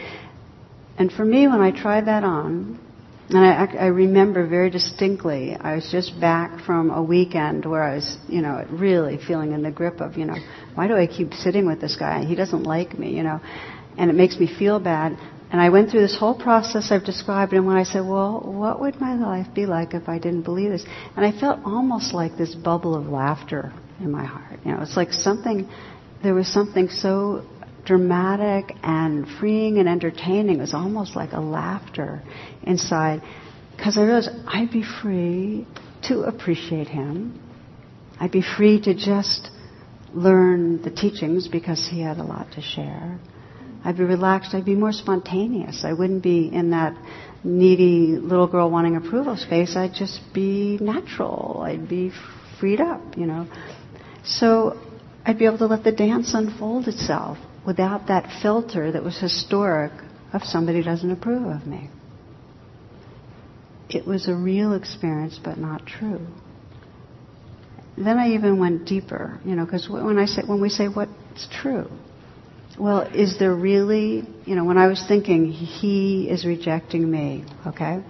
And 0.97 1.11
for 1.11 1.23
me, 1.23 1.47
when 1.47 1.61
I 1.61 1.71
tried 1.71 2.07
that 2.07 2.23
on, 2.23 2.79
and 3.29 3.37
I, 3.39 3.65
I 3.65 3.85
remember 3.87 4.47
very 4.47 4.69
distinctly, 4.69 5.55
I 5.59 5.75
was 5.75 5.89
just 5.91 6.19
back 6.19 6.63
from 6.63 6.91
a 6.91 7.01
weekend 7.01 7.65
where 7.65 7.81
I 7.81 7.95
was, 7.95 8.17
you 8.27 8.41
know, 8.41 8.65
really 8.69 9.17
feeling 9.17 9.51
in 9.51 9.63
the 9.63 9.71
grip 9.71 9.99
of, 9.99 10.15
you 10.15 10.25
know, 10.25 10.35
why 10.75 10.87
do 10.87 10.95
I 10.95 11.07
keep 11.07 11.33
sitting 11.33 11.65
with 11.65 11.81
this 11.81 11.95
guy? 11.95 12.23
He 12.23 12.35
doesn't 12.35 12.63
like 12.63 12.99
me, 12.99 13.15
you 13.15 13.23
know, 13.23 13.41
and 13.97 14.11
it 14.11 14.13
makes 14.13 14.37
me 14.37 14.47
feel 14.47 14.79
bad. 14.79 15.17
And 15.51 15.59
I 15.59 15.69
went 15.69 15.89
through 15.89 16.01
this 16.01 16.17
whole 16.17 16.37
process 16.37 16.91
I've 16.91 17.05
described, 17.05 17.53
and 17.53 17.65
when 17.65 17.77
I 17.77 17.83
said, 17.83 18.01
well, 18.01 18.41
what 18.41 18.79
would 18.81 18.99
my 18.99 19.15
life 19.15 19.47
be 19.55 19.65
like 19.65 19.93
if 19.93 20.07
I 20.07 20.19
didn't 20.19 20.43
believe 20.43 20.69
this? 20.69 20.85
And 21.15 21.25
I 21.25 21.31
felt 21.39 21.61
almost 21.65 22.13
like 22.13 22.37
this 22.37 22.53
bubble 22.53 22.93
of 22.93 23.07
laughter 23.07 23.73
in 23.99 24.11
my 24.11 24.25
heart. 24.25 24.59
You 24.63 24.73
know, 24.73 24.81
it's 24.81 24.97
like 24.97 25.11
something, 25.13 25.67
there 26.21 26.33
was 26.33 26.51
something 26.51 26.89
so 26.89 27.43
dramatic 27.85 28.75
and 28.83 29.27
freeing 29.39 29.77
and 29.77 29.87
entertaining. 29.87 30.57
It 30.57 30.61
was 30.61 30.73
almost 30.73 31.15
like 31.15 31.31
a 31.33 31.39
laughter 31.39 32.21
inside. 32.63 33.21
Because 33.75 33.97
I 33.97 34.03
realized 34.03 34.29
I'd 34.47 34.71
be 34.71 34.83
free 35.01 35.67
to 36.03 36.21
appreciate 36.21 36.87
him. 36.87 37.41
I'd 38.19 38.31
be 38.31 38.41
free 38.41 38.81
to 38.81 38.93
just 38.93 39.49
learn 40.13 40.81
the 40.81 40.91
teachings 40.91 41.47
because 41.47 41.87
he 41.89 42.01
had 42.01 42.17
a 42.17 42.23
lot 42.23 42.51
to 42.53 42.61
share. 42.61 43.19
I'd 43.83 43.97
be 43.97 44.03
relaxed. 44.03 44.53
I'd 44.53 44.65
be 44.65 44.75
more 44.75 44.93
spontaneous. 44.93 45.83
I 45.83 45.93
wouldn't 45.93 46.23
be 46.23 46.47
in 46.51 46.71
that 46.71 46.97
needy 47.43 48.17
little 48.17 48.47
girl 48.47 48.71
wanting 48.71 48.95
approval 48.95 49.37
space. 49.37 49.75
I'd 49.75 49.93
just 49.93 50.19
be 50.33 50.79
natural. 50.81 51.61
I'd 51.65 51.87
be 51.87 52.11
freed 52.59 52.81
up, 52.81 53.17
you 53.17 53.27
know. 53.27 53.47
So 54.23 54.79
I'd 55.23 55.37
be 55.37 55.45
able 55.45 55.59
to 55.59 55.67
let 55.67 55.83
the 55.83 55.91
dance 55.91 56.33
unfold 56.33 56.87
itself 56.87 57.37
without 57.65 58.07
that 58.07 58.41
filter 58.41 58.91
that 58.91 59.03
was 59.03 59.19
historic 59.19 59.91
of 60.33 60.43
somebody 60.43 60.83
doesn't 60.83 61.11
approve 61.11 61.47
of 61.47 61.65
me. 61.65 61.89
It 63.89 64.05
was 64.05 64.27
a 64.27 64.35
real 64.35 64.73
experience, 64.73 65.39
but 65.43 65.57
not 65.57 65.85
true. 65.85 66.25
Then 67.97 68.17
I 68.17 68.33
even 68.33 68.59
went 68.59 68.85
deeper, 68.85 69.39
you 69.45 69.55
know, 69.55 69.65
because 69.65 69.87
when 69.89 70.17
I 70.17 70.25
say 70.25 70.41
when 70.45 70.59
we 70.59 70.69
say 70.69 70.87
what's 70.87 71.47
true, 71.61 71.89
well, 72.77 73.01
is 73.01 73.39
there 73.39 73.55
really, 73.55 74.27
you 74.45 74.55
know, 74.55 74.65
when 74.65 74.77
I 74.77 74.87
was 74.87 75.03
thinking 75.07 75.51
he 75.51 76.27
is 76.29 76.45
rejecting 76.45 77.09
me, 77.09 77.45
okay? 77.65 78.03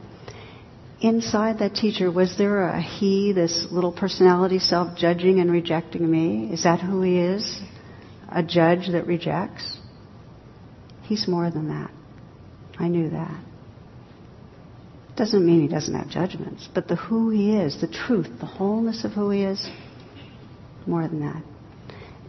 inside 1.01 1.59
that 1.59 1.75
teacher, 1.75 2.11
was 2.11 2.37
there 2.37 2.67
a 2.67 2.81
he, 2.81 3.31
this 3.33 3.67
little 3.71 3.91
personality 3.91 4.59
self, 4.59 4.97
judging 4.97 5.39
and 5.39 5.51
rejecting 5.51 6.09
me? 6.09 6.49
Is 6.51 6.63
that 6.63 6.79
who 6.79 7.01
he 7.01 7.19
is? 7.19 7.61
A 8.35 8.43
judge 8.43 8.89
that 8.91 9.07
rejects? 9.07 9.77
He's 11.03 11.25
more 11.25 11.49
than 11.49 11.69
that. 11.69 11.89
I 12.77 12.89
knew 12.89 13.09
that. 13.11 13.41
Doesn't 15.15 15.45
mean 15.45 15.61
he 15.61 15.69
doesn't 15.69 15.95
have 15.95 16.09
judgments, 16.09 16.67
but 16.75 16.89
the 16.89 16.97
who 16.97 17.29
he 17.29 17.55
is, 17.55 17.79
the 17.79 17.87
truth, 17.87 18.27
the 18.41 18.45
wholeness 18.45 19.05
of 19.05 19.13
who 19.13 19.29
he 19.29 19.43
is, 19.43 19.65
more 20.85 21.07
than 21.07 21.21
that. 21.21 21.41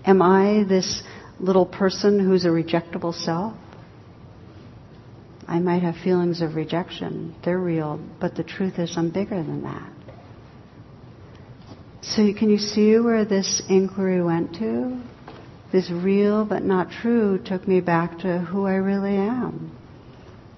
Am 0.05 0.23
I 0.23 0.63
this 0.69 1.03
little 1.41 1.67
person 1.67 2.21
who's 2.21 2.45
a 2.45 2.51
rejectable 2.51 3.13
self? 3.13 3.57
I 5.49 5.59
might 5.59 5.83
have 5.83 5.97
feelings 5.97 6.41
of 6.41 6.55
rejection. 6.55 7.35
They're 7.45 7.59
real, 7.59 8.01
but 8.21 8.37
the 8.37 8.45
truth 8.45 8.79
is 8.79 8.95
I'm 8.97 9.11
bigger 9.11 9.43
than 9.43 9.65
that. 9.65 9.93
So 12.03 12.33
can 12.33 12.49
you 12.49 12.59
see 12.59 12.97
where 13.01 13.25
this 13.25 13.61
inquiry 13.69 14.23
went 14.23 14.55
to? 14.57 15.03
This 15.77 15.91
real 15.91 16.47
but 16.47 16.64
not 16.64 16.91
true 16.91 17.37
took 17.37 17.68
me 17.68 17.83
back 17.83 18.20
to 18.20 18.39
who 18.39 18.64
I 18.64 18.77
really 18.77 19.14
am 19.14 19.77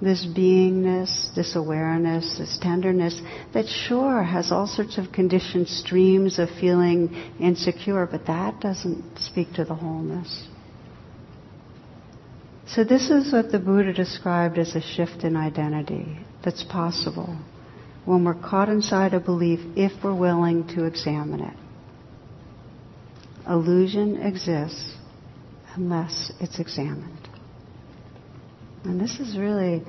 this 0.01 0.25
beingness, 0.25 1.35
this 1.35 1.57
awareness, 1.57 2.39
this 2.39 2.57
tenderness 2.63 3.21
that 3.53 3.67
sure 3.67 4.23
has 4.23 4.53
all 4.53 4.69
sorts 4.69 4.97
of 4.97 5.11
conditioned 5.11 5.67
streams 5.67 6.39
of 6.39 6.49
feeling 6.61 7.13
insecure, 7.41 8.07
but 8.07 8.27
that 8.27 8.61
doesn't 8.61 9.19
speak 9.19 9.53
to 9.55 9.65
the 9.65 9.75
wholeness. 9.75 10.47
So 12.69 12.85
this 12.85 13.11
is 13.11 13.33
what 13.33 13.51
the 13.51 13.59
Buddha 13.59 13.93
described 13.93 14.57
as 14.57 14.77
a 14.77 14.81
shift 14.81 15.25
in 15.25 15.35
identity 15.35 16.21
that's 16.45 16.63
possible 16.63 17.37
when 18.05 18.25
we're 18.25 18.41
caught 18.41 18.69
inside 18.69 19.15
a 19.15 19.19
belief 19.19 19.59
if 19.75 20.05
we're 20.05 20.15
willing 20.15 20.69
to 20.77 20.85
examine 20.85 21.41
it. 21.41 21.57
Illusion 23.49 24.23
exists 24.23 24.95
unless 25.79 26.33
it's 26.41 26.59
examined. 26.59 27.29
And 28.85 29.01
this 29.01 29.21
is 29.21 29.39
really 29.39 29.85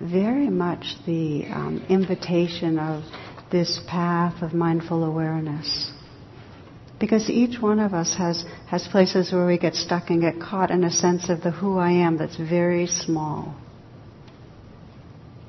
very 0.00 0.50
much 0.50 0.96
the 1.06 1.44
um, 1.46 1.86
invitation 1.88 2.76
of 2.76 3.04
this 3.52 3.80
path 3.86 4.42
of 4.42 4.52
mindful 4.52 5.04
awareness. 5.04 5.92
Because 6.98 7.30
each 7.30 7.60
one 7.60 7.78
of 7.78 7.94
us 7.94 8.16
has, 8.16 8.44
has 8.66 8.88
places 8.88 9.32
where 9.32 9.46
we 9.46 9.58
get 9.58 9.74
stuck 9.74 10.10
and 10.10 10.20
get 10.20 10.40
caught 10.40 10.72
in 10.72 10.82
a 10.82 10.90
sense 10.90 11.28
of 11.30 11.40
the 11.42 11.52
who 11.52 11.78
I 11.78 11.92
am 11.92 12.16
that's 12.16 12.36
very 12.36 12.88
small. 12.88 13.54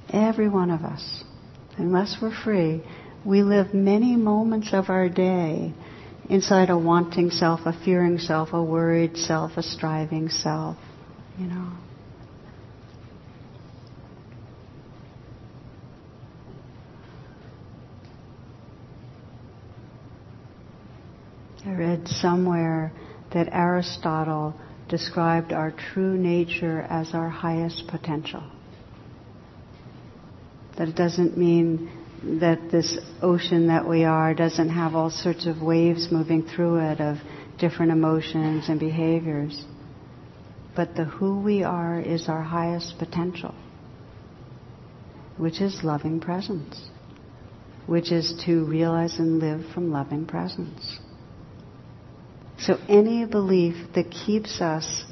Every 0.09 0.49
one 0.49 0.69
of 0.69 0.82
us. 0.82 1.24
Unless 1.78 2.17
we're 2.21 2.36
free, 2.43 2.84
we 3.26 3.41
live 3.41 3.74
many 3.74 4.15
moments 4.15 4.69
of 4.71 4.89
our 4.89 5.09
day 5.09 5.74
inside 6.30 6.69
a 6.69 6.78
wanting 6.78 7.30
self, 7.30 7.61
a 7.65 7.74
fearing 7.84 8.17
self, 8.17 8.53
a 8.53 8.63
worried 8.63 9.17
self, 9.17 9.57
a 9.57 9.63
striving 9.63 10.30
self, 10.30 10.78
you 11.38 11.47
know. 11.47 11.71
I 21.65 21.71
read 21.71 22.07
somewhere 22.07 22.91
that 23.34 23.49
Aristotle 23.51 24.53
described 24.89 25.53
our 25.53 25.71
true 25.71 26.17
nature 26.17 26.82
as 26.89 27.13
our 27.13 27.30
highest 27.30 27.88
potential. 27.88 28.43
That 30.78 30.89
it 30.89 30.95
doesn't 30.95 31.38
mean 31.38 31.89
that 32.24 32.71
this 32.71 32.97
ocean 33.21 33.67
that 33.67 33.88
we 33.88 34.05
are 34.05 34.34
doesn't 34.34 34.69
have 34.69 34.95
all 34.95 35.09
sorts 35.09 35.45
of 35.45 35.61
waves 35.61 36.09
moving 36.11 36.43
through 36.43 36.78
it 36.78 37.01
of 37.01 37.17
different 37.59 37.91
emotions 37.91 38.69
and 38.69 38.80
behaviors. 38.80 39.65
But 40.76 40.95
the 40.95 41.03
who 41.05 41.41
we 41.41 41.63
are 41.63 41.99
is 41.99 42.30
our 42.30 42.41
highest 42.41 42.97
potential, 42.97 43.53
which 45.38 45.61
is 45.61 45.84
loving 45.84 46.19
presence, 46.19 46.89
which 47.88 48.11
is 48.11 48.41
to 48.45 48.65
realize 48.65 49.19
and 49.19 49.39
live 49.39 49.65
from 49.74 49.91
loving 49.91 50.26
presence. 50.26 50.99
So 52.57 52.78
any 52.88 53.26
belief 53.26 53.76
that 53.95 54.09
keeps 54.09 54.61
us 54.61 55.03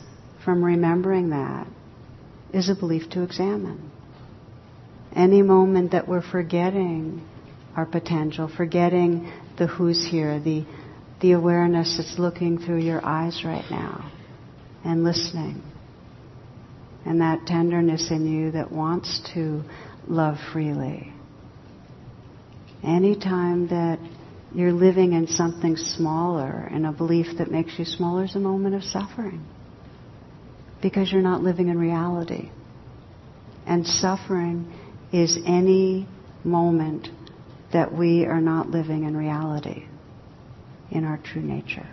from 0.46 0.64
remembering 0.64 1.32
that 1.32 1.68
is 2.54 2.70
a 2.70 2.76
belief 2.76 3.10
to 3.12 3.24
examine. 3.24 3.92
Any 5.16 5.42
moment 5.42 5.92
that 5.92 6.08
we're 6.08 6.22
forgetting 6.22 7.28
our 7.76 7.86
potential, 7.86 8.50
forgetting 8.56 9.32
the 9.58 9.68
who's 9.68 10.06
here, 10.06 10.40
the, 10.40 10.66
the 11.22 11.34
awareness 11.34 11.98
that's 11.98 12.18
looking 12.18 12.58
through 12.58 12.80
your 12.80 13.06
eyes 13.06 13.44
right 13.46 13.66
now 13.70 14.12
and 14.84 15.04
listening, 15.04 15.62
and 17.06 17.22
that 17.22 17.46
tenderness 17.46 18.10
in 18.10 18.26
you 18.26 18.52
that 18.52 18.72
wants 18.72 19.22
to 19.34 19.64
love 20.08 20.38
freely. 20.54 21.14
Anytime 22.84 23.68
that 23.68 24.00
you're 24.54 24.74
living 24.74 25.14
in 25.14 25.28
something 25.28 25.78
smaller, 25.78 26.68
in 26.74 26.86
a 26.86 26.92
belief 26.92 27.38
that 27.38 27.52
makes 27.52 27.78
you 27.78 27.86
smaller 27.86 28.26
is 28.26 28.36
a 28.36 28.40
moment 28.40 28.76
of 28.76 28.84
suffering. 28.84 29.46
Because 30.82 31.12
you're 31.12 31.22
not 31.22 31.42
living 31.42 31.70
in 31.70 31.78
reality. 31.78 32.50
And 33.68 33.86
suffering 33.86 34.74
is 35.12 35.38
any 35.46 36.08
moment 36.44 37.10
that 37.74 37.94
we 37.94 38.26
are 38.26 38.42
not 38.42 38.70
living 38.70 39.04
in 39.04 39.16
reality, 39.16 39.86
in 40.90 41.04
our 41.04 41.18
true 41.18 41.42
nature. 41.42 41.88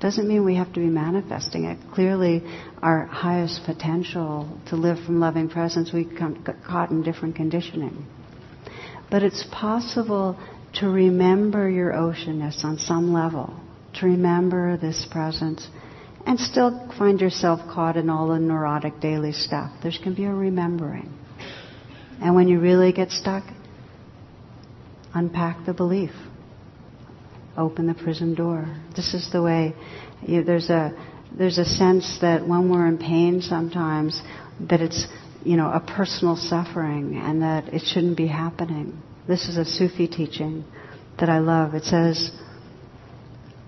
Doesn't 0.00 0.26
mean 0.26 0.44
we 0.44 0.56
have 0.56 0.72
to 0.72 0.80
be 0.80 0.86
manifesting 0.86 1.64
it. 1.64 1.78
Clearly, 1.92 2.42
our 2.82 3.04
highest 3.04 3.64
potential 3.66 4.58
to 4.68 4.76
live 4.76 4.98
from 5.04 5.20
loving 5.20 5.50
presence, 5.50 5.92
we 5.92 6.04
get 6.04 6.64
caught 6.66 6.90
in 6.90 7.02
different 7.02 7.36
conditioning. 7.36 8.06
But 9.10 9.22
it's 9.22 9.44
possible 9.52 10.38
to 10.74 10.88
remember 10.88 11.68
your 11.68 11.92
oceanness 11.92 12.64
on 12.64 12.78
some 12.78 13.12
level, 13.12 13.54
to 13.94 14.06
remember 14.06 14.78
this 14.78 15.06
presence, 15.10 15.68
and 16.24 16.38
still 16.38 16.90
find 16.96 17.20
yourself 17.20 17.60
caught 17.70 17.96
in 17.96 18.08
all 18.08 18.28
the 18.28 18.38
neurotic 18.38 19.00
daily 19.00 19.32
stuff. 19.32 19.70
There's 19.82 19.98
to 19.98 20.10
be 20.12 20.24
a 20.24 20.32
remembering. 20.32 21.12
And 22.20 22.34
when 22.34 22.48
you 22.48 22.60
really 22.60 22.92
get 22.92 23.10
stuck, 23.10 23.44
unpack 25.14 25.64
the 25.66 25.72
belief. 25.72 26.10
Open 27.56 27.86
the 27.86 27.94
prison 27.94 28.34
door. 28.34 28.66
This 28.94 29.14
is 29.14 29.30
the 29.32 29.42
way. 29.42 29.74
You, 30.22 30.44
there's 30.44 30.70
a 30.70 30.92
there's 31.36 31.58
a 31.58 31.64
sense 31.64 32.18
that 32.20 32.46
when 32.46 32.70
we're 32.70 32.86
in 32.86 32.98
pain, 32.98 33.40
sometimes 33.40 34.20
that 34.68 34.80
it's 34.80 35.06
you 35.44 35.56
know 35.56 35.70
a 35.70 35.80
personal 35.80 36.36
suffering 36.36 37.16
and 37.16 37.42
that 37.42 37.72
it 37.72 37.82
shouldn't 37.84 38.16
be 38.16 38.26
happening. 38.26 39.00
This 39.26 39.48
is 39.48 39.56
a 39.56 39.64
Sufi 39.64 40.08
teaching 40.08 40.64
that 41.18 41.28
I 41.28 41.38
love. 41.38 41.74
It 41.74 41.84
says, 41.84 42.30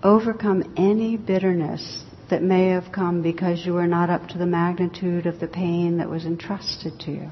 overcome 0.03 0.73
any 0.75 1.17
bitterness 1.17 2.03
that 2.29 2.41
may 2.41 2.69
have 2.69 2.91
come 2.91 3.21
because 3.21 3.65
you 3.65 3.73
were 3.73 3.87
not 3.87 4.09
up 4.09 4.27
to 4.29 4.37
the 4.37 4.45
magnitude 4.45 5.25
of 5.25 5.39
the 5.39 5.47
pain 5.47 5.97
that 5.97 6.09
was 6.09 6.25
entrusted 6.25 6.99
to 7.01 7.11
you. 7.11 7.29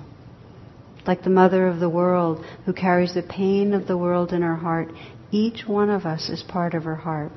Like 1.07 1.23
the 1.23 1.29
mother 1.29 1.67
of 1.67 1.79
the 1.79 1.89
world 1.89 2.45
who 2.65 2.73
carries 2.73 3.13
the 3.13 3.23
pain 3.23 3.73
of 3.73 3.87
the 3.87 3.97
world 3.97 4.33
in 4.33 4.41
her 4.41 4.55
heart, 4.55 4.89
each 5.31 5.67
one 5.67 5.89
of 5.89 6.05
us 6.05 6.29
is 6.29 6.43
part 6.43 6.73
of 6.73 6.83
her 6.83 6.95
heart 6.95 7.31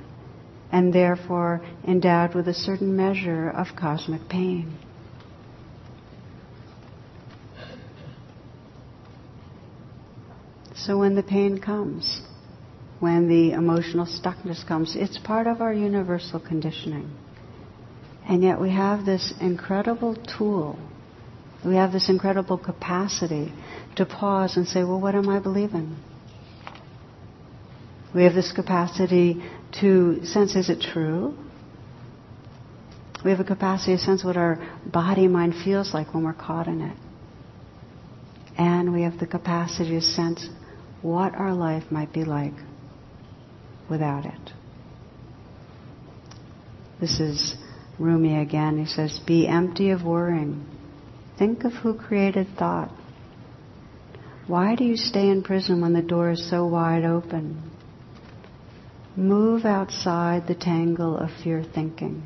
and 0.73 0.93
therefore 0.93 1.61
endowed 1.87 2.35
with 2.35 2.49
a 2.49 2.55
certain 2.55 2.97
measure 2.97 3.49
of 3.49 3.77
cosmic 3.77 4.29
pain. 4.29 4.77
So 10.75 10.99
when 10.99 11.15
the 11.15 11.23
pain 11.23 11.59
comes, 11.59 12.21
when 12.99 13.29
the 13.29 13.53
emotional 13.53 14.07
stuckness 14.07 14.67
comes, 14.67 14.97
it's 14.97 15.19
part 15.19 15.47
of 15.47 15.61
our 15.63 15.73
universal 15.73 16.41
conditioning. 16.41 17.11
And 18.29 18.43
yet 18.43 18.61
we 18.61 18.71
have 18.71 19.07
this 19.07 19.33
incredible 19.41 20.17
tool, 20.17 20.79
we 21.65 21.77
have 21.77 21.93
this 21.93 22.09
incredible 22.09 22.59
capacity 22.59 23.53
to 23.97 24.05
pause 24.05 24.57
and 24.57 24.67
say, 24.67 24.85
well, 24.85 25.01
what 25.01 25.15
am 25.15 25.29
I 25.29 25.39
believing? 25.41 25.97
We 28.15 28.25
have 28.25 28.35
this 28.35 28.53
capacity 28.53 29.43
to 29.81 30.25
sense, 30.25 30.55
is 30.55 30.69
it 30.69 30.81
true? 30.81 31.35
We 33.25 33.31
have 33.31 33.41
a 33.41 33.45
capacity 33.45 33.97
to 33.97 34.03
sense 34.03 34.23
what 34.23 34.37
our 34.37 34.59
body 34.85 35.27
mind 35.27 35.55
feels 35.65 35.95
like 35.95 36.13
when 36.13 36.25
we're 36.25 36.35
caught 36.35 36.69
in 36.69 36.83
it. 36.83 36.97
And 38.59 38.93
we 38.93 39.03
have 39.03 39.19
the 39.19 39.27
capacity 39.27 39.93
to 39.93 40.03
sense 40.03 40.49
what 41.03 41.35
our 41.35 41.55
life 41.55 41.85
might 41.91 42.13
be 42.13 42.25
like 42.25 42.53
without 43.89 44.27
it. 44.27 44.53
This 47.01 47.19
is 47.19 47.57
Rumi 47.99 48.39
again. 48.41 48.79
He 48.79 48.87
says, 48.87 49.19
Be 49.27 49.49
empty 49.49 49.91
of 49.91 50.05
worrying. 50.05 50.74
Think 51.39 51.65
of 51.65 51.73
who 51.73 51.95
created 51.95 52.47
thought. 52.57 52.91
Why 54.47 54.75
do 54.75 54.85
you 54.85 54.97
stay 54.97 55.29
in 55.29 55.43
prison 55.43 55.81
when 55.81 55.95
the 55.95 56.03
door 56.03 56.31
is 56.31 56.49
so 56.49 56.67
wide 56.67 57.05
open? 57.05 57.71
Move 59.17 59.65
outside 59.65 60.47
the 60.47 60.55
tangle 60.55 61.17
of 61.17 61.31
fear 61.43 61.63
thinking. 61.63 62.23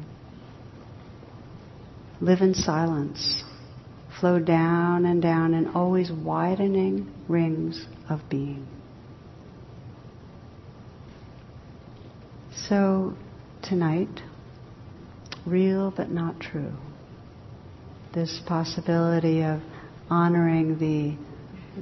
Live 2.21 2.41
in 2.41 2.55
silence. 2.55 3.45
Flow 4.19 4.41
down 4.41 5.07
and 5.07 5.23
down 5.23 5.55
in 5.55 5.69
always 5.69 6.11
widening 6.11 7.13
rings 7.29 7.87
of 8.09 8.21
being. 8.29 8.67
So, 12.69 13.15
tonight, 13.63 14.23
real 15.47 15.93
but 15.93 16.11
not 16.11 16.41
true. 16.41 16.73
This 18.15 18.41
possibility 18.47 19.43
of 19.43 19.61
honoring 20.09 20.79
the, 20.79 21.17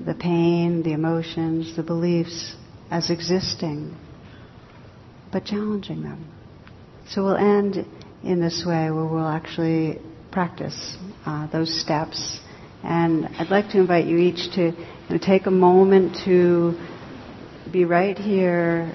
the 0.04 0.14
pain, 0.14 0.82
the 0.82 0.92
emotions, 0.92 1.76
the 1.76 1.82
beliefs 1.82 2.54
as 2.90 3.10
existing, 3.10 3.96
but 5.32 5.44
challenging 5.44 6.02
them. 6.02 6.32
So 7.08 7.24
we'll 7.24 7.36
end 7.36 7.86
in 8.24 8.40
this 8.40 8.64
way 8.66 8.90
where 8.90 9.04
we'll 9.04 9.28
actually 9.28 10.00
practice 10.32 10.96
uh, 11.24 11.46
those 11.48 11.80
steps. 11.80 12.40
And 12.82 13.26
I'd 13.38 13.50
like 13.50 13.70
to 13.70 13.78
invite 13.78 14.06
you 14.06 14.18
each 14.18 14.52
to 14.54 14.62
you 14.62 14.86
know, 15.08 15.18
take 15.18 15.46
a 15.46 15.50
moment 15.50 16.18
to 16.24 16.78
be 17.72 17.84
right 17.84 18.18
here 18.18 18.92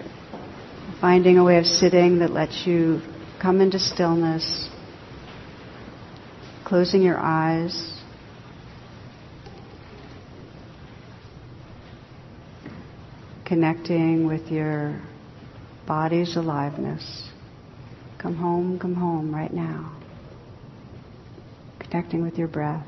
finding 1.02 1.40
a 1.40 1.44
way 1.44 1.58
of 1.58 1.66
sitting 1.66 2.20
that 2.20 2.32
lets 2.32 2.66
you 2.66 3.02
come 3.42 3.60
into 3.60 3.80
stillness, 3.80 4.70
closing 6.72 7.02
your 7.02 7.20
eyes. 7.20 8.00
Connecting 13.46 14.26
with 14.26 14.48
your 14.48 15.02
body's 15.86 16.38
aliveness. 16.38 17.28
Come 18.20 18.38
home, 18.38 18.80
come 18.80 18.96
home 18.96 19.36
right 19.36 19.52
now. 19.52 20.02
Connecting 21.82 22.24
with 22.24 22.38
your 22.38 22.48
breath. 22.48 22.88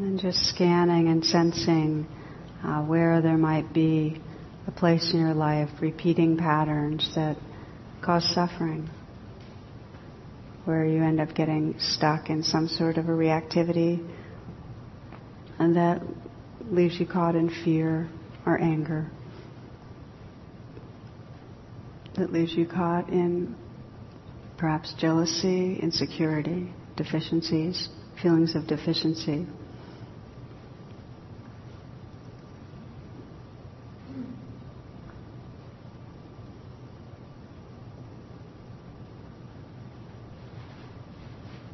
And 0.00 0.18
just 0.18 0.42
scanning 0.46 1.08
and 1.08 1.22
sensing 1.22 2.06
uh, 2.64 2.82
where 2.82 3.20
there 3.20 3.36
might 3.36 3.74
be 3.74 4.18
a 4.66 4.70
place 4.70 5.12
in 5.12 5.20
your 5.20 5.34
life, 5.34 5.68
repeating 5.82 6.38
patterns 6.38 7.14
that 7.16 7.36
cause 8.00 8.24
suffering, 8.34 8.88
where 10.64 10.86
you 10.86 11.02
end 11.02 11.20
up 11.20 11.34
getting 11.34 11.74
stuck 11.78 12.30
in 12.30 12.42
some 12.42 12.66
sort 12.66 12.96
of 12.96 13.10
a 13.10 13.12
reactivity, 13.12 14.02
and 15.58 15.76
that 15.76 16.00
leaves 16.70 16.98
you 16.98 17.04
caught 17.04 17.36
in 17.36 17.50
fear 17.62 18.08
or 18.46 18.58
anger. 18.58 19.06
That 22.16 22.32
leaves 22.32 22.54
you 22.54 22.66
caught 22.66 23.10
in 23.10 23.54
perhaps 24.56 24.94
jealousy, 24.98 25.78
insecurity, 25.78 26.72
deficiencies, 26.96 27.90
feelings 28.22 28.54
of 28.54 28.66
deficiency. 28.66 29.46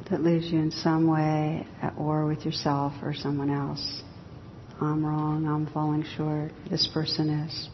That 0.09 0.23
leaves 0.23 0.45
you 0.51 0.59
in 0.59 0.71
some 0.71 1.07
way 1.07 1.67
at 1.81 1.97
war 1.97 2.25
with 2.25 2.45
yourself 2.45 2.93
or 3.01 3.13
someone 3.13 3.49
else. 3.49 4.03
I'm 4.79 5.05
wrong, 5.05 5.45
I'm 5.47 5.67
falling 5.73 6.05
short, 6.15 6.51
this 6.69 6.87
person 6.93 7.29
is. 7.29 7.69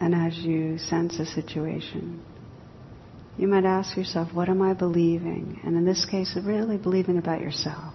And 0.00 0.14
as 0.14 0.36
you 0.36 0.78
sense 0.78 1.18
a 1.18 1.26
situation, 1.26 2.22
you 3.38 3.48
might 3.48 3.64
ask 3.64 3.96
yourself, 3.96 4.34
what 4.34 4.48
am 4.48 4.60
I 4.60 4.74
believing? 4.74 5.60
And 5.64 5.76
in 5.76 5.84
this 5.84 6.04
case, 6.04 6.36
really 6.42 6.76
believing 6.76 7.18
about 7.18 7.40
yourself. 7.40 7.91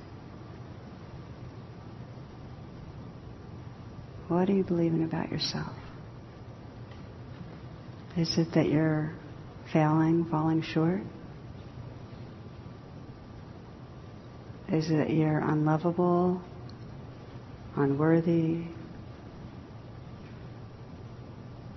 What 4.28 4.50
are 4.50 4.54
you 4.54 4.64
believing 4.64 5.04
about 5.04 5.32
yourself? 5.32 5.74
Is 8.18 8.38
it 8.38 8.54
that 8.56 8.68
you're 8.68 9.14
failing, 9.72 10.26
falling 10.30 10.62
short? 10.62 11.02
Is 14.70 14.90
it 14.90 14.98
that 14.98 15.10
you're 15.12 15.40
unlovable, 15.40 16.42
unworthy, 17.78 18.64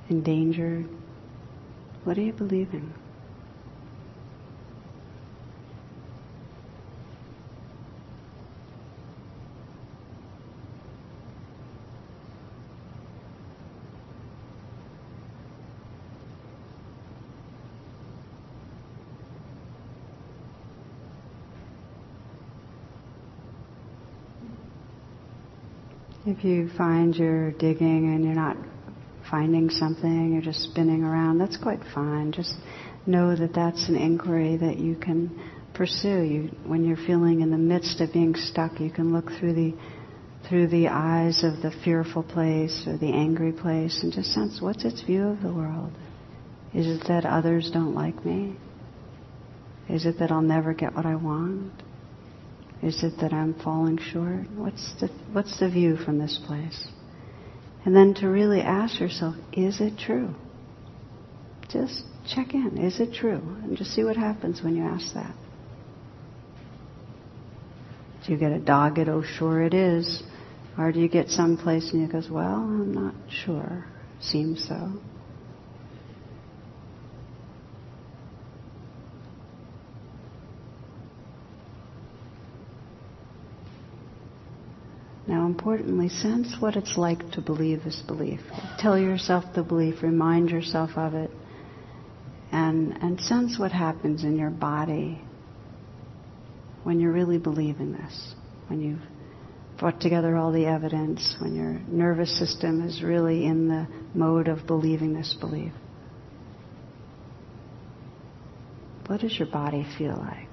endangered? 0.08 0.88
What 2.02 2.18
are 2.18 2.22
you 2.22 2.32
believing? 2.32 2.92
If 26.30 26.44
you 26.44 26.70
find 26.78 27.12
you're 27.12 27.50
digging 27.50 28.14
and 28.14 28.24
you're 28.24 28.36
not 28.36 28.56
finding 29.28 29.68
something, 29.68 30.32
you're 30.32 30.40
just 30.40 30.60
spinning 30.62 31.02
around, 31.02 31.38
that's 31.38 31.56
quite 31.56 31.80
fine. 31.92 32.30
Just 32.30 32.54
know 33.04 33.34
that 33.34 33.52
that's 33.52 33.88
an 33.88 33.96
inquiry 33.96 34.56
that 34.56 34.78
you 34.78 34.94
can 34.94 35.36
pursue. 35.74 36.22
You, 36.22 36.50
when 36.64 36.84
you're 36.84 36.96
feeling 36.96 37.40
in 37.40 37.50
the 37.50 37.58
midst 37.58 38.00
of 38.00 38.12
being 38.12 38.36
stuck, 38.36 38.78
you 38.78 38.90
can 38.90 39.12
look 39.12 39.28
through 39.40 39.54
the 39.54 39.74
through 40.48 40.68
the 40.68 40.86
eyes 40.86 41.42
of 41.42 41.62
the 41.62 41.72
fearful 41.84 42.22
place 42.22 42.84
or 42.86 42.96
the 42.96 43.12
angry 43.12 43.52
place 43.52 44.00
and 44.04 44.12
just 44.12 44.32
sense 44.32 44.60
what's 44.60 44.84
its 44.84 45.02
view 45.02 45.26
of 45.26 45.42
the 45.42 45.52
world. 45.52 45.92
Is 46.72 46.86
it 46.86 47.08
that 47.08 47.26
others 47.26 47.72
don't 47.72 47.94
like 47.94 48.24
me? 48.24 48.56
Is 49.88 50.06
it 50.06 50.20
that 50.20 50.30
I'll 50.30 50.42
never 50.42 50.74
get 50.74 50.94
what 50.94 51.06
I 51.06 51.16
want? 51.16 51.72
Is 52.82 53.02
it 53.04 53.14
that 53.20 53.32
I'm 53.32 53.54
falling 53.54 53.98
short? 53.98 54.50
What's 54.56 54.94
the, 55.00 55.08
what's 55.32 55.60
the 55.60 55.68
view 55.68 55.96
from 55.96 56.18
this 56.18 56.40
place? 56.46 56.88
And 57.84 57.94
then 57.94 58.14
to 58.14 58.28
really 58.28 58.60
ask 58.60 59.00
yourself, 59.00 59.36
is 59.52 59.80
it 59.80 59.98
true? 59.98 60.34
Just 61.68 62.04
check 62.26 62.54
in. 62.54 62.78
Is 62.78 63.00
it 63.00 63.14
true? 63.14 63.40
And 63.62 63.76
just 63.76 63.94
see 63.94 64.04
what 64.04 64.16
happens 64.16 64.62
when 64.62 64.76
you 64.76 64.82
ask 64.82 65.14
that. 65.14 65.34
Do 68.26 68.32
you 68.32 68.38
get 68.38 68.52
a 68.52 68.58
dogged, 68.58 69.08
oh, 69.08 69.22
sure 69.22 69.62
it 69.62 69.74
is? 69.74 70.22
Or 70.78 70.92
do 70.92 71.00
you 71.00 71.08
get 71.08 71.28
someplace 71.28 71.92
and 71.92 72.02
you 72.02 72.08
goes, 72.08 72.30
well, 72.30 72.56
I'm 72.56 72.92
not 72.92 73.14
sure. 73.28 73.84
Seems 74.20 74.66
so. 74.66 74.92
Now, 85.30 85.46
importantly, 85.46 86.08
sense 86.08 86.56
what 86.58 86.74
it's 86.74 86.98
like 86.98 87.30
to 87.34 87.40
believe 87.40 87.84
this 87.84 88.02
belief. 88.04 88.40
Tell 88.80 88.98
yourself 88.98 89.44
the 89.54 89.62
belief, 89.62 90.02
remind 90.02 90.50
yourself 90.50 90.90
of 90.96 91.14
it, 91.14 91.30
and, 92.50 93.00
and 93.00 93.20
sense 93.20 93.56
what 93.56 93.70
happens 93.70 94.24
in 94.24 94.36
your 94.36 94.50
body 94.50 95.22
when 96.82 96.98
you're 96.98 97.12
really 97.12 97.38
believing 97.38 97.92
this, 97.92 98.34
when 98.66 98.80
you've 98.80 99.78
brought 99.78 100.00
together 100.00 100.36
all 100.36 100.50
the 100.50 100.66
evidence, 100.66 101.36
when 101.40 101.54
your 101.54 101.78
nervous 101.86 102.36
system 102.36 102.84
is 102.84 103.00
really 103.00 103.46
in 103.46 103.68
the 103.68 103.86
mode 104.14 104.48
of 104.48 104.66
believing 104.66 105.12
this 105.12 105.36
belief. 105.38 105.72
What 109.06 109.20
does 109.20 109.38
your 109.38 109.48
body 109.48 109.86
feel 109.96 110.16
like? 110.16 110.49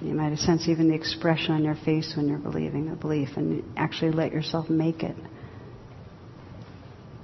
You 0.00 0.14
might 0.14 0.36
sense 0.38 0.66
even 0.66 0.88
the 0.88 0.94
expression 0.94 1.52
on 1.52 1.62
your 1.62 1.74
face 1.74 2.14
when 2.16 2.28
you're 2.28 2.38
believing 2.38 2.88
a 2.88 2.96
belief 2.96 3.30
and 3.36 3.62
actually 3.76 4.12
let 4.12 4.32
yourself 4.32 4.70
make 4.70 5.02
it. 5.02 5.16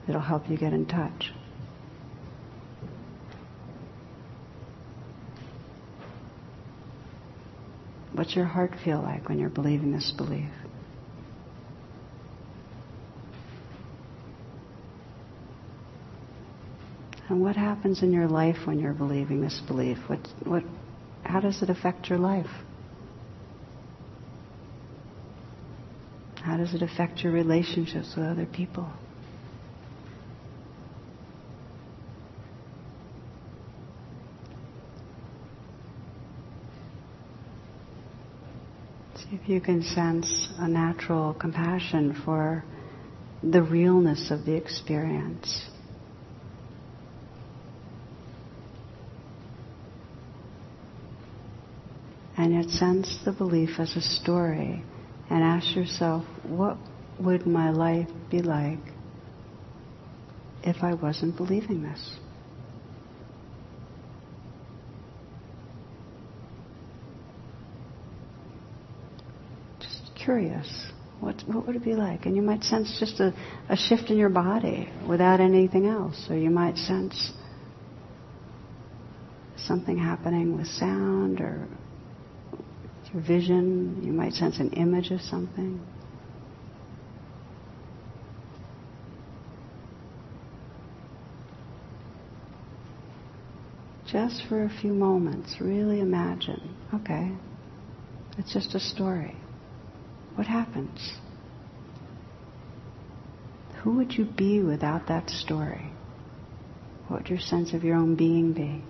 It'll 0.09 0.21
help 0.21 0.49
you 0.51 0.59
get 0.59 0.73
in 0.73 0.87
touch. 0.87 1.33
What's 8.13 8.37
your 8.37 8.45
heart 8.45 8.73
feel 8.85 9.03
like 9.03 9.29
when 9.29 9.39
you're 9.39 9.51
believing 9.51 9.93
this 9.93 10.13
belief? 10.17 10.51
And 17.29 17.41
what 17.41 17.57
happens 17.57 18.03
in 18.03 18.13
your 18.13 18.29
life 18.29 18.57
when 18.67 18.79
you're 18.79 18.95
believing 18.95 19.41
this 19.41 19.61
belief? 19.67 19.99
What, 20.07 20.21
what, 20.45 20.63
how 21.29 21.41
does 21.41 21.63
it 21.63 21.71
affect 21.71 22.09
your 22.09 22.19
life? 22.19 22.51
How 26.43 26.57
does 26.57 26.75
it 26.75 26.83
affect 26.83 27.21
your 27.21 27.33
relationships 27.33 28.15
with 28.17 28.25
other 28.25 28.47
people? 28.47 28.89
See 39.17 39.35
if 39.43 39.49
you 39.49 39.61
can 39.61 39.83
sense 39.83 40.49
a 40.59 40.69
natural 40.69 41.35
compassion 41.35 42.23
for 42.25 42.65
the 43.43 43.63
realness 43.63 44.31
of 44.31 44.45
the 44.45 44.55
experience. 44.55 45.69
And 52.39 52.53
yet 52.53 52.69
sense 52.69 53.19
the 53.25 53.33
belief 53.33 53.79
as 53.79 53.97
a 53.97 54.01
story 54.01 54.85
and 55.31 55.43
ask 55.43 55.75
yourself, 55.75 56.25
what 56.43 56.77
would 57.19 57.47
my 57.47 57.71
life 57.71 58.09
be 58.31 58.43
like 58.43 58.79
if 60.63 60.83
I 60.83 60.95
wasn't 60.95 61.37
believing 61.37 61.83
this? 61.83 62.17
Just 69.81 70.15
curious. 70.15 70.93
What, 71.21 71.43
what 71.47 71.67
would 71.67 71.77
it 71.77 71.85
be 71.85 71.95
like? 71.95 72.27
And 72.27 72.37
you 72.37 72.43
might 72.43 72.63
sense 72.63 72.99
just 73.01 73.19
a, 73.21 73.33
a 73.71 73.77
shift 73.77 74.11
in 74.11 74.19
your 74.19 74.29
body 74.29 74.91
without 75.09 75.41
anything 75.41 75.87
else. 75.87 76.27
Or 76.29 76.37
you 76.37 76.51
might 76.51 76.77
sense 76.77 77.33
something 79.57 79.97
happening 79.97 80.55
with 80.55 80.67
sound 80.67 81.41
or 81.41 81.67
your 83.13 83.23
vision. 83.23 84.03
You 84.03 84.13
might 84.13 84.33
sense 84.33 84.59
an 84.59 84.71
image 84.71 85.11
of 85.11 85.21
something. 85.21 85.81
Just 94.07 94.45
for 94.49 94.65
a 94.65 94.71
few 94.81 94.93
moments, 94.93 95.57
really 95.61 96.01
imagine 96.01 96.77
okay, 96.95 97.33
it's 98.39 98.53
just 98.53 98.75
a 98.75 98.81
story. 98.81 99.35
What 100.37 100.47
happens? 100.47 101.15
Who 103.83 103.93
would 103.97 104.13
you 104.13 104.25
be 104.25 104.63
without 104.63 105.09
that 105.09 105.31
story? 105.31 105.91
What 107.09 107.23
would 107.23 107.31
your 107.31 107.39
sense 107.39 107.73
of 107.73 107.85
your 107.85 107.97
own 107.97 108.17
being 108.17 108.53
be? 108.53 108.83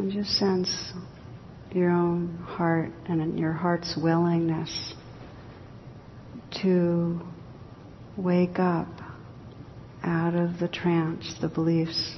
And 0.00 0.10
just 0.10 0.30
sense 0.38 0.94
your 1.72 1.90
own 1.90 2.38
heart 2.38 2.90
and 3.06 3.38
your 3.38 3.52
heart's 3.52 3.98
willingness 4.02 4.94
to 6.62 7.20
wake 8.16 8.58
up 8.58 8.88
out 10.02 10.34
of 10.34 10.58
the 10.58 10.68
trance, 10.68 11.34
the 11.42 11.48
beliefs 11.48 12.16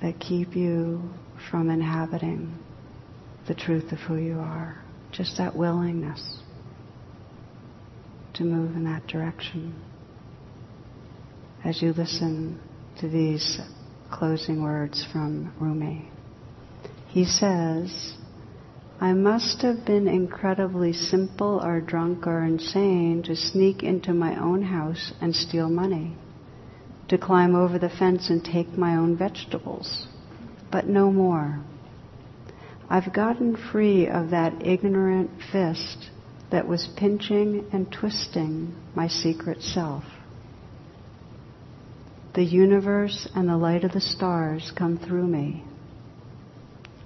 that 0.00 0.20
keep 0.20 0.54
you 0.54 1.02
from 1.50 1.68
inhabiting 1.68 2.56
the 3.48 3.54
truth 3.56 3.90
of 3.90 3.98
who 3.98 4.18
you 4.18 4.38
are. 4.38 4.80
Just 5.10 5.36
that 5.38 5.56
willingness 5.56 6.38
to 8.34 8.44
move 8.44 8.76
in 8.76 8.84
that 8.84 9.08
direction 9.08 9.74
as 11.64 11.82
you 11.82 11.92
listen 11.92 12.60
to 13.00 13.08
these 13.08 13.60
closing 14.12 14.62
words 14.62 15.04
from 15.10 15.52
Rumi. 15.58 16.08
He 17.08 17.24
says, 17.24 18.14
I 19.00 19.14
must 19.14 19.62
have 19.62 19.84
been 19.84 20.06
incredibly 20.06 20.92
simple 20.92 21.60
or 21.60 21.80
drunk 21.80 22.26
or 22.26 22.44
insane 22.44 23.24
to 23.24 23.34
sneak 23.34 23.82
into 23.82 24.14
my 24.14 24.40
own 24.40 24.62
house 24.62 25.12
and 25.20 25.34
steal 25.34 25.68
money, 25.68 26.16
to 27.08 27.18
climb 27.18 27.56
over 27.56 27.78
the 27.78 27.90
fence 27.90 28.30
and 28.30 28.44
take 28.44 28.78
my 28.78 28.94
own 28.94 29.16
vegetables, 29.16 30.06
but 30.70 30.86
no 30.86 31.10
more. 31.10 31.64
I've 32.88 33.12
gotten 33.12 33.56
free 33.56 34.06
of 34.06 34.30
that 34.30 34.64
ignorant 34.64 35.30
fist 35.50 36.10
that 36.50 36.68
was 36.68 36.88
pinching 36.96 37.66
and 37.72 37.90
twisting 37.90 38.74
my 38.94 39.08
secret 39.08 39.62
self. 39.62 40.04
The 42.34 42.44
universe 42.44 43.28
and 43.34 43.48
the 43.48 43.58
light 43.58 43.84
of 43.84 43.92
the 43.92 44.00
stars 44.00 44.72
come 44.74 44.96
through 44.96 45.26
me. 45.26 45.64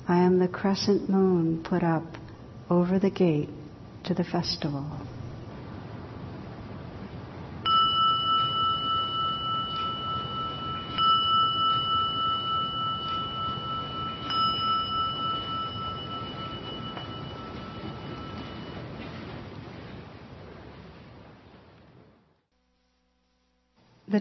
I 0.06 0.18
am 0.18 0.38
the 0.38 0.46
crescent 0.46 1.10
moon 1.10 1.64
put 1.64 1.82
up 1.82 2.04
over 2.70 3.00
the 3.00 3.10
gate 3.10 3.50
to 4.04 4.14
the 4.14 4.22
festival. 4.22 4.86